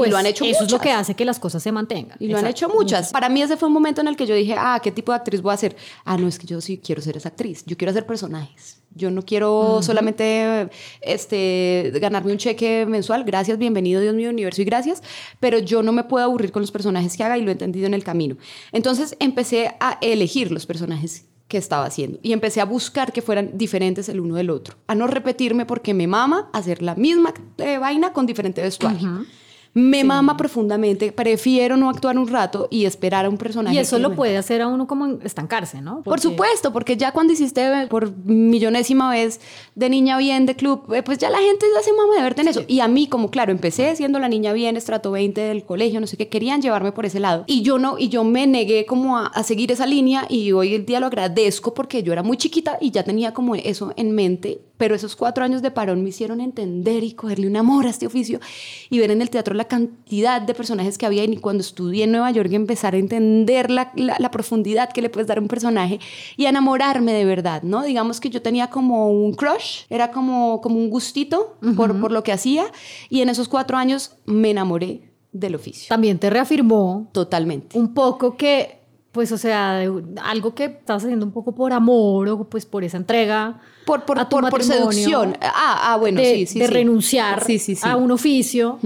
pues 0.00 0.10
lo 0.10 0.18
han 0.18 0.26
hecho 0.26 0.44
eso 0.44 0.64
es 0.64 0.70
lo 0.70 0.78
muchas. 0.78 0.80
que 0.80 0.92
hace 0.92 1.14
que 1.14 1.24
las 1.24 1.38
cosas 1.38 1.62
se 1.62 1.72
mantengan. 1.72 2.16
Y 2.20 2.28
lo 2.28 2.38
han 2.38 2.46
Exacto. 2.46 2.66
hecho 2.66 2.74
muchas. 2.74 3.10
Para 3.12 3.28
mí 3.28 3.42
ese 3.42 3.56
fue 3.56 3.68
un 3.68 3.72
momento 3.74 4.00
en 4.00 4.08
el 4.08 4.16
que 4.16 4.26
yo 4.26 4.34
dije, 4.34 4.54
ah, 4.58 4.80
¿qué 4.82 4.90
tipo 4.90 5.12
de 5.12 5.16
actriz 5.16 5.42
voy 5.42 5.54
a 5.54 5.56
ser? 5.56 5.76
Ah, 6.04 6.16
no, 6.16 6.28
es 6.28 6.38
que 6.38 6.46
yo 6.46 6.60
sí 6.60 6.78
quiero 6.78 7.00
ser 7.02 7.16
esa 7.16 7.28
actriz. 7.28 7.64
Yo 7.66 7.76
quiero 7.76 7.90
hacer 7.90 8.06
personajes. 8.06 8.80
Yo 8.94 9.10
no 9.10 9.22
quiero 9.22 9.80
solamente 9.82 10.68
este, 11.00 11.92
ganarme 12.00 12.32
un 12.32 12.38
cheque 12.38 12.86
mensual. 12.86 13.24
Gracias, 13.24 13.56
bienvenido, 13.58 14.00
Dios 14.00 14.14
mío, 14.14 14.30
universo 14.30 14.62
y 14.62 14.64
gracias. 14.64 15.02
Pero 15.38 15.58
yo 15.58 15.82
no 15.82 15.92
me 15.92 16.04
puedo 16.04 16.24
aburrir 16.24 16.50
con 16.52 16.62
los 16.62 16.70
personajes 16.72 17.16
que 17.16 17.22
haga 17.22 17.38
y 17.38 17.42
lo 17.42 17.50
he 17.50 17.52
entendido 17.52 17.86
en 17.86 17.94
el 17.94 18.02
camino. 18.04 18.36
Entonces 18.72 19.16
empecé 19.20 19.74
a 19.80 19.98
elegir 20.00 20.50
los 20.50 20.66
personajes 20.66 21.26
que 21.46 21.58
estaba 21.58 21.84
haciendo 21.84 22.18
y 22.22 22.32
empecé 22.32 22.60
a 22.60 22.64
buscar 22.64 23.12
que 23.12 23.22
fueran 23.22 23.58
diferentes 23.58 24.08
el 24.08 24.20
uno 24.20 24.36
del 24.36 24.50
otro, 24.50 24.76
a 24.86 24.94
no 24.94 25.08
repetirme 25.08 25.66
porque 25.66 25.94
me 25.94 26.06
mama 26.06 26.48
hacer 26.52 26.80
la 26.80 26.94
misma 26.94 27.34
eh, 27.58 27.76
vaina 27.78 28.12
con 28.12 28.24
diferente 28.24 28.62
vestuario. 28.62 29.26
Me 29.72 30.02
mama 30.02 30.36
profundamente, 30.36 31.12
prefiero 31.12 31.76
no 31.76 31.88
actuar 31.90 32.18
un 32.18 32.26
rato 32.26 32.66
y 32.72 32.86
esperar 32.86 33.24
a 33.24 33.28
un 33.28 33.36
personaje. 33.36 33.76
Y 33.76 33.78
eso 33.78 34.00
lo 34.00 34.10
me- 34.10 34.16
puede 34.16 34.36
hacer 34.36 34.62
a 34.62 34.66
uno 34.66 34.88
como 34.88 35.06
estancarse, 35.22 35.80
¿no? 35.80 36.02
Por 36.02 36.18
supuesto, 36.20 36.72
porque 36.72 36.96
ya 36.96 37.12
cuando 37.12 37.32
hiciste 37.32 37.86
por 37.88 38.10
millonésima 38.26 39.10
vez 39.10 39.40
de 39.76 39.88
niña 39.88 40.18
bien 40.18 40.44
de 40.46 40.56
club, 40.56 40.92
eh, 40.92 41.02
pues 41.04 41.18
ya 41.18 41.30
la 41.30 41.38
gente 41.38 41.66
ya 41.74 41.82
se 41.82 41.92
mama 41.92 42.16
de 42.16 42.22
verte 42.22 42.42
en 42.42 42.48
eso. 42.48 42.62
Y 42.66 42.80
a 42.80 42.88
mí, 42.88 43.06
como 43.06 43.30
claro, 43.30 43.52
empecé 43.52 43.94
siendo 43.94 44.18
la 44.18 44.28
niña 44.28 44.52
bien, 44.52 44.76
estrato 44.76 45.12
20 45.12 45.40
del 45.40 45.64
colegio, 45.64 46.00
no 46.00 46.06
sé 46.08 46.16
qué, 46.16 46.28
querían 46.28 46.60
llevarme 46.60 46.90
por 46.90 47.06
ese 47.06 47.20
lado. 47.20 47.44
Y 47.46 47.62
yo 47.62 47.78
no, 47.78 47.96
y 47.96 48.08
yo 48.08 48.24
me 48.24 48.46
negué 48.48 48.86
como 48.86 49.18
a, 49.18 49.26
a 49.26 49.42
seguir 49.44 49.70
esa 49.70 49.86
línea 49.86 50.26
y 50.28 50.50
hoy 50.52 50.74
en 50.74 50.84
día 50.84 50.98
lo 50.98 51.06
agradezco 51.06 51.74
porque 51.74 52.02
yo 52.02 52.12
era 52.12 52.24
muy 52.24 52.36
chiquita 52.36 52.76
y 52.80 52.90
ya 52.90 53.04
tenía 53.04 53.32
como 53.34 53.54
eso 53.54 53.92
en 53.96 54.12
mente. 54.16 54.62
Pero 54.80 54.94
esos 54.94 55.14
cuatro 55.14 55.44
años 55.44 55.60
de 55.60 55.70
parón 55.70 56.02
me 56.02 56.08
hicieron 56.08 56.40
entender 56.40 57.04
y 57.04 57.12
cogerle 57.12 57.46
un 57.46 57.56
amor 57.56 57.86
a 57.86 57.90
este 57.90 58.06
oficio 58.06 58.40
y 58.88 58.98
ver 58.98 59.10
en 59.10 59.20
el 59.20 59.28
teatro 59.28 59.52
la 59.54 59.66
cantidad 59.66 60.40
de 60.40 60.54
personajes 60.54 60.96
que 60.96 61.04
había 61.04 61.22
y 61.22 61.36
cuando 61.36 61.60
estudié 61.60 62.04
en 62.04 62.12
Nueva 62.12 62.30
York 62.30 62.50
empezar 62.52 62.94
a 62.94 62.96
entender 62.96 63.70
la, 63.70 63.92
la- 63.94 64.16
la 64.18 64.30
profundidad 64.30 64.90
que 64.90 65.02
le 65.02 65.10
puedes 65.10 65.26
dar 65.28 65.36
a 65.36 65.42
un 65.42 65.48
personaje 65.48 66.00
y 66.38 66.46
a 66.46 66.48
enamorarme 66.48 67.12
de 67.12 67.26
verdad, 67.26 67.62
¿no? 67.62 67.82
Digamos 67.82 68.20
que 68.20 68.30
yo 68.30 68.40
tenía 68.40 68.70
como 68.70 69.10
un 69.10 69.34
crush, 69.34 69.82
era 69.90 70.10
como, 70.12 70.62
como 70.62 70.76
un 70.76 70.88
gustito 70.88 71.56
por, 71.76 72.00
por 72.00 72.10
lo 72.10 72.22
que 72.22 72.32
hacía 72.32 72.64
y 73.10 73.20
en 73.20 73.28
esos 73.28 73.48
cuatro 73.48 73.76
años 73.76 74.16
me 74.24 74.50
enamoré 74.50 75.02
del 75.32 75.54
oficio. 75.56 75.88
También 75.90 76.18
te 76.18 76.30
reafirmó 76.30 77.08
Totalmente. 77.12 77.78
un 77.78 77.92
poco 77.94 78.36
que, 78.36 78.79
pues, 79.12 79.32
o 79.32 79.38
sea, 79.38 79.80
algo 80.22 80.54
que 80.54 80.64
estás 80.66 81.02
haciendo 81.04 81.26
un 81.26 81.32
poco 81.32 81.52
por 81.54 81.72
amor 81.72 82.28
o 82.28 82.44
pues 82.44 82.64
por 82.64 82.84
esa 82.84 82.96
entrega. 82.96 83.60
Por, 83.84 84.04
por, 84.04 84.18
a 84.18 84.28
tu 84.28 84.38
por, 84.38 84.50
por 84.50 84.62
seducción. 84.62 85.36
Ah, 85.40 85.92
ah, 85.92 85.96
bueno, 85.96 86.20
de, 86.20 86.34
sí, 86.34 86.46
sí. 86.46 86.58
de 86.60 86.66
sí. 86.66 86.72
renunciar 86.72 87.44
Sí, 87.44 87.58
sí, 87.58 87.74
sí. 87.74 87.88
a 87.88 87.96
un 87.96 88.12
oficio. 88.12 88.78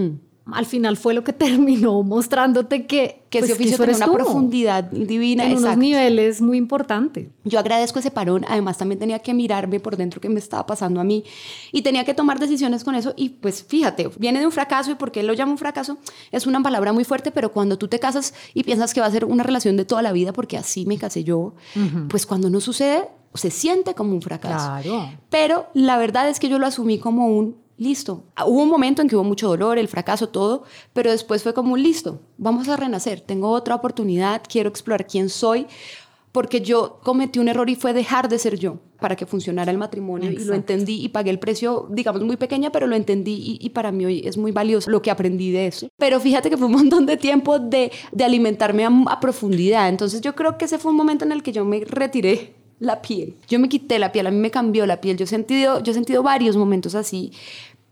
Al 0.53 0.67
final 0.67 0.97
fue 0.97 1.15
lo 1.15 1.25
que 1.25 1.33
terminó 1.45 2.03
mostrándote 2.03 2.87
que, 2.87 3.23
que 3.31 3.39
pues, 3.39 3.51
ese 3.51 3.53
oficio 3.55 3.77
tiene 3.77 3.93
eres 3.93 3.97
una 3.99 4.07
tú, 4.07 4.13
profundidad 4.13 4.85
divina. 4.85 5.45
en 5.45 5.57
unos 5.57 5.77
niveles 5.77 6.41
muy 6.41 6.59
importantes. 6.59 7.29
Yo 7.45 7.59
agradezco 7.59 7.99
ese 7.99 8.11
parón, 8.11 8.45
además 8.49 8.79
también 8.79 8.99
tenía 8.99 9.19
que 9.21 9.33
mirarme 9.33 9.81
por 9.81 9.97
dentro 9.97 10.21
qué 10.21 10.29
me 10.29 10.39
estaba 10.39 10.67
pasando 10.67 11.01
a 11.01 11.05
mí 11.05 11.25
y 11.73 11.83
tenía 11.83 12.05
que 12.05 12.15
tomar 12.15 12.39
decisiones 12.39 12.85
con 12.85 12.95
eso 12.95 13.15
y 13.17 13.31
pues 13.31 13.63
fíjate, 13.63 14.11
viene 14.19 14.41
de 14.41 14.47
un 14.47 14.53
fracaso 14.53 14.91
y 14.91 14.95
porque 14.95 15.21
él 15.21 15.27
lo 15.27 15.33
llama 15.33 15.53
un 15.53 15.59
fracaso 15.59 15.99
es 16.31 16.47
una 16.47 16.63
palabra 16.63 16.93
muy 16.93 17.05
fuerte, 17.05 17.31
pero 17.31 17.53
cuando 17.53 17.79
tú 17.79 17.89
te 17.89 17.99
casas 17.99 18.35
y 18.53 18.65
piensas 18.65 18.93
que 18.93 19.01
va 19.01 19.07
a 19.07 19.11
ser 19.11 19.25
una 19.25 19.43
relación 19.43 19.77
de 19.77 19.85
toda 19.85 20.03
la 20.03 20.13
vida, 20.13 20.33
porque 20.33 20.57
así 20.57 20.87
me 20.87 20.99
casé 20.99 21.25
yo, 21.25 21.55
pues 22.09 22.27
cuando 22.27 22.51
no 22.51 22.61
sucede 22.61 23.09
se 23.35 23.51
siente 23.51 23.95
como 23.95 24.13
un 24.13 24.23
fracaso. 24.23 24.81
Claro. 24.83 25.11
Pero 25.29 25.67
la 25.75 25.97
verdad 25.97 26.29
es 26.29 26.39
que 26.39 26.49
yo 26.49 26.59
lo 26.59 26.67
asumí 26.67 26.99
como 26.99 27.27
un 27.27 27.64
listo. 27.77 28.25
Hubo 28.47 28.63
un 28.63 28.69
momento 28.69 29.03
en 29.03 29.09
que 29.09 29.17
hubo 29.17 29.25
mucho 29.25 29.49
dolor, 29.49 29.79
el 29.79 29.89
fracaso, 29.89 30.29
todo, 30.29 30.65
pero 30.93 31.11
después 31.11 31.43
fue 31.43 31.55
como 31.55 31.77
listo. 31.77 32.21
Vamos 32.39 32.69
a 32.69 32.77
renacer. 32.77 33.21
Tengo 33.21 33.51
otra 33.51 33.75
oportunidad, 33.75 34.43
quiero 34.49 34.69
explorar 34.69 35.07
quién 35.07 35.29
soy, 35.29 35.67
porque 36.33 36.61
yo 36.61 36.99
cometí 37.05 37.39
un 37.39 37.47
error 37.47 37.71
y 37.71 37.77
fue 37.77 37.93
dejar 37.93 38.29
de 38.29 38.41
ser 38.41 38.59
yo 38.59 38.81
para 38.99 39.15
que 39.15 39.25
funcionara 39.25 39.71
el 39.71 39.79
matrimonio 39.79 40.33
y 40.33 40.37
lo 40.39 40.55
entendí 40.55 41.05
y 41.05 41.09
pagué 41.11 41.31
el 41.31 41.39
precio, 41.39 41.87
digamos, 41.91 42.23
muy 42.23 42.37
pequeña, 42.37 42.73
pero 42.73 42.87
lo 42.87 42.97
entendí 42.97 43.35
y, 43.35 43.59
y 43.65 43.71
para 43.71 43.93
mí 43.93 44.05
hoy 44.05 44.23
es 44.25 44.37
muy 44.37 44.51
valioso 44.51 44.91
lo 44.91 45.01
que 45.01 45.13
aprendí 45.13 45.53
de 45.53 45.69
eso. 45.69 45.89
Pero 45.97 46.19
fíjate 46.19 46.51
que 46.51 46.57
fue 46.57 46.67
un 46.67 46.73
montón 46.73 47.07
de 47.07 47.17
tiempo 47.17 47.59
de, 47.59 47.93
de 48.11 48.25
alimentarme 48.25 48.85
a, 48.85 48.91
a 49.07 49.21
profundidad. 49.21 49.89
Entonces 49.89 50.23
yo 50.23 50.35
creo 50.35 50.59
que 50.59 50.65
ese 50.65 50.79
fue 50.79 50.91
un 50.91 50.97
momento 50.97 51.25
en 51.25 51.33
el 51.33 51.43
que 51.43 51.53
yo 51.53 51.65
me 51.65 51.85
retiré 51.85 52.64
la 52.85 53.03
piel. 53.03 53.35
Yo 53.49 53.59
me 53.59 53.69
quité 53.69 53.99
la 53.99 54.13
piel, 54.13 54.27
a 54.27 54.31
mí 54.31 54.39
me 54.39 54.51
cambió 54.51 54.87
la 54.87 55.01
piel. 55.01 55.17
Yo 55.17 55.25
he 55.25 55.29
sentido, 55.29 55.83
yo 55.83 55.93
he 55.93 55.95
sentido 55.95 56.23
varios 56.23 56.57
momentos 56.57 56.95
así. 56.95 57.33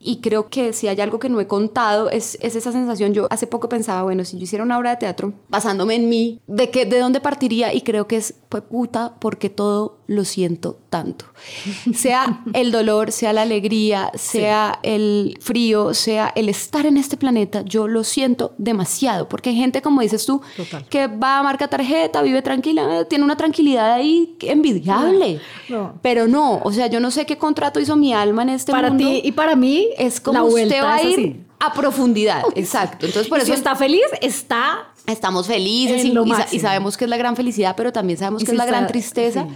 Y 0.04 0.16
creo 0.16 0.48
que 0.48 0.72
si 0.72 0.88
hay 0.88 1.00
algo 1.00 1.20
que 1.20 1.28
no 1.28 1.40
he 1.40 1.46
contado 1.46 2.10
es, 2.10 2.36
es 2.40 2.56
esa 2.56 2.72
sensación. 2.72 3.14
Yo 3.14 3.28
hace 3.30 3.46
poco 3.46 3.68
pensaba, 3.68 4.02
bueno, 4.02 4.24
si 4.24 4.36
yo 4.36 4.42
hiciera 4.42 4.64
una 4.64 4.76
obra 4.76 4.90
de 4.90 4.96
teatro 4.96 5.32
basándome 5.48 5.94
en 5.94 6.08
mí, 6.08 6.40
¿de, 6.48 6.70
qué, 6.70 6.86
de 6.86 6.98
dónde 6.98 7.20
partiría? 7.20 7.72
Y 7.72 7.82
creo 7.82 8.08
que 8.08 8.16
es, 8.16 8.34
pues 8.48 8.64
puta, 8.64 9.14
porque 9.20 9.48
todo 9.48 9.98
lo 10.12 10.24
siento 10.24 10.78
tanto. 10.90 11.24
Sea 11.94 12.42
el 12.52 12.70
dolor, 12.70 13.10
sea 13.12 13.32
la 13.32 13.42
alegría, 13.42 14.10
sea 14.14 14.78
el 14.82 15.38
frío, 15.40 15.94
sea 15.94 16.32
el 16.34 16.48
estar 16.48 16.86
en 16.86 16.96
este 16.96 17.16
planeta, 17.16 17.62
yo 17.62 17.88
lo 17.88 18.04
siento 18.04 18.54
demasiado. 18.58 19.28
Porque 19.28 19.50
hay 19.50 19.56
gente, 19.56 19.82
como 19.82 20.00
dices 20.00 20.24
tú, 20.24 20.40
Total. 20.56 20.86
que 20.88 21.06
va 21.08 21.38
a 21.38 21.42
marca 21.42 21.68
tarjeta, 21.68 22.22
vive 22.22 22.42
tranquila, 22.42 23.00
eh, 23.00 23.04
tiene 23.06 23.24
una 23.24 23.36
tranquilidad 23.36 23.92
ahí 23.92 24.36
envidiable. 24.40 25.40
No. 25.68 25.94
Pero 26.02 26.28
no, 26.28 26.60
o 26.62 26.72
sea, 26.72 26.86
yo 26.86 27.00
no 27.00 27.10
sé 27.10 27.26
qué 27.26 27.38
contrato 27.38 27.80
hizo 27.80 27.96
mi 27.96 28.12
alma 28.12 28.42
en 28.42 28.50
este 28.50 28.72
para 28.72 28.88
mundo. 28.88 29.04
ti 29.04 29.22
y 29.24 29.32
para 29.32 29.56
mí 29.56 29.88
es 29.98 30.16
la 30.18 30.22
como 30.22 30.50
vuelta 30.50 30.74
usted 30.74 30.86
va 30.86 30.94
a 30.94 31.02
ir 31.02 31.46
a 31.58 31.72
profundidad, 31.72 32.42
exacto. 32.56 33.06
Entonces 33.06 33.28
por 33.28 33.38
eso 33.38 33.46
si 33.46 33.52
está 33.52 33.76
feliz, 33.76 34.02
está 34.20 34.92
estamos 35.06 35.46
felices 35.46 36.04
y, 36.04 36.14
y 36.56 36.60
sabemos 36.60 36.96
que 36.96 37.04
es 37.04 37.10
la 37.10 37.16
gran 37.16 37.36
felicidad, 37.36 37.74
pero 37.76 37.92
también 37.92 38.18
sabemos 38.18 38.44
que 38.44 38.50
es 38.50 38.56
la 38.56 38.66
gran 38.66 38.86
tristeza. 38.86 39.46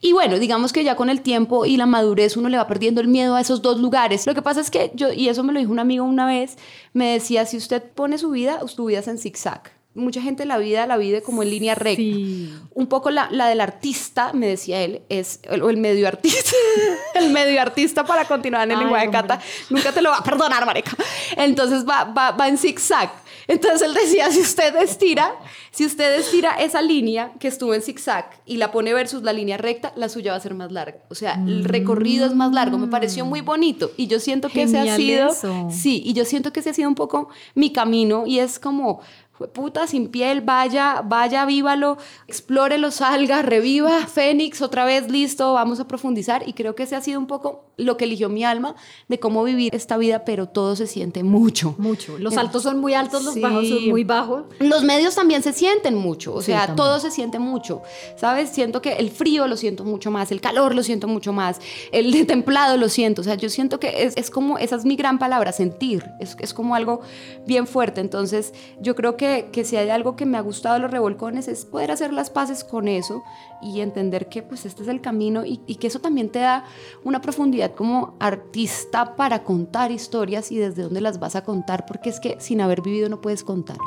Y 0.00 0.12
bueno, 0.12 0.38
digamos 0.38 0.72
que 0.72 0.84
ya 0.84 0.94
con 0.94 1.10
el 1.10 1.22
tiempo 1.22 1.64
y 1.66 1.76
la 1.76 1.86
madurez 1.86 2.36
uno 2.36 2.48
le 2.48 2.56
va 2.56 2.68
perdiendo 2.68 3.00
el 3.00 3.08
miedo 3.08 3.34
a 3.34 3.40
esos 3.40 3.62
dos 3.62 3.80
lugares. 3.80 4.26
Lo 4.26 4.34
que 4.34 4.42
pasa 4.42 4.60
es 4.60 4.70
que 4.70 4.92
yo, 4.94 5.12
y 5.12 5.28
eso 5.28 5.42
me 5.42 5.52
lo 5.52 5.58
dijo 5.58 5.72
un 5.72 5.80
amigo 5.80 6.04
una 6.04 6.24
vez, 6.26 6.56
me 6.92 7.12
decía, 7.14 7.46
si 7.46 7.56
usted 7.56 7.82
pone 7.82 8.16
su 8.18 8.30
vida, 8.30 8.60
su 8.68 8.84
vida 8.84 9.00
es 9.00 9.08
en 9.08 9.18
zigzag. 9.18 9.72
Mucha 9.94 10.22
gente 10.22 10.44
la 10.44 10.58
vida 10.58 10.86
la 10.86 10.96
vive 10.96 11.22
como 11.22 11.42
en 11.42 11.50
línea 11.50 11.74
recta. 11.74 12.00
Sí. 12.02 12.54
Un 12.74 12.86
poco 12.86 13.10
la, 13.10 13.28
la 13.32 13.48
del 13.48 13.60
artista, 13.60 14.32
me 14.32 14.46
decía 14.46 14.80
él, 14.82 15.02
es, 15.08 15.40
el- 15.42 15.62
o 15.62 15.70
el 15.70 15.76
medio 15.78 16.06
artista. 16.06 16.52
el 17.16 17.30
medio 17.30 17.60
artista 17.60 18.04
para 18.04 18.24
continuar 18.26 18.62
en 18.64 18.70
el 18.72 18.76
Ay, 18.76 18.82
lenguaje 18.84 19.06
hombre. 19.06 19.20
cata. 19.22 19.40
Nunca 19.70 19.90
te 19.90 20.00
lo 20.00 20.10
va 20.10 20.18
a 20.18 20.22
perdonar, 20.22 20.64
marica. 20.64 20.92
Entonces 21.36 21.84
va, 21.84 22.04
va, 22.04 22.30
va 22.30 22.46
en 22.46 22.58
zigzag. 22.58 23.10
Entonces 23.48 23.82
él 23.82 23.94
decía, 23.94 24.30
si 24.30 24.40
usted 24.40 24.76
estira, 24.76 25.34
si 25.70 25.86
usted 25.86 26.18
estira 26.20 26.52
esa 26.60 26.82
línea 26.82 27.32
que 27.40 27.48
estuvo 27.48 27.72
en 27.74 27.80
zigzag 27.82 28.30
y 28.44 28.58
la 28.58 28.70
pone 28.70 28.92
versus 28.92 29.22
la 29.22 29.32
línea 29.32 29.56
recta, 29.56 29.92
la 29.96 30.08
suya 30.10 30.32
va 30.32 30.36
a 30.36 30.40
ser 30.40 30.54
más 30.54 30.70
larga. 30.70 30.98
O 31.08 31.14
sea, 31.14 31.34
el 31.46 31.64
recorrido 31.64 32.26
es 32.26 32.34
más 32.34 32.52
largo. 32.52 32.76
Me 32.78 32.88
pareció 32.88 33.24
muy 33.24 33.40
bonito 33.40 33.90
y 33.96 34.06
yo 34.06 34.20
siento 34.20 34.50
que 34.50 34.62
ese 34.64 34.76
ha 34.78 34.82
Genial 34.96 34.96
sido, 34.98 35.28
eso. 35.30 35.68
sí, 35.70 36.02
y 36.04 36.12
yo 36.12 36.24
siento 36.26 36.52
que 36.52 36.60
ese 36.60 36.70
ha 36.70 36.74
sido 36.74 36.88
un 36.88 36.94
poco 36.94 37.30
mi 37.54 37.72
camino 37.72 38.24
y 38.26 38.38
es 38.38 38.58
como, 38.58 39.00
puta, 39.46 39.86
sin 39.86 40.08
piel, 40.08 40.40
vaya, 40.40 41.02
vaya, 41.04 41.44
vívalo, 41.44 41.96
explórelo, 42.26 42.90
salga, 42.90 43.42
reviva, 43.42 44.06
Fénix, 44.06 44.60
otra 44.62 44.84
vez 44.84 45.10
listo, 45.10 45.52
vamos 45.52 45.80
a 45.80 45.86
profundizar. 45.86 46.48
Y 46.48 46.52
creo 46.54 46.74
que 46.74 46.82
ese 46.82 46.96
ha 46.96 47.00
sido 47.00 47.20
un 47.20 47.26
poco 47.26 47.64
lo 47.76 47.96
que 47.96 48.04
eligió 48.04 48.28
mi 48.28 48.44
alma 48.44 48.74
de 49.06 49.20
cómo 49.20 49.44
vivir 49.44 49.74
esta 49.74 49.96
vida, 49.96 50.24
pero 50.24 50.48
todo 50.48 50.74
se 50.74 50.86
siente 50.86 51.22
mucho. 51.22 51.74
Mucho. 51.78 52.18
Los 52.18 52.36
altos 52.36 52.64
son 52.64 52.80
muy 52.80 52.94
altos, 52.94 53.24
los 53.24 53.40
bajos 53.40 53.68
son 53.68 53.88
muy 53.88 54.04
bajos. 54.04 54.44
Los 54.58 54.82
medios 54.82 55.14
también 55.14 55.42
se 55.42 55.52
sienten 55.52 55.94
mucho, 55.94 56.34
o 56.34 56.42
sea, 56.42 56.74
todo 56.74 56.98
se 56.98 57.10
siente 57.10 57.38
mucho, 57.38 57.82
¿sabes? 58.16 58.50
Siento 58.50 58.82
que 58.82 58.94
el 58.94 59.10
frío 59.10 59.46
lo 59.46 59.56
siento 59.56 59.84
mucho 59.84 60.10
más, 60.10 60.32
el 60.32 60.40
calor 60.40 60.74
lo 60.74 60.82
siento 60.82 61.06
mucho 61.06 61.32
más, 61.32 61.60
el 61.92 62.26
templado 62.26 62.76
lo 62.76 62.88
siento, 62.88 63.20
o 63.20 63.24
sea, 63.24 63.36
yo 63.36 63.48
siento 63.48 63.78
que 63.78 64.02
es, 64.02 64.16
es 64.16 64.30
como, 64.30 64.58
esa 64.58 64.76
es 64.76 64.84
mi 64.84 64.96
gran 64.96 65.18
palabra, 65.18 65.52
sentir, 65.52 66.04
es, 66.18 66.36
es 66.40 66.52
como 66.52 66.74
algo 66.74 67.00
bien 67.46 67.66
fuerte. 67.66 68.00
Entonces, 68.00 68.52
yo 68.80 68.96
creo 68.96 69.16
que 69.16 69.27
que, 69.52 69.64
si 69.64 69.76
hay 69.76 69.90
algo 69.90 70.16
que 70.16 70.26
me 70.26 70.38
ha 70.38 70.40
gustado 70.40 70.74
de 70.74 70.80
los 70.80 70.90
revolcones 70.90 71.48
es 71.48 71.64
poder 71.64 71.90
hacer 71.90 72.12
las 72.12 72.30
paces 72.30 72.64
con 72.64 72.88
eso 72.88 73.22
y 73.62 73.80
entender 73.80 74.28
que 74.28 74.42
pues 74.42 74.66
este 74.66 74.82
es 74.82 74.88
el 74.88 75.00
camino 75.00 75.44
y, 75.44 75.60
y, 75.66 75.76
que 75.76 75.86
eso 75.86 76.00
también 76.00 76.30
te 76.30 76.40
da 76.40 76.64
una 77.04 77.20
profundidad 77.20 77.74
como 77.74 78.16
artista 78.20 79.16
para 79.16 79.44
contar 79.44 79.90
historias 79.90 80.50
y 80.52 80.58
desde 80.58 80.82
dónde 80.82 81.00
las 81.00 81.18
vas 81.18 81.36
a 81.36 81.44
contar, 81.44 81.86
porque 81.86 82.10
es 82.10 82.20
que 82.20 82.36
sin 82.40 82.60
haber 82.60 82.82
vivido 82.82 83.08
no 83.08 83.20
puedes 83.20 83.44
contar. 83.44 83.78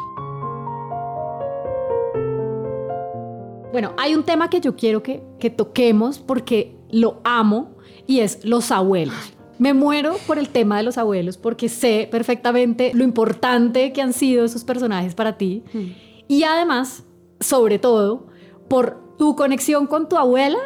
Bueno, 3.71 3.93
hay 3.97 4.15
un 4.15 4.23
tema 4.23 4.49
que 4.49 4.59
yo 4.59 4.75
quiero 4.75 5.01
que, 5.01 5.23
que 5.39 5.49
toquemos 5.49 6.19
porque 6.19 6.75
lo 6.89 7.21
amo 7.23 7.75
y 8.05 8.19
es 8.19 8.43
los 8.43 8.71
abuelos. 8.71 9.33
Me 9.61 9.75
muero 9.75 10.17
por 10.25 10.39
el 10.39 10.49
tema 10.49 10.77
de 10.77 10.83
los 10.83 10.97
abuelos 10.97 11.37
porque 11.37 11.69
sé 11.69 12.07
perfectamente 12.09 12.89
lo 12.95 13.03
importante 13.03 13.93
que 13.93 14.01
han 14.01 14.11
sido 14.11 14.43
esos 14.43 14.63
personajes 14.63 15.13
para 15.13 15.37
ti. 15.37 15.61
Hmm. 15.71 15.91
Y 16.27 16.45
además, 16.45 17.03
sobre 17.39 17.77
todo, 17.77 18.25
por 18.67 19.15
tu 19.19 19.35
conexión 19.35 19.85
con 19.85 20.09
tu 20.09 20.17
abuela 20.17 20.57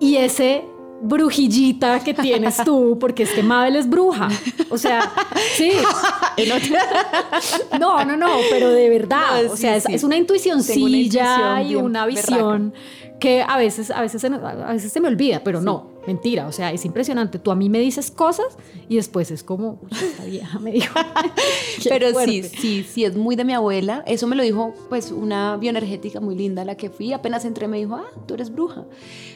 y 0.00 0.16
ese 0.16 0.64
brujillita 1.02 2.00
que 2.00 2.14
tienes 2.14 2.56
tú, 2.64 2.96
porque 3.00 3.24
es 3.24 3.32
que 3.32 3.42
Mabel 3.42 3.76
es 3.76 3.86
bruja. 3.86 4.28
O 4.70 4.78
sea, 4.78 5.12
sí. 5.54 5.72
No, 7.78 8.02
no, 8.02 8.16
no, 8.16 8.28
pero 8.50 8.70
de 8.70 8.88
verdad. 8.88 9.44
o 9.44 9.58
sea, 9.58 9.76
es, 9.76 10.04
una 10.04 10.16
intuicióncilla 10.16 11.60
y 11.60 11.74
una 11.74 12.06
visión 12.06 12.72
que 13.20 13.42
a 13.42 13.56
veces, 13.56 13.90
a 13.90 14.00
veces, 14.00 14.24
a 14.24 14.72
veces 14.72 14.92
se 14.92 15.00
me 15.00 15.08
olvida, 15.08 15.42
pero 15.44 15.60
no 15.60 15.98
Mentira, 16.08 16.46
o 16.46 16.52
sea, 16.52 16.72
es 16.72 16.86
impresionante. 16.86 17.38
Tú 17.38 17.50
a 17.50 17.54
mí 17.54 17.68
me 17.68 17.80
dices 17.80 18.10
cosas 18.10 18.56
y 18.88 18.96
después 18.96 19.30
es 19.30 19.44
como, 19.44 19.78
esta 19.90 20.24
vieja 20.24 20.58
me 20.60 20.72
dijo. 20.72 20.98
Pero 21.86 22.18
sí, 22.24 22.44
sí, 22.44 22.82
sí, 22.82 23.04
es 23.04 23.14
muy 23.14 23.36
de 23.36 23.44
mi 23.44 23.52
abuela. 23.52 24.02
Eso 24.06 24.26
me 24.26 24.34
lo 24.34 24.42
dijo, 24.42 24.72
pues, 24.88 25.12
una 25.12 25.58
bioenergética 25.58 26.18
muy 26.18 26.34
linda, 26.34 26.64
la 26.64 26.76
que 26.76 26.88
fui. 26.88 27.12
Apenas 27.12 27.44
entré, 27.44 27.68
me 27.68 27.76
dijo, 27.76 27.96
ah, 27.96 28.08
tú 28.26 28.32
eres 28.32 28.50
bruja. 28.50 28.86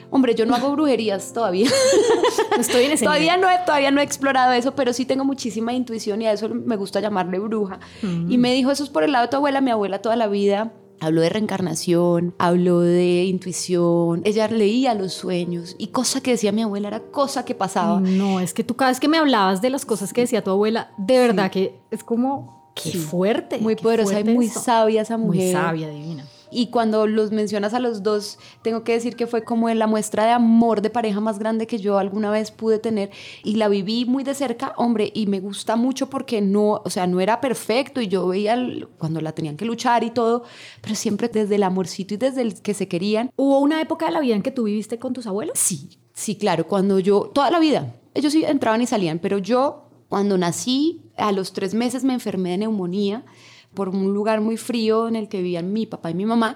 Hombre, 0.09 0.33
yo 0.33 0.47
no 0.47 0.55
hago 0.55 0.71
brujerías 0.71 1.31
todavía. 1.31 1.69
estoy 2.59 2.85
en 2.85 2.93
ese 2.93 3.05
todavía 3.05 3.37
no, 3.37 3.47
he, 3.51 3.59
todavía 3.67 3.91
no 3.91 4.01
he 4.01 4.03
explorado 4.03 4.51
eso, 4.53 4.73
pero 4.73 4.93
sí 4.93 5.05
tengo 5.05 5.25
muchísima 5.25 5.73
intuición 5.73 6.23
y 6.23 6.25
a 6.25 6.31
eso 6.31 6.49
me 6.49 6.75
gusta 6.75 6.99
llamarle 7.01 7.37
bruja. 7.37 7.79
Y 8.01 8.39
me 8.39 8.51
dijo, 8.51 8.71
eso 8.71 8.83
es 8.83 8.89
por 8.89 9.03
el 9.03 9.11
lado 9.11 9.25
de 9.25 9.29
tu 9.29 9.37
abuela. 9.37 9.61
Mi 9.61 9.69
abuela 9.69 10.01
toda 10.01 10.15
la 10.15 10.25
vida 10.25 10.73
Habló 10.99 11.21
de 11.21 11.29
reencarnación, 11.29 12.33
habló 12.37 12.79
de 12.79 13.25
intuición, 13.25 14.21
ella 14.23 14.47
leía 14.47 14.93
los 14.93 15.13
sueños 15.13 15.75
y 15.77 15.87
cosa 15.87 16.21
que 16.21 16.31
decía 16.31 16.51
mi 16.51 16.61
abuela 16.61 16.87
era 16.87 16.99
cosa 16.99 17.43
que 17.45 17.55
pasaba. 17.55 17.99
No, 17.99 18.39
es 18.39 18.53
que 18.53 18.63
tú 18.63 18.75
cada 18.75 18.91
vez 18.91 18.99
que 18.99 19.07
me 19.07 19.17
hablabas 19.17 19.61
de 19.61 19.69
las 19.69 19.85
cosas 19.85 20.13
que 20.13 20.21
decía 20.21 20.43
tu 20.43 20.51
abuela, 20.51 20.91
de 20.97 21.17
verdad 21.19 21.51
que 21.51 21.79
es 21.91 22.03
como, 22.03 22.71
qué 22.75 22.91
fuerte. 22.91 23.59
Muy 23.59 23.75
poderosa 23.75 24.19
y 24.19 24.23
muy 24.23 24.47
sabia 24.47 25.01
esa 25.01 25.17
mujer. 25.17 25.43
Muy 25.43 25.51
sabia, 25.51 25.89
divina. 25.89 26.25
Y 26.53 26.67
cuando 26.67 27.07
los 27.07 27.31
mencionas 27.31 27.73
a 27.73 27.79
los 27.79 28.03
dos, 28.03 28.37
tengo 28.61 28.83
que 28.83 28.93
decir 28.93 29.15
que 29.15 29.27
fue 29.27 29.43
como 29.43 29.69
la 29.69 29.87
muestra 29.87 30.25
de 30.25 30.31
amor 30.31 30.81
de 30.81 30.89
pareja 30.89 31.19
más 31.19 31.39
grande 31.39 31.67
que 31.67 31.79
yo 31.79 31.97
alguna 31.97 32.29
vez 32.29 32.51
pude 32.51 32.79
tener 32.79 33.09
y 33.43 33.55
la 33.55 33.67
viví 33.67 34.05
muy 34.05 34.23
de 34.23 34.33
cerca, 34.35 34.73
hombre, 34.77 35.11
y 35.13 35.27
me 35.27 35.39
gusta 35.39 35.75
mucho 35.75 36.09
porque 36.09 36.41
no, 36.41 36.81
o 36.83 36.89
sea, 36.89 37.07
no 37.07 37.19
era 37.19 37.41
perfecto 37.41 38.01
y 38.01 38.07
yo 38.07 38.27
veía 38.27 38.57
cuando 38.97 39.21
la 39.21 39.31
tenían 39.31 39.57
que 39.57 39.65
luchar 39.65 40.03
y 40.03 40.11
todo, 40.11 40.43
pero 40.81 40.95
siempre 40.95 41.27
desde 41.27 41.55
el 41.55 41.63
amorcito 41.63 42.13
y 42.13 42.17
desde 42.17 42.41
el 42.41 42.61
que 42.61 42.73
se 42.73 42.87
querían. 42.87 43.31
¿Hubo 43.35 43.59
una 43.59 43.81
época 43.81 44.05
de 44.05 44.11
la 44.11 44.19
vida 44.19 44.35
en 44.35 44.43
que 44.43 44.51
tú 44.51 44.63
viviste 44.63 44.99
con 44.99 45.13
tus 45.13 45.27
abuelos? 45.27 45.57
Sí, 45.57 45.89
sí, 46.13 46.35
claro, 46.35 46.67
cuando 46.67 46.99
yo, 46.99 47.31
toda 47.33 47.49
la 47.49 47.59
vida, 47.59 47.95
ellos 48.13 48.33
sí 48.33 48.43
entraban 48.45 48.81
y 48.81 48.87
salían, 48.87 49.19
pero 49.19 49.39
yo 49.39 49.89
cuando 50.09 50.37
nací, 50.37 51.01
a 51.17 51.31
los 51.31 51.53
tres 51.53 51.73
meses 51.73 52.03
me 52.03 52.13
enfermé 52.13 52.51
de 52.51 52.59
neumonía 52.59 53.23
por 53.73 53.89
un 53.89 54.13
lugar 54.13 54.41
muy 54.41 54.57
frío 54.57 55.07
en 55.07 55.15
el 55.15 55.27
que 55.27 55.37
vivían 55.37 55.73
mi 55.73 55.85
papá 55.85 56.11
y 56.11 56.13
mi 56.13 56.25
mamá 56.25 56.55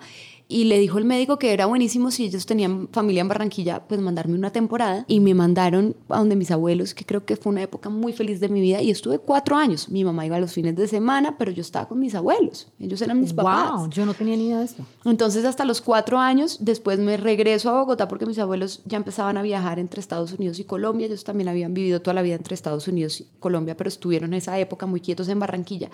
y 0.50 0.66
le 0.66 0.80
dijo 0.80 0.98
el 0.98 1.06
médico 1.06 1.38
que 1.38 1.52
era 1.52 1.66
buenísimo 1.66 2.10
si 2.12 2.26
ellos 2.26 2.46
tenían 2.46 2.88
familia 2.92 3.22
en 3.22 3.28
Barranquilla, 3.28 3.84
pues 3.88 4.00
mandarme 4.00 4.36
una 4.36 4.52
temporada 4.52 5.04
y 5.08 5.20
me 5.20 5.34
mandaron 5.34 5.96
a 6.10 6.20
donde 6.20 6.36
mis 6.36 6.52
abuelos, 6.52 6.94
que 6.94 7.06
creo 7.06 7.26
que 7.26 7.36
fue 7.36 7.52
una 7.52 7.64
época 7.64 7.90
muy 7.90 8.14
feliz 8.14 8.40
de 8.40 8.48
mi 8.48 8.62
vida 8.62 8.82
y 8.82 8.90
estuve 8.90 9.20
cuatro 9.20 9.58
años. 9.58 9.90
Mi 9.90 10.04
mamá 10.04 10.26
iba 10.26 10.38
a 10.38 10.40
los 10.40 10.54
fines 10.54 10.76
de 10.76 10.88
semana, 10.88 11.38
pero 11.38 11.52
yo 11.52 11.62
estaba 11.62 11.88
con 11.88 12.00
mis 12.00 12.16
abuelos, 12.16 12.68
ellos 12.80 13.02
eran 13.02 13.20
mis 13.20 13.34
papás. 13.34 13.72
Wow, 13.72 13.90
yo 13.90 14.06
no 14.06 14.14
tenía 14.14 14.38
ni 14.38 14.48
idea 14.48 14.60
de 14.60 14.66
esto. 14.66 14.86
Entonces 15.06 15.44
hasta 15.44 15.66
los 15.66 15.82
cuatro 15.82 16.18
años, 16.18 16.58
después 16.62 17.00
me 17.00 17.18
regreso 17.18 17.70
a 17.70 17.80
Bogotá 17.80 18.08
porque 18.08 18.26
mis 18.26 18.40
abuelos 18.40 18.82
ya 18.86 18.98
empezaban 18.98 19.38
a 19.38 19.42
viajar 19.42 19.80
entre 19.80 20.00
Estados 20.00 20.32
Unidos 20.32 20.60
y 20.60 20.64
Colombia, 20.64 21.08
ellos 21.08 21.24
también 21.24 21.50
habían 21.50 21.74
vivido 21.74 22.02
toda 22.02 22.14
la 22.14 22.22
vida 22.22 22.36
entre 22.36 22.54
Estados 22.54 22.88
Unidos 22.88 23.20
y 23.20 23.28
Colombia, 23.40 23.76
pero 23.76 23.90
estuvieron 23.90 24.34
en 24.34 24.38
esa 24.38 24.58
época 24.60 24.86
muy 24.86 25.02
quietos 25.02 25.28
en 25.28 25.40
Barranquilla 25.40 25.90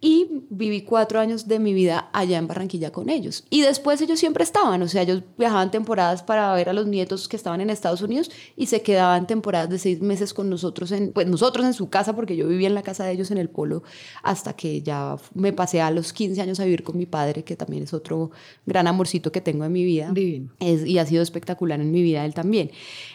y 0.00 0.42
viví 0.50 0.82
cuatro 0.82 1.20
años 1.20 1.48
de 1.48 1.58
mi 1.58 1.72
vida 1.72 2.10
allá 2.12 2.36
en 2.38 2.46
Barranquilla 2.46 2.92
con 2.92 3.08
ellos. 3.08 3.44
Y 3.48 3.62
después 3.62 4.00
ellos 4.00 4.20
siempre 4.20 4.44
estaban, 4.44 4.82
o 4.82 4.88
sea, 4.88 5.02
ellos 5.02 5.22
viajaban 5.38 5.70
temporadas 5.70 6.22
para 6.22 6.52
ver 6.54 6.68
a 6.68 6.74
los 6.74 6.86
nietos 6.86 7.28
que 7.28 7.36
estaban 7.36 7.60
en 7.60 7.70
Estados 7.70 8.02
Unidos 8.02 8.30
y 8.56 8.66
se 8.66 8.82
quedaban 8.82 9.26
temporadas 9.26 9.70
de 9.70 9.78
seis 9.78 10.00
meses 10.00 10.34
con 10.34 10.50
nosotros, 10.50 10.92
en, 10.92 11.12
pues 11.12 11.26
nosotros 11.26 11.64
en 11.64 11.72
su 11.72 11.88
casa, 11.88 12.14
porque 12.14 12.36
yo 12.36 12.46
vivía 12.46 12.68
en 12.68 12.74
la 12.74 12.82
casa 12.82 13.04
de 13.04 13.12
ellos 13.12 13.30
en 13.30 13.38
el 13.38 13.48
polo, 13.48 13.82
hasta 14.22 14.52
que 14.52 14.82
ya 14.82 15.16
me 15.34 15.52
pasé 15.52 15.80
a 15.80 15.90
los 15.90 16.12
15 16.12 16.40
años 16.42 16.60
a 16.60 16.64
vivir 16.64 16.82
con 16.82 16.98
mi 16.98 17.06
padre, 17.06 17.42
que 17.42 17.56
también 17.56 17.82
es 17.82 17.94
otro 17.94 18.30
gran 18.66 18.86
amorcito 18.86 19.32
que 19.32 19.40
tengo 19.40 19.64
en 19.64 19.72
mi 19.72 19.84
vida. 19.84 20.12
Es, 20.60 20.86
y 20.86 20.98
ha 20.98 21.06
sido 21.06 21.22
espectacular 21.22 21.80
en 21.80 21.90
mi 21.90 22.02
vida 22.02 22.24
él 22.24 22.34
también. 22.34 22.70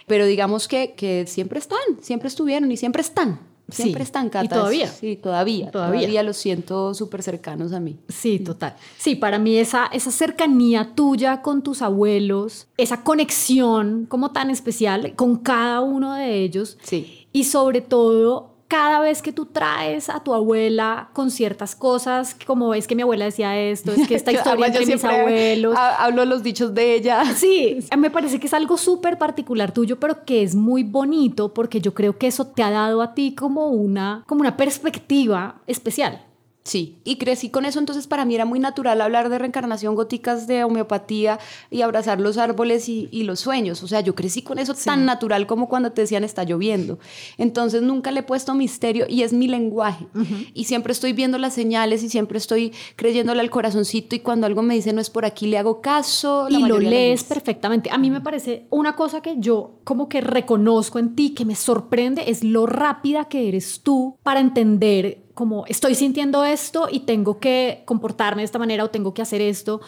Pero 0.08 0.26
digamos 0.26 0.68
que, 0.68 0.94
que 0.94 1.28
siempre 1.28 1.60
están, 1.60 1.80
siempre 2.02 2.28
estuvieron 2.28 2.72
y 2.72 2.78
siempre 2.78 3.02
están. 3.02 3.51
Siempre 3.72 4.04
están 4.04 4.30
catas. 4.30 4.46
Y 4.46 4.50
todavía. 4.50 4.88
Sí, 4.88 5.16
todavía. 5.16 5.72
Todavía, 5.72 6.00
todavía 6.00 6.24
los 6.24 6.38
siento 6.38 6.94
súper 6.94 7.24
cercanos 7.24 7.74
a 7.74 7.80
mí. 7.80 7.98
Sí, 8.10 8.40
total. 8.40 8.76
Sí, 8.98 9.16
para 9.16 9.40
mí 9.40 9.58
esa, 9.58 9.88
esa 9.88 10.12
cercanía 10.12 10.94
tuya 10.96 11.42
con 11.42 11.62
tus 11.62 11.82
abuelos, 11.82 12.68
esa 12.78 13.04
conexión 13.04 14.06
como 14.08 14.32
tan 14.32 14.50
especial 14.50 15.16
con 15.16 15.38
cada 15.38 15.82
uno 15.82 16.16
de 16.16 16.44
ellos. 16.44 16.78
Sí. 16.84 17.28
Y 17.32 17.46
sobre 17.46 17.82
todo 17.82 18.51
cada 18.72 19.02
vez 19.02 19.22
que 19.22 19.34
tú 19.34 19.48
traes 19.48 20.08
a 20.08 20.24
tu 20.24 20.34
abuela 20.34 21.10
con 21.12 21.30
ciertas 21.30 21.76
cosas, 21.76 22.38
como 22.48 22.74
es 22.74 22.88
que 22.88 22.96
mi 22.96 23.02
abuela 23.02 23.26
decía 23.26 23.60
esto, 23.60 23.92
es 23.92 24.08
que 24.08 24.16
esta 24.16 24.32
historia 24.32 24.68
entre 24.68 24.86
mis 24.86 25.04
abuelos. 25.04 25.76
Hablo 25.78 26.24
los 26.24 26.42
dichos 26.42 26.74
de 26.74 26.96
ella. 26.96 27.22
Sí, 27.42 27.80
me 27.98 28.12
parece 28.12 28.40
que 28.40 28.48
es 28.48 28.54
algo 28.54 28.78
súper 28.78 29.18
particular 29.18 29.74
tuyo, 29.74 30.00
pero 30.00 30.24
que 30.24 30.44
es 30.44 30.56
muy 30.56 30.84
bonito 30.84 31.54
porque 31.54 31.82
yo 31.82 31.94
creo 31.94 32.18
que 32.18 32.28
eso 32.28 32.48
te 32.48 32.64
ha 32.64 32.70
dado 32.70 33.02
a 33.02 33.14
ti 33.14 33.36
como 33.36 33.68
una, 33.70 34.24
como 34.28 34.40
una 34.42 34.56
perspectiva 34.56 35.56
especial. 35.68 36.24
Sí, 36.64 37.00
y 37.04 37.16
crecí 37.16 37.50
con 37.50 37.66
eso, 37.66 37.80
entonces 37.80 38.06
para 38.06 38.24
mí 38.24 38.36
era 38.36 38.46
muy 38.46 38.60
natural 38.60 39.02
hablar 39.02 39.30
de 39.30 39.40
reencarnación, 39.40 39.96
góticas 39.96 40.46
de 40.46 40.64
homeopatía 40.64 41.40
y 41.72 41.82
abrazar 41.82 42.22
los 42.22 42.38
árboles 42.38 42.88
y, 42.88 43.10
los 43.24 43.40
sueños. 43.40 43.82
O 43.84 43.88
sea, 43.88 44.02
yo 44.02 44.14
crecí 44.14 44.44
con 44.44 44.60
eso 44.60 44.76
tan 44.76 45.06
natural 45.06 45.48
como 45.48 45.70
cuando 45.70 45.92
te 45.92 46.02
decían 46.02 46.24
está 46.24 46.44
lloviendo. 46.44 47.00
Entonces 47.38 47.82
nunca 47.82 48.12
le 48.12 48.20
he 48.20 48.24
puesto 48.24 48.54
misterio 48.54 49.06
y 49.10 49.24
es 49.24 49.34
mi 49.34 49.48
lenguaje. 49.48 50.06
Y 50.54 50.66
siempre 50.66 50.94
estoy 50.94 51.14
viendo 51.14 51.38
las 51.40 51.54
señales 51.54 52.04
y 52.04 52.10
siempre 52.10 52.38
estoy 52.38 52.74
creyéndole 52.96 53.42
al 53.42 53.50
corazoncito 53.50 54.16
y 54.16 54.20
cuando 54.20 54.46
algo 54.46 54.62
me 54.62 54.76
dice 54.76 54.94
no 54.94 55.02
es 55.02 55.10
por 55.10 55.26
aquí, 55.26 55.48
le 55.48 55.58
hago 55.58 55.82
caso. 55.82 56.48
y 56.50 56.64
lo 56.64 56.80
lees 56.80 57.24
perfectamente. 57.24 57.90
A 57.92 57.98
mí 57.98 58.12
me 58.12 58.22
parece 58.22 58.68
una 58.70 58.96
cosa 58.96 59.22
que 59.22 59.36
yo 59.40 59.80
como 59.84 60.10
que 60.10 60.22
reconozco 60.22 61.00
en 61.00 61.16
ti, 61.16 61.32
que 61.32 61.46
me 61.46 61.56
sorprende, 61.56 62.30
es 62.30 62.44
lo 62.44 62.68
rápida 62.68 63.26
que 63.26 63.48
eres 63.48 63.82
tú 63.82 64.18
para 64.24 64.40
entender 64.40 65.31
como 65.42 65.66
estoy 65.66 65.96
sintiendo 65.96 66.46
esto 66.46 66.88
y 66.92 67.00
tengo 67.00 67.40
que 67.40 67.82
comportarme 67.86 68.44
de 68.44 68.46
esta 68.46 68.60
manera 68.60 68.84
o 68.84 68.92
tengo 68.92 69.16
que 69.16 69.24
hacer 69.24 69.42
esto. 69.42 69.82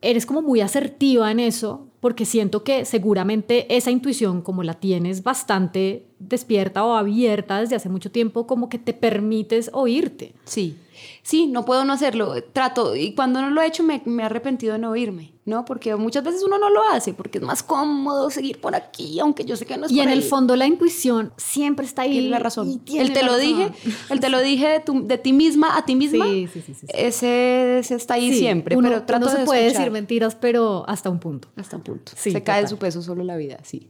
Eres 0.00 0.26
como 0.26 0.42
muy 0.42 0.60
asertiva 0.60 1.28
en 1.32 1.40
eso 1.40 1.88
porque 1.98 2.24
siento 2.24 2.62
que 2.62 2.84
seguramente 2.84 3.66
esa 3.76 3.90
intuición, 3.90 4.42
como 4.42 4.62
la 4.62 4.74
tienes 4.74 5.24
bastante 5.24 6.06
despierta 6.20 6.84
o 6.84 6.94
abierta 6.94 7.58
desde 7.58 7.74
hace 7.74 7.88
mucho 7.88 8.12
tiempo, 8.12 8.46
como 8.46 8.68
que 8.68 8.78
te 8.78 8.92
permites 8.92 9.70
oírte. 9.72 10.34
Sí, 10.44 10.76
sí, 11.22 11.46
no 11.46 11.64
puedo 11.64 11.84
no 11.84 11.92
hacerlo, 11.92 12.34
trato, 12.52 12.94
y 12.96 13.14
cuando 13.14 13.40
no 13.42 13.50
lo 13.50 13.60
he 13.62 13.66
hecho 13.66 13.82
me, 13.82 14.02
me 14.04 14.22
he 14.22 14.26
arrepentido 14.26 14.72
de 14.74 14.78
no 14.78 14.90
oírme, 14.90 15.32
¿no? 15.44 15.64
Porque 15.64 15.94
muchas 15.96 16.24
veces 16.24 16.42
uno 16.42 16.58
no 16.58 16.70
lo 16.70 16.82
hace, 16.90 17.14
porque 17.14 17.38
es 17.38 17.44
más 17.44 17.62
cómodo 17.62 18.30
seguir 18.30 18.60
por 18.60 18.74
aquí, 18.74 19.18
aunque 19.20 19.44
yo 19.44 19.56
sé 19.56 19.66
que 19.66 19.76
no 19.76 19.86
es 19.86 19.92
Y 19.92 19.96
por 19.96 20.04
en 20.04 20.10
el 20.10 20.22
fondo 20.22 20.56
la 20.56 20.66
intuición 20.66 21.32
siempre 21.36 21.86
está 21.86 22.02
ahí. 22.02 22.12
Tienes 22.12 22.30
la 22.30 22.38
razón. 22.38 22.70
y 22.70 22.78
tiene 22.78 23.02
El 23.06 23.12
te 23.12 23.22
lo 23.22 23.32
razón. 23.32 23.40
dije, 23.40 23.70
el 24.10 24.20
te 24.20 24.28
lo 24.28 24.40
dije 24.40 24.68
de, 24.68 24.80
tu- 24.80 25.06
de 25.06 25.18
ti 25.18 25.32
misma 25.32 25.76
a 25.76 25.84
ti 25.84 25.94
misma. 25.94 26.24
Sí, 26.26 26.48
sí, 26.52 26.62
sí, 26.66 26.74
sí. 26.74 26.86
Ese, 26.88 27.78
ese 27.78 27.94
está 27.94 28.14
ahí 28.14 28.32
siempre, 28.34 28.76
uno, 28.76 28.88
pero 28.88 29.02
trato 29.04 29.26
uno 29.26 29.32
se 29.32 29.38
de 29.40 29.44
puede 29.44 29.60
escuchar. 29.66 29.82
decir 29.82 29.92
mentiras, 29.92 30.34
pero 30.34 30.84
hasta 30.88 31.10
un 31.10 31.18
punto. 31.20 31.48
Hasta 31.56 31.76
un 31.76 31.82
punto. 31.82 32.12
Se 32.16 32.42
cae 32.42 32.62
de 32.62 32.68
su 32.68 32.76
peso 32.78 33.02
solo 33.02 33.22
la 33.24 33.36
vida, 33.36 33.58
sí. 33.62 33.88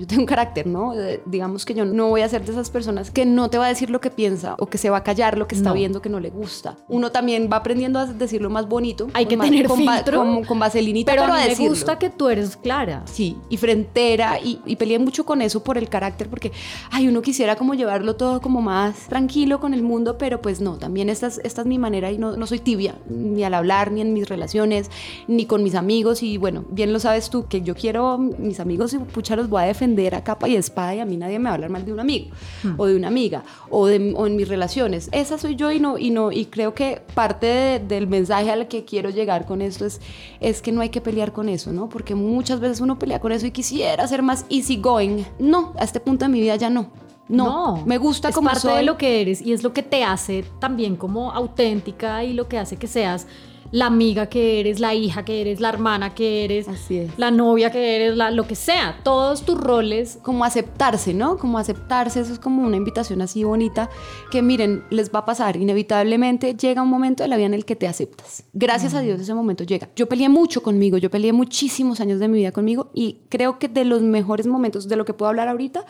Yo 0.00 0.06
tengo 0.06 0.22
un 0.22 0.26
carácter, 0.26 0.66
¿no? 0.66 0.94
De- 0.94 1.22
digamos 1.26 1.64
que 1.64 1.74
yo 1.74 1.84
no 1.84 2.08
voy 2.08 2.22
a 2.22 2.28
ser 2.28 2.44
de 2.44 2.52
esas 2.52 2.70
personas 2.70 3.10
que 3.10 3.26
no 3.26 3.50
te 3.50 3.58
va 3.58 3.66
a 3.66 3.68
decir 3.68 3.90
lo 3.90 4.00
que 4.00 4.10
piensa 4.10 4.54
o 4.58 4.66
que 4.66 4.78
se 4.78 4.88
va 4.90 4.96
a 4.98 5.02
callar 5.04 5.36
lo 5.36 5.46
que 5.46 5.54
está 5.54 5.68
No. 5.68 5.74
viendo 5.74 6.00
que 6.00 6.08
no 6.08 6.20
le 6.20 6.30
gusta. 6.30 6.76
Uno 6.88 7.12
también 7.12 7.48
va 7.52 7.58
aprendiendo 7.58 7.98
a 7.98 8.06
decirlo 8.06 8.48
más 8.50 8.66
bonito. 8.68 9.08
Hay 9.12 9.26
que 9.26 9.36
ma- 9.36 9.44
tener 9.44 9.66
con 9.66 9.86
va- 9.86 9.96
filtro. 9.96 10.18
Con, 10.20 10.44
con 10.44 10.58
vaselinita, 10.58 11.12
Pero, 11.12 11.22
pero, 11.24 11.34
a 11.34 11.36
mí 11.36 11.42
me 11.42 11.48
decirlo. 11.50 11.70
gusta 11.70 11.98
que 11.98 12.08
tú 12.10 12.28
eres 12.30 12.56
clara. 12.56 13.02
Sí, 13.04 13.36
y 13.50 13.56
frentera, 13.58 14.40
y, 14.40 14.60
y 14.64 14.76
peleé 14.76 14.98
mucho 14.98 15.24
con 15.26 15.42
eso 15.42 15.62
por 15.62 15.76
el 15.76 15.88
carácter, 15.88 16.28
porque, 16.30 16.52
ay, 16.90 17.08
uno 17.08 17.20
quisiera 17.22 17.56
como 17.56 17.74
llevarlo 17.74 18.16
todo 18.16 18.40
como 18.40 18.62
más 18.62 19.08
tranquilo 19.08 19.60
con 19.60 19.74
el 19.74 19.82
mundo, 19.82 20.16
pero 20.18 20.40
pues 20.40 20.60
no, 20.60 20.76
también 20.76 21.08
esta 21.10 21.26
es, 21.26 21.40
esta 21.44 21.60
es 21.62 21.66
mi 21.66 21.78
manera 21.78 22.10
y 22.10 22.18
no, 22.18 22.36
no 22.36 22.46
soy 22.46 22.58
tibia, 22.60 22.94
ni 23.08 23.44
al 23.44 23.54
hablar, 23.54 23.92
ni 23.92 24.00
en 24.00 24.12
mis 24.12 24.28
relaciones, 24.28 24.90
ni 25.28 25.46
con 25.46 25.62
mis 25.62 25.74
amigos, 25.74 26.22
y 26.22 26.36
bueno, 26.38 26.64
bien 26.70 26.92
lo 26.92 27.00
sabes 27.00 27.28
tú, 27.30 27.46
que 27.48 27.62
yo 27.62 27.74
quiero 27.74 28.16
mis 28.18 28.60
amigos 28.60 28.92
y 28.94 28.98
pucha 28.98 29.36
los 29.36 29.48
voy 29.48 29.62
a 29.62 29.66
defender 29.66 29.89
a 30.14 30.24
capa 30.24 30.48
y 30.48 30.56
espada, 30.56 30.94
y 30.94 31.00
a 31.00 31.04
mí 31.04 31.16
nadie 31.16 31.38
me 31.38 31.44
va 31.44 31.50
a 31.50 31.54
hablar 31.54 31.70
mal 31.70 31.84
de 31.84 31.92
un 31.92 32.00
amigo, 32.00 32.30
o 32.76 32.86
de 32.86 32.96
una 32.96 33.08
amiga, 33.08 33.42
o, 33.70 33.86
de, 33.86 34.14
o 34.16 34.26
en 34.26 34.36
mis 34.36 34.48
relaciones, 34.48 35.08
esa 35.12 35.38
soy 35.38 35.56
yo 35.56 35.70
y 35.72 35.80
no, 35.80 35.98
y 35.98 36.10
no, 36.10 36.32
y 36.32 36.46
creo 36.46 36.74
que 36.74 37.02
parte 37.14 37.46
de- 37.46 37.78
del 37.80 38.06
mensaje 38.06 38.50
al 38.50 38.68
que 38.68 38.84
quiero 38.84 39.10
llegar 39.10 39.46
con 39.46 39.62
esto 39.62 39.84
es, 39.86 40.00
es 40.40 40.62
que 40.62 40.72
no 40.72 40.80
hay 40.80 40.88
que 40.90 41.00
pelear 41.00 41.32
con 41.32 41.48
eso, 41.48 41.72
¿no? 41.72 41.88
Porque 41.88 42.14
muchas 42.14 42.60
veces 42.60 42.80
uno 42.80 42.98
pelea 42.98 43.20
con 43.20 43.32
eso 43.32 43.46
y 43.46 43.50
quisiera 43.50 44.06
ser 44.06 44.22
más 44.22 44.44
easy 44.50 44.76
going. 44.76 45.22
No, 45.38 45.72
a 45.78 45.84
este 45.84 46.00
punto 46.00 46.24
de 46.24 46.30
mi 46.30 46.40
vida 46.40 46.56
ya 46.56 46.70
no. 46.70 46.90
No, 47.28 47.84
me 47.86 47.96
gusta 47.98 48.30
es 48.30 48.34
como 48.34 48.46
parte 48.48 48.62
soy. 48.62 48.76
de 48.78 48.82
lo 48.82 48.96
que 48.98 49.20
eres 49.20 49.40
y 49.40 49.52
es 49.52 49.62
lo 49.62 49.72
que 49.72 49.84
te 49.84 50.02
hace 50.02 50.44
también 50.58 50.96
como 50.96 51.30
auténtica 51.30 52.24
y 52.24 52.32
lo 52.32 52.48
que 52.48 52.58
hace 52.58 52.76
que 52.76 52.88
seas 52.88 53.28
la 53.72 53.86
amiga 53.86 54.26
que 54.26 54.60
eres, 54.60 54.80
la 54.80 54.94
hija 54.94 55.24
que 55.24 55.40
eres, 55.40 55.60
la 55.60 55.68
hermana 55.68 56.14
que 56.14 56.44
eres, 56.44 56.68
Así 56.68 56.98
es. 56.98 57.18
la 57.18 57.30
novia 57.30 57.70
que 57.70 57.96
eres, 57.96 58.16
la, 58.16 58.30
lo 58.30 58.46
que 58.46 58.54
sea, 58.56 58.98
todos 59.02 59.42
tus 59.42 59.58
roles. 59.58 60.18
como 60.22 60.44
aceptarse, 60.44 61.14
¿no? 61.14 61.36
Como 61.38 61.58
aceptarse, 61.58 62.20
eso 62.20 62.32
es 62.32 62.38
como 62.38 62.62
una 62.62 62.76
invitación 62.76 63.22
así 63.22 63.44
bonita 63.44 63.88
que 64.30 64.42
miren, 64.42 64.84
les 64.90 65.10
va 65.12 65.20
a 65.20 65.24
pasar, 65.24 65.56
inevitablemente 65.56 66.54
llega 66.54 66.82
un 66.82 66.88
momento 66.88 67.22
de 67.22 67.28
la 67.28 67.36
vida 67.36 67.46
en 67.46 67.54
el 67.54 67.64
que 67.64 67.76
te 67.76 67.86
aceptas. 67.86 68.44
Gracias 68.52 68.94
a 68.94 69.00
Dios 69.00 69.20
ese 69.20 69.34
momento 69.34 69.64
llega. 69.64 69.88
Yo 69.94 70.08
peleé 70.08 70.28
mucho 70.28 70.62
conmigo, 70.62 70.98
yo 70.98 71.10
peleé 71.10 71.32
muchísimos 71.32 72.00
años 72.00 72.18
de 72.18 72.28
mi 72.28 72.38
vida 72.38 72.52
conmigo 72.52 72.90
y 72.94 73.20
creo 73.28 73.58
que 73.58 73.68
de 73.68 73.84
los 73.84 74.02
mejores 74.02 74.46
momentos 74.46 74.88
de 74.88 74.96
lo 74.96 75.04
que 75.04 75.14
puedo 75.14 75.28
hablar 75.28 75.48
ahorita 75.48 75.84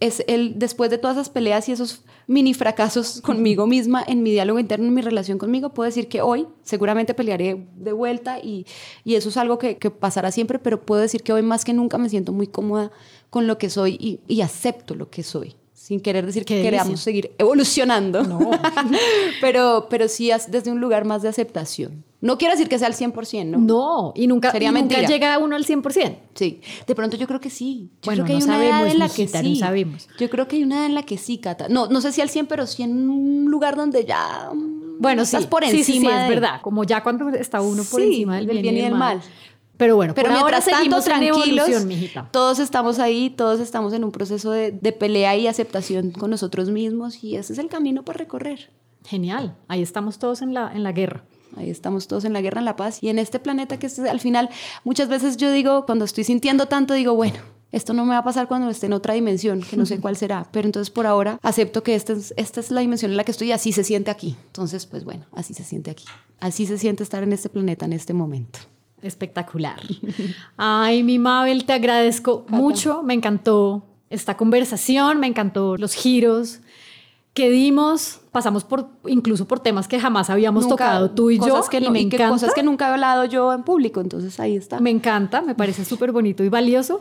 es 0.00 0.22
el 0.28 0.58
después 0.58 0.90
de 0.90 0.98
todas 0.98 1.16
esas 1.16 1.28
peleas 1.28 1.68
y 1.68 1.72
esos 1.72 2.02
mini 2.26 2.54
fracasos 2.54 3.20
conmigo 3.20 3.66
misma 3.66 4.04
en 4.06 4.22
mi 4.22 4.30
diálogo 4.30 4.58
interno, 4.58 4.86
en 4.86 4.94
mi 4.94 5.02
relación 5.02 5.38
conmigo, 5.38 5.74
puedo 5.74 5.86
decir 5.86 6.08
que 6.08 6.22
hoy 6.22 6.46
seguramente 6.62 7.14
pelearé 7.14 7.66
de 7.76 7.92
vuelta 7.92 8.38
y, 8.38 8.66
y 9.04 9.16
eso 9.16 9.28
es 9.28 9.36
algo 9.36 9.58
que, 9.58 9.76
que 9.78 9.90
pasará 9.90 10.30
siempre, 10.30 10.58
pero 10.58 10.82
puedo 10.82 11.00
decir 11.00 11.22
que 11.22 11.32
hoy 11.32 11.42
más 11.42 11.64
que 11.64 11.72
nunca 11.72 11.98
me 11.98 12.08
siento 12.08 12.32
muy 12.32 12.46
cómoda 12.46 12.92
con 13.30 13.46
lo 13.46 13.58
que 13.58 13.70
soy 13.70 13.96
y, 14.00 14.20
y 14.28 14.42
acepto 14.42 14.94
lo 14.94 15.10
que 15.10 15.22
soy. 15.22 15.56
Sin 15.88 16.00
querer 16.00 16.26
decir 16.26 16.44
que 16.44 16.60
queramos 16.60 17.00
seguir 17.00 17.32
evolucionando, 17.38 18.20
pero, 19.40 19.86
pero 19.88 20.06
sí 20.06 20.30
desde 20.48 20.70
un 20.70 20.80
lugar 20.80 21.06
más 21.06 21.22
de 21.22 21.30
aceptación. 21.30 22.04
No 22.20 22.36
quiero 22.36 22.52
decir 22.52 22.68
que 22.68 22.78
sea 22.78 22.88
al 22.88 22.94
100%, 22.94 23.46
¿no? 23.46 23.58
No, 23.58 24.12
y 24.14 24.26
nunca, 24.26 24.50
Sería 24.52 24.68
y 24.68 24.72
nunca 24.72 25.00
llega 25.06 25.38
uno 25.38 25.56
al 25.56 25.64
100%. 25.64 26.16
Sí, 26.34 26.60
de 26.86 26.94
pronto 26.94 27.16
yo 27.16 27.26
creo 27.26 27.40
que 27.40 27.48
sí. 27.48 27.88
Yo 28.02 28.06
Bueno, 28.06 28.24
creo 28.24 28.26
que 28.26 28.32
hay 28.34 28.38
no 28.40 28.44
una 28.54 28.56
edad 28.64 28.70
sabemos, 28.70 28.92
en 28.92 28.98
la 28.98 29.08
que 29.08 29.28
sí. 29.28 29.52
no 29.54 29.56
sabemos. 29.56 30.08
Yo 30.18 30.28
creo 30.28 30.46
que 30.46 30.56
hay 30.56 30.62
una 30.64 30.76
edad 30.76 30.86
en 30.86 30.94
la 30.94 31.04
que 31.04 31.16
sí, 31.16 31.38
Cata. 31.38 31.68
No, 31.70 31.86
no 31.86 32.00
sé 32.02 32.12
si 32.12 32.20
al 32.20 32.28
100, 32.28 32.46
pero 32.48 32.66
sí 32.66 32.82
en 32.82 33.08
un 33.08 33.46
lugar 33.50 33.74
donde 33.76 34.04
ya 34.04 34.50
mm, 34.52 34.98
Bueno, 35.00 35.22
estás 35.22 35.42
sí, 35.44 35.48
por 35.48 35.64
encima 35.64 35.84
sí, 35.84 35.92
sí, 36.00 36.06
es 36.06 36.22
de- 36.24 36.28
verdad. 36.28 36.60
Como 36.60 36.84
ya 36.84 37.02
cuando 37.02 37.30
está 37.30 37.62
uno 37.62 37.82
por 37.90 38.02
encima 38.02 38.36
del 38.36 38.46
bien, 38.60 38.76
y 38.76 38.80
del 38.82 38.90
mal. 38.90 39.18
mal. 39.18 39.22
Pero 39.78 39.96
bueno, 39.96 40.12
Pero 40.14 40.28
por 40.28 40.38
ahora 40.38 40.58
mientras 40.58 40.64
tanto, 40.66 41.00
seguimos 41.00 41.56
en 41.56 41.64
tranquilos, 41.64 42.30
todos 42.32 42.58
estamos 42.58 42.98
ahí, 42.98 43.30
todos 43.30 43.60
estamos 43.60 43.92
en 43.92 44.04
un 44.04 44.10
proceso 44.10 44.50
de, 44.50 44.72
de 44.72 44.92
pelea 44.92 45.36
y 45.36 45.46
aceptación 45.46 46.10
con 46.10 46.30
nosotros 46.30 46.68
mismos 46.68 47.22
y 47.22 47.36
ese 47.36 47.52
es 47.52 47.58
el 47.60 47.68
camino 47.68 48.04
para 48.04 48.18
recorrer. 48.18 48.70
Genial. 49.04 49.56
Ahí 49.68 49.80
estamos 49.80 50.18
todos 50.18 50.42
en 50.42 50.52
la, 50.52 50.72
en 50.74 50.82
la 50.82 50.92
guerra. 50.92 51.24
Ahí 51.56 51.70
estamos 51.70 52.08
todos 52.08 52.24
en 52.24 52.32
la 52.32 52.40
guerra, 52.40 52.58
en 52.58 52.64
la 52.64 52.76
paz 52.76 53.02
y 53.02 53.08
en 53.08 53.18
este 53.18 53.38
planeta 53.38 53.78
que 53.78 53.86
es, 53.86 53.98
al 54.00 54.20
final 54.20 54.50
muchas 54.84 55.08
veces 55.08 55.36
yo 55.36 55.50
digo, 55.50 55.86
cuando 55.86 56.04
estoy 56.04 56.24
sintiendo 56.24 56.66
tanto, 56.66 56.94
digo, 56.94 57.14
bueno, 57.14 57.38
esto 57.70 57.92
no 57.92 58.04
me 58.04 58.10
va 58.10 58.18
a 58.18 58.24
pasar 58.24 58.48
cuando 58.48 58.68
esté 58.70 58.86
en 58.86 58.92
otra 58.94 59.14
dimensión, 59.14 59.62
que 59.62 59.76
no 59.76 59.86
sé 59.86 60.00
cuál 60.00 60.16
será, 60.16 60.48
pero 60.50 60.66
entonces 60.66 60.90
por 60.90 61.06
ahora 61.06 61.38
acepto 61.42 61.82
que 61.82 61.94
esta 61.94 62.14
es, 62.14 62.34
esta 62.36 62.60
es 62.60 62.70
la 62.70 62.80
dimensión 62.80 63.12
en 63.12 63.16
la 63.16 63.24
que 63.24 63.30
estoy 63.30 63.48
y 63.48 63.52
así 63.52 63.72
se 63.72 63.84
siente 63.84 64.10
aquí. 64.10 64.36
Entonces, 64.46 64.86
pues 64.86 65.04
bueno, 65.04 65.24
así 65.32 65.54
se 65.54 65.64
siente 65.64 65.90
aquí. 65.90 66.04
Así 66.40 66.66
se 66.66 66.78
siente 66.78 67.02
estar 67.02 67.22
en 67.22 67.32
este 67.32 67.48
planeta 67.48 67.86
en 67.86 67.92
este 67.92 68.12
momento. 68.12 68.58
Espectacular. 69.02 69.80
Ay, 70.56 71.02
mi 71.02 71.18
Mabel, 71.18 71.64
te 71.64 71.72
agradezco 71.72 72.44
mucho. 72.48 73.02
Me 73.02 73.14
encantó 73.14 73.84
esta 74.10 74.36
conversación, 74.36 75.20
me 75.20 75.26
encantó 75.26 75.76
los 75.76 75.94
giros 75.94 76.60
que 77.34 77.50
dimos. 77.50 78.20
Pasamos 78.32 78.64
por 78.64 78.88
incluso 79.06 79.46
por 79.46 79.60
temas 79.60 79.86
que 79.88 80.00
jamás 80.00 80.30
habíamos 80.30 80.64
Nunca- 80.64 80.74
tocado 80.76 81.10
tú 81.10 81.30
y 81.30 81.38
yo. 81.38 81.60
que 81.70 81.78
y 81.78 81.80
no- 81.82 81.90
me 81.90 82.00
y 82.00 82.08
que 82.08 82.16
cosas 82.28 82.52
que 82.54 82.62
nunca 82.62 82.88
he 82.88 82.92
hablado 82.92 83.24
yo 83.24 83.52
en 83.52 83.62
público, 83.62 84.00
entonces 84.00 84.38
ahí 84.40 84.56
está. 84.56 84.80
Me 84.80 84.90
encanta, 84.90 85.42
me 85.42 85.54
parece 85.54 85.84
súper 85.84 86.10
bonito 86.12 86.42
y 86.42 86.48
valioso. 86.48 87.00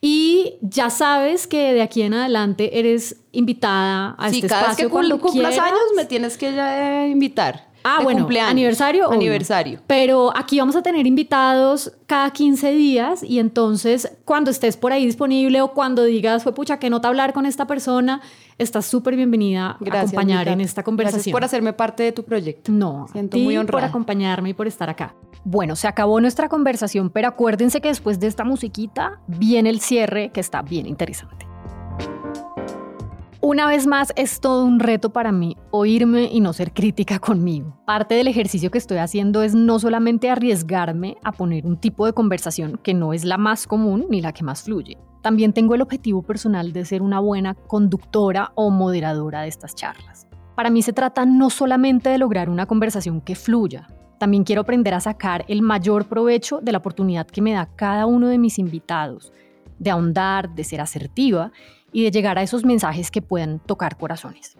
Y 0.00 0.54
ya 0.62 0.90
sabes 0.90 1.46
que 1.46 1.72
de 1.74 1.80
aquí 1.82 2.02
en 2.02 2.14
adelante 2.14 2.78
eres 2.80 3.16
invitada 3.30 4.16
a 4.18 4.30
Sí, 4.30 4.36
este 4.36 4.48
cada 4.48 4.62
vez 4.62 4.70
espacio 4.70 4.86
que 4.88 4.90
cul- 4.90 4.92
cuando 4.92 5.20
cumplas 5.20 5.52
quieras. 5.52 5.68
años 5.70 5.80
me 5.96 6.04
tienes 6.04 6.36
que 6.36 6.52
ya, 6.54 7.04
eh, 7.04 7.08
invitar. 7.08 7.68
Ah, 7.84 7.98
De 7.98 8.04
bueno, 8.04 8.20
cumpleaños. 8.20 8.50
aniversario. 8.50 9.06
obvio. 9.08 9.16
Aniversario. 9.18 9.80
Pero 9.86 10.32
aquí 10.36 10.58
vamos 10.58 10.76
a 10.76 10.82
tener 10.82 11.06
invitados 11.06 11.92
cada 12.06 12.30
15 12.30 12.72
días 12.72 13.22
y 13.22 13.38
entonces 13.38 14.12
cuando 14.24 14.50
estés 14.50 14.76
por 14.76 14.92
ahí 14.92 15.04
disponible 15.06 15.60
o 15.62 15.72
cuando 15.72 16.04
digas, 16.04 16.42
fue 16.42 16.54
pucha, 16.54 16.78
que 16.78 16.90
nota 16.90 17.08
hablar 17.08 17.32
con 17.32 17.46
esta 17.46 17.66
persona, 17.66 18.20
estás 18.58 18.86
súper 18.86 19.16
bienvenida 19.16 19.78
a 19.90 19.98
acompañar 20.00 20.48
en 20.48 20.60
esta 20.60 20.82
conversación. 20.82 21.18
Gracias 21.20 21.32
por 21.32 21.44
hacerme 21.44 21.72
parte 21.72 22.02
de 22.02 22.12
tu 22.12 22.24
proyecto. 22.24 22.70
No, 22.72 23.06
Siento 23.12 23.36
a 23.36 23.38
ti 23.38 23.44
muy 23.44 23.54
por 23.56 23.60
honrada. 23.62 23.86
acompañarme 23.86 24.50
y 24.50 24.54
por 24.54 24.66
estar 24.66 24.88
acá. 24.90 25.14
Bueno, 25.44 25.74
se 25.74 25.88
acabó 25.88 26.20
nuestra 26.20 26.48
conversación, 26.48 27.10
pero 27.10 27.26
acuérdense 27.28 27.80
que 27.80 27.88
después 27.88 28.20
de 28.20 28.28
esta 28.28 28.44
musiquita 28.44 29.18
viene 29.26 29.70
el 29.70 29.80
cierre 29.80 30.30
que 30.30 30.38
está 30.40 30.62
bien 30.62 30.86
interesante. 30.86 31.46
Una 33.44 33.66
vez 33.66 33.88
más, 33.88 34.12
es 34.14 34.38
todo 34.38 34.64
un 34.64 34.78
reto 34.78 35.12
para 35.12 35.32
mí 35.32 35.56
oírme 35.72 36.28
y 36.30 36.38
no 36.38 36.52
ser 36.52 36.72
crítica 36.72 37.18
conmigo. 37.18 37.76
Parte 37.84 38.14
del 38.14 38.28
ejercicio 38.28 38.70
que 38.70 38.78
estoy 38.78 38.98
haciendo 38.98 39.42
es 39.42 39.52
no 39.52 39.80
solamente 39.80 40.30
arriesgarme 40.30 41.16
a 41.24 41.32
poner 41.32 41.66
un 41.66 41.76
tipo 41.76 42.06
de 42.06 42.12
conversación 42.12 42.78
que 42.84 42.94
no 42.94 43.12
es 43.12 43.24
la 43.24 43.38
más 43.38 43.66
común 43.66 44.06
ni 44.08 44.22
la 44.22 44.32
que 44.32 44.44
más 44.44 44.62
fluye. 44.62 44.96
También 45.22 45.52
tengo 45.52 45.74
el 45.74 45.82
objetivo 45.82 46.22
personal 46.22 46.72
de 46.72 46.84
ser 46.84 47.02
una 47.02 47.18
buena 47.18 47.54
conductora 47.54 48.52
o 48.54 48.70
moderadora 48.70 49.42
de 49.42 49.48
estas 49.48 49.74
charlas. 49.74 50.28
Para 50.54 50.70
mí 50.70 50.80
se 50.80 50.92
trata 50.92 51.26
no 51.26 51.50
solamente 51.50 52.10
de 52.10 52.18
lograr 52.18 52.48
una 52.48 52.66
conversación 52.66 53.20
que 53.20 53.34
fluya, 53.34 53.88
también 54.20 54.44
quiero 54.44 54.62
aprender 54.62 54.94
a 54.94 55.00
sacar 55.00 55.44
el 55.48 55.62
mayor 55.62 56.06
provecho 56.06 56.60
de 56.60 56.70
la 56.70 56.78
oportunidad 56.78 57.26
que 57.26 57.42
me 57.42 57.54
da 57.54 57.66
cada 57.74 58.06
uno 58.06 58.28
de 58.28 58.38
mis 58.38 58.60
invitados, 58.60 59.32
de 59.80 59.90
ahondar, 59.90 60.54
de 60.54 60.62
ser 60.62 60.80
asertiva 60.80 61.50
y 61.92 62.04
de 62.04 62.10
llegar 62.10 62.38
a 62.38 62.42
esos 62.42 62.64
mensajes 62.64 63.10
que 63.10 63.22
puedan 63.22 63.58
tocar 63.60 63.96
corazones. 63.96 64.56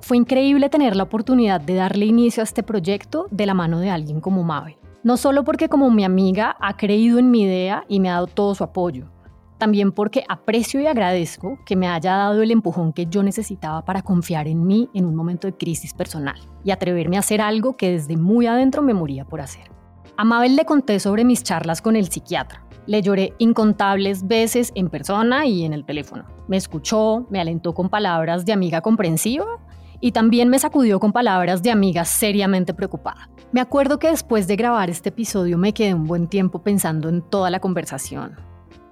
Fue 0.00 0.16
increíble 0.16 0.68
tener 0.68 0.94
la 0.94 1.04
oportunidad 1.04 1.60
de 1.60 1.74
darle 1.74 2.06
inicio 2.06 2.42
a 2.42 2.44
este 2.44 2.62
proyecto 2.62 3.26
de 3.30 3.46
la 3.46 3.54
mano 3.54 3.80
de 3.80 3.90
alguien 3.90 4.20
como 4.20 4.42
Mabel. 4.44 4.76
No 5.02 5.16
solo 5.16 5.44
porque 5.44 5.68
como 5.68 5.90
mi 5.90 6.04
amiga 6.04 6.56
ha 6.60 6.76
creído 6.76 7.18
en 7.18 7.30
mi 7.30 7.42
idea 7.42 7.84
y 7.88 8.00
me 8.00 8.10
ha 8.10 8.14
dado 8.14 8.26
todo 8.26 8.54
su 8.54 8.64
apoyo, 8.64 9.10
también 9.58 9.92
porque 9.92 10.24
aprecio 10.28 10.80
y 10.80 10.86
agradezco 10.86 11.58
que 11.64 11.76
me 11.76 11.88
haya 11.88 12.16
dado 12.16 12.42
el 12.42 12.50
empujón 12.50 12.92
que 12.92 13.06
yo 13.06 13.22
necesitaba 13.22 13.84
para 13.84 14.02
confiar 14.02 14.48
en 14.48 14.66
mí 14.66 14.90
en 14.92 15.06
un 15.06 15.14
momento 15.14 15.46
de 15.46 15.54
crisis 15.54 15.94
personal 15.94 16.36
y 16.62 16.72
atreverme 16.72 17.16
a 17.16 17.20
hacer 17.20 17.40
algo 17.40 17.76
que 17.76 17.92
desde 17.92 18.16
muy 18.16 18.46
adentro 18.46 18.82
me 18.82 18.94
moría 18.94 19.24
por 19.24 19.40
hacer. 19.40 19.75
A 20.18 20.24
Mabel 20.24 20.56
le 20.56 20.64
conté 20.64 20.98
sobre 20.98 21.26
mis 21.26 21.42
charlas 21.42 21.82
con 21.82 21.94
el 21.94 22.08
psiquiatra. 22.08 22.64
Le 22.86 23.02
lloré 23.02 23.34
incontables 23.36 24.26
veces 24.26 24.72
en 24.74 24.88
persona 24.88 25.44
y 25.44 25.66
en 25.66 25.74
el 25.74 25.84
teléfono. 25.84 26.24
Me 26.48 26.56
escuchó, 26.56 27.26
me 27.28 27.38
alentó 27.38 27.74
con 27.74 27.90
palabras 27.90 28.46
de 28.46 28.54
amiga 28.54 28.80
comprensiva 28.80 29.44
y 30.00 30.12
también 30.12 30.48
me 30.48 30.58
sacudió 30.58 31.00
con 31.00 31.12
palabras 31.12 31.62
de 31.62 31.70
amiga 31.70 32.06
seriamente 32.06 32.72
preocupada. 32.72 33.28
Me 33.52 33.60
acuerdo 33.60 33.98
que 33.98 34.08
después 34.08 34.46
de 34.46 34.56
grabar 34.56 34.88
este 34.88 35.10
episodio 35.10 35.58
me 35.58 35.74
quedé 35.74 35.92
un 35.92 36.06
buen 36.06 36.28
tiempo 36.28 36.62
pensando 36.62 37.10
en 37.10 37.20
toda 37.20 37.50
la 37.50 37.60
conversación, 37.60 38.36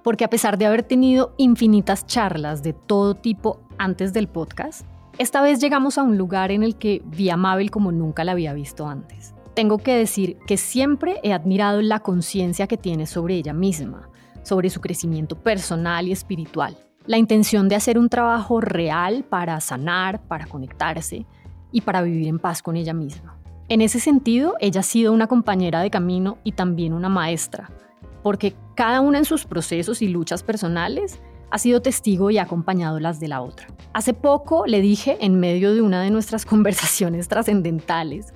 porque 0.03 0.25
a 0.25 0.29
pesar 0.29 0.59
de 0.59 0.67
haber 0.67 0.83
tenido 0.83 1.33
infinitas 1.37 2.05
charlas 2.05 2.61
de 2.61 2.73
todo 2.73 3.15
tipo 3.15 3.61
antes 3.79 4.13
del 4.13 4.27
podcast, 4.27 4.85
esta 5.17 5.41
vez 5.41 5.59
llegamos 5.59 5.97
a 5.97 6.03
un 6.03 6.19
lugar 6.19 6.51
en 6.51 6.61
el 6.61 6.75
que 6.75 7.01
vi 7.05 7.31
a 7.31 7.37
Mabel 7.37 7.71
como 7.71 7.91
nunca 7.91 8.23
la 8.23 8.33
había 8.33 8.53
visto 8.53 8.87
antes. 8.87 9.34
Tengo 9.55 9.77
que 9.77 9.95
decir 9.95 10.37
que 10.45 10.57
siempre 10.57 11.21
he 11.23 11.31
admirado 11.31 11.81
la 11.81 12.01
conciencia 12.01 12.67
que 12.67 12.75
tiene 12.75 13.05
sobre 13.05 13.35
ella 13.35 13.53
misma, 13.53 14.09
sobre 14.43 14.69
su 14.69 14.81
crecimiento 14.81 15.37
personal 15.37 16.09
y 16.09 16.11
espiritual, 16.11 16.77
la 17.05 17.17
intención 17.17 17.69
de 17.69 17.75
hacer 17.75 17.97
un 17.97 18.09
trabajo 18.09 18.59
real 18.59 19.23
para 19.23 19.61
sanar, 19.61 20.21
para 20.27 20.45
conectarse 20.45 21.25
y 21.71 21.79
para 21.79 22.01
vivir 22.01 22.27
en 22.27 22.37
paz 22.37 22.61
con 22.61 22.75
ella 22.75 22.93
misma. 22.93 23.39
En 23.69 23.79
ese 23.79 24.01
sentido, 24.01 24.55
ella 24.59 24.81
ha 24.81 24.83
sido 24.83 25.13
una 25.13 25.27
compañera 25.27 25.79
de 25.79 25.89
camino 25.89 26.37
y 26.43 26.51
también 26.51 26.91
una 26.91 27.07
maestra, 27.07 27.71
porque 28.23 28.55
cada 28.75 28.99
una 28.99 29.19
en 29.19 29.25
sus 29.25 29.45
procesos 29.45 30.01
y 30.01 30.09
luchas 30.09 30.43
personales 30.43 31.21
ha 31.49 31.57
sido 31.59 31.81
testigo 31.81 32.29
y 32.29 32.39
ha 32.39 32.43
acompañado 32.43 32.99
las 32.99 33.21
de 33.21 33.29
la 33.29 33.41
otra. 33.41 33.67
Hace 33.93 34.13
poco 34.13 34.65
le 34.65 34.81
dije 34.81 35.17
en 35.21 35.39
medio 35.39 35.73
de 35.73 35.81
una 35.81 36.01
de 36.01 36.11
nuestras 36.11 36.45
conversaciones 36.45 37.29
trascendentales 37.29 38.33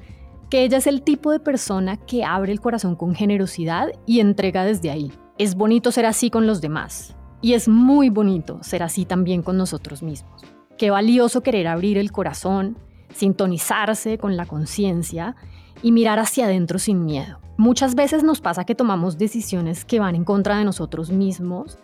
que 0.49 0.63
ella 0.63 0.77
es 0.77 0.87
el 0.87 1.01
tipo 1.03 1.31
de 1.31 1.39
persona 1.39 1.97
que 1.97 2.23
abre 2.23 2.51
el 2.51 2.59
corazón 2.59 2.95
con 2.95 3.13
generosidad 3.13 3.89
y 4.05 4.19
entrega 4.19 4.65
desde 4.65 4.89
ahí. 4.89 5.11
Es 5.37 5.55
bonito 5.55 5.91
ser 5.91 6.05
así 6.05 6.29
con 6.29 6.47
los 6.47 6.59
demás 6.59 7.15
y 7.41 7.53
es 7.53 7.67
muy 7.67 8.09
bonito 8.09 8.59
ser 8.61 8.83
así 8.83 9.05
también 9.05 9.41
con 9.41 9.57
nosotros 9.57 10.03
mismos. 10.03 10.41
Qué 10.77 10.89
valioso 10.89 11.41
querer 11.41 11.67
abrir 11.67 11.97
el 11.97 12.11
corazón, 12.11 12.77
sintonizarse 13.13 14.17
con 14.17 14.37
la 14.37 14.45
conciencia 14.45 15.35
y 15.81 15.91
mirar 15.91 16.19
hacia 16.19 16.45
adentro 16.45 16.79
sin 16.79 17.05
miedo. 17.05 17.39
Muchas 17.57 17.95
veces 17.95 18.23
nos 18.23 18.41
pasa 18.41 18.65
que 18.65 18.75
tomamos 18.75 19.17
decisiones 19.17 19.85
que 19.85 19.99
van 19.99 20.15
en 20.15 20.23
contra 20.23 20.57
de 20.57 20.65
nosotros 20.65 21.11
mismos 21.11 21.77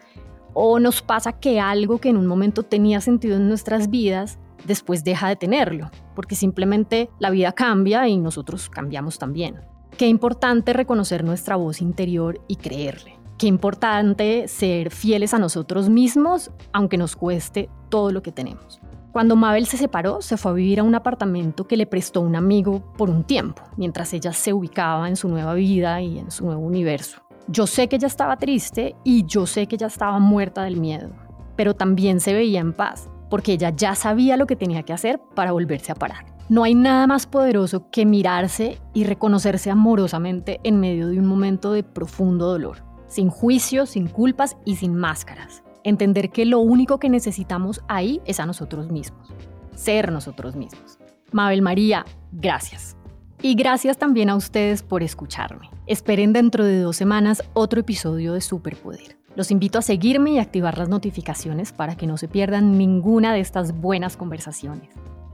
o 0.54 0.80
nos 0.80 1.01
pasa 1.01 1.34
que 1.34 1.60
algo 1.60 1.99
que 1.99 2.10
en 2.10 2.17
un 2.17 2.28
momento 2.28 2.63
tenía 2.63 3.01
sentido 3.01 3.36
en 3.36 3.49
nuestras 3.49 3.89
vidas 3.89 4.39
después 4.65 5.04
deja 5.04 5.30
de 5.30 5.36
tenerlo, 5.36 5.91
porque 6.15 6.36
simplemente 6.36 7.10
la 7.19 7.30
vida 7.30 7.51
cambia 7.51 8.08
y 8.08 8.17
nosotros 8.17 8.69
cambiamos 8.69 9.19
también. 9.19 9.62
Qué 9.97 10.08
importante 10.08 10.73
reconocer 10.73 11.23
nuestra 11.23 11.56
voz 11.56 11.82
interior 11.82 12.41
y 12.47 12.58
creerle. 12.58 13.17
Qué 13.38 13.47
importante 13.47 14.47
ser 14.47 14.91
fieles 14.91 15.34
a 15.34 15.39
nosotros 15.39 15.89
mismos, 15.89 16.51
aunque 16.73 16.97
nos 16.97 17.15
cueste 17.15 17.69
todo 17.89 18.12
lo 18.12 18.21
que 18.21 18.32
tenemos. 18.32 18.80
Cuando 19.12 19.38
Mabel 19.38 19.65
se 19.65 19.78
separó, 19.78 20.21
se 20.21 20.36
fue 20.36 20.51
a 20.51 20.56
vivir 20.56 20.82
a 20.82 20.84
un 20.84 20.95
apartamento 20.95 21.65
que 21.65 21.78
le 21.78 21.86
prestó 21.86 22.19
un 22.19 22.36
amigo 22.36 22.93
por 22.97 23.10
un 23.10 23.23
tiempo, 23.23 23.63
mientras 23.78 24.13
ella 24.13 24.34
se 24.34 24.51
ubicaba 24.51 25.08
en 25.08 25.15
su 25.15 25.30
nueva 25.30 25.54
vida 25.54 26.01
y 26.01 26.19
en 26.19 26.32
su 26.32 26.45
nuevo 26.45 26.62
universo. 26.62 27.21
Yo 27.47 27.67
sé 27.67 27.88
que 27.88 27.95
ella 27.95 28.08
estaba 28.08 28.36
triste 28.36 28.95
y 29.06 29.25
yo 29.25 29.45
sé 29.45 29.67
que 29.67 29.75
ella 29.75 29.88
estaba 29.88 30.19
muerta 30.19 30.63
del 30.63 30.78
miedo, 30.78 31.12
pero 31.56 31.73
también 31.73 32.19
se 32.19 32.34
veía 32.34 32.60
en 32.60 32.73
paz, 32.73 33.10
porque 33.30 33.54
ella 33.54 33.72
ya 33.76 33.96
sabía 33.96 34.38
lo 34.38 34.48
que 34.48 34.56
tenía 34.56 34.84
que 34.84 34.94
hacer 34.94 35.20
para 35.36 35.52
volverse 35.52 35.92
a 35.92 35.96
parar. 35.96 36.26
No 36.48 36.64
hay 36.64 36.76
nada 36.76 37.08
más 37.08 37.26
poderoso 37.26 37.90
que 37.90 38.06
mirarse 38.06 38.80
y 38.94 39.04
reconocerse 39.04 39.72
amorosamente 39.72 40.60
en 40.64 40.80
medio 40.80 41.08
de 41.08 41.20
un 41.20 41.26
momento 41.26 41.72
de 41.74 41.84
profundo 41.84 42.48
dolor, 42.48 42.84
sin 43.08 43.30
juicio, 43.30 43.86
sin 43.86 44.08
culpas 44.08 44.58
y 44.64 44.76
sin 44.76 44.96
máscaras 44.96 45.66
entender 45.86 46.32
que 46.32 46.46
lo 46.46 46.60
único 46.60 47.00
que 47.00 47.10
necesitamos 47.10 47.82
ahí 47.88 48.20
es 48.26 48.42
a 48.42 48.46
nosotros 48.46 48.92
mismos, 48.92 49.32
ser 49.76 50.12
nosotros 50.12 50.56
mismos. 50.56 50.98
Mabel 51.32 51.62
María, 51.62 52.06
gracias. 52.32 52.98
Y 53.42 53.54
gracias 53.54 53.98
también 53.98 54.30
a 54.30 54.36
ustedes 54.36 54.82
por 54.82 55.04
escucharme. 55.04 55.70
Esperen 55.86 56.34
dentro 56.34 56.66
de 56.66 56.80
dos 56.80 56.98
semanas 56.98 57.44
otro 57.54 57.82
episodio 57.82 58.34
de 58.34 58.42
Superpoder. 58.42 59.18
Los 59.36 59.52
invito 59.52 59.80
a 59.80 59.82
seguirme 59.82 60.32
y 60.32 60.39
activar 60.39 60.78
las 60.78 60.88
notificaciones 60.88 61.74
para 61.74 61.95
que 61.95 62.08
no 62.08 62.17
se 62.17 62.30
pierdan 62.30 62.78
ninguna 62.78 63.34
de 63.34 63.41
estas 63.41 63.78
buenas 63.78 64.15
conversaciones. 64.15 64.89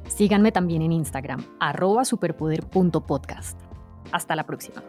Síganme 0.08 0.52
también 0.52 0.82
en 0.82 0.92
Instagram, 0.92 1.46
arroba 1.60 2.04
superpoder.podcast. 2.04 3.60
Hasta 4.12 4.36
la 4.36 4.46
próxima. 4.46 4.82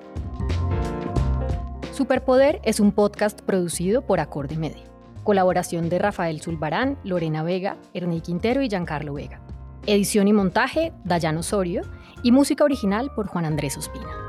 Superpoder 1.93 2.61
es 2.65 2.81
un 2.81 2.91
podcast 2.93 3.43
producido 3.43 4.01
por 4.01 4.19
Acorde 4.19 4.57
Medio. 4.57 4.85
Colaboración 5.25 5.91
de 5.91 5.99
Rafael 5.99 6.41
Zulbarán, 6.41 6.97
Lorena 7.05 7.43
Vega, 7.43 7.77
Ernie 7.93 8.23
Quintero 8.23 8.63
y 8.63 8.69
Giancarlo 8.71 9.13
Vega. 9.13 9.43
Edición 9.87 10.27
y 10.27 10.33
montaje, 10.33 10.95
Dayano 11.05 11.41
Osorio. 11.41 11.83
Y 12.23 12.33
música 12.33 12.65
original 12.65 13.11
por 13.15 13.27
Juan 13.27 13.45
Andrés 13.45 13.77
Ospina. 13.77 14.22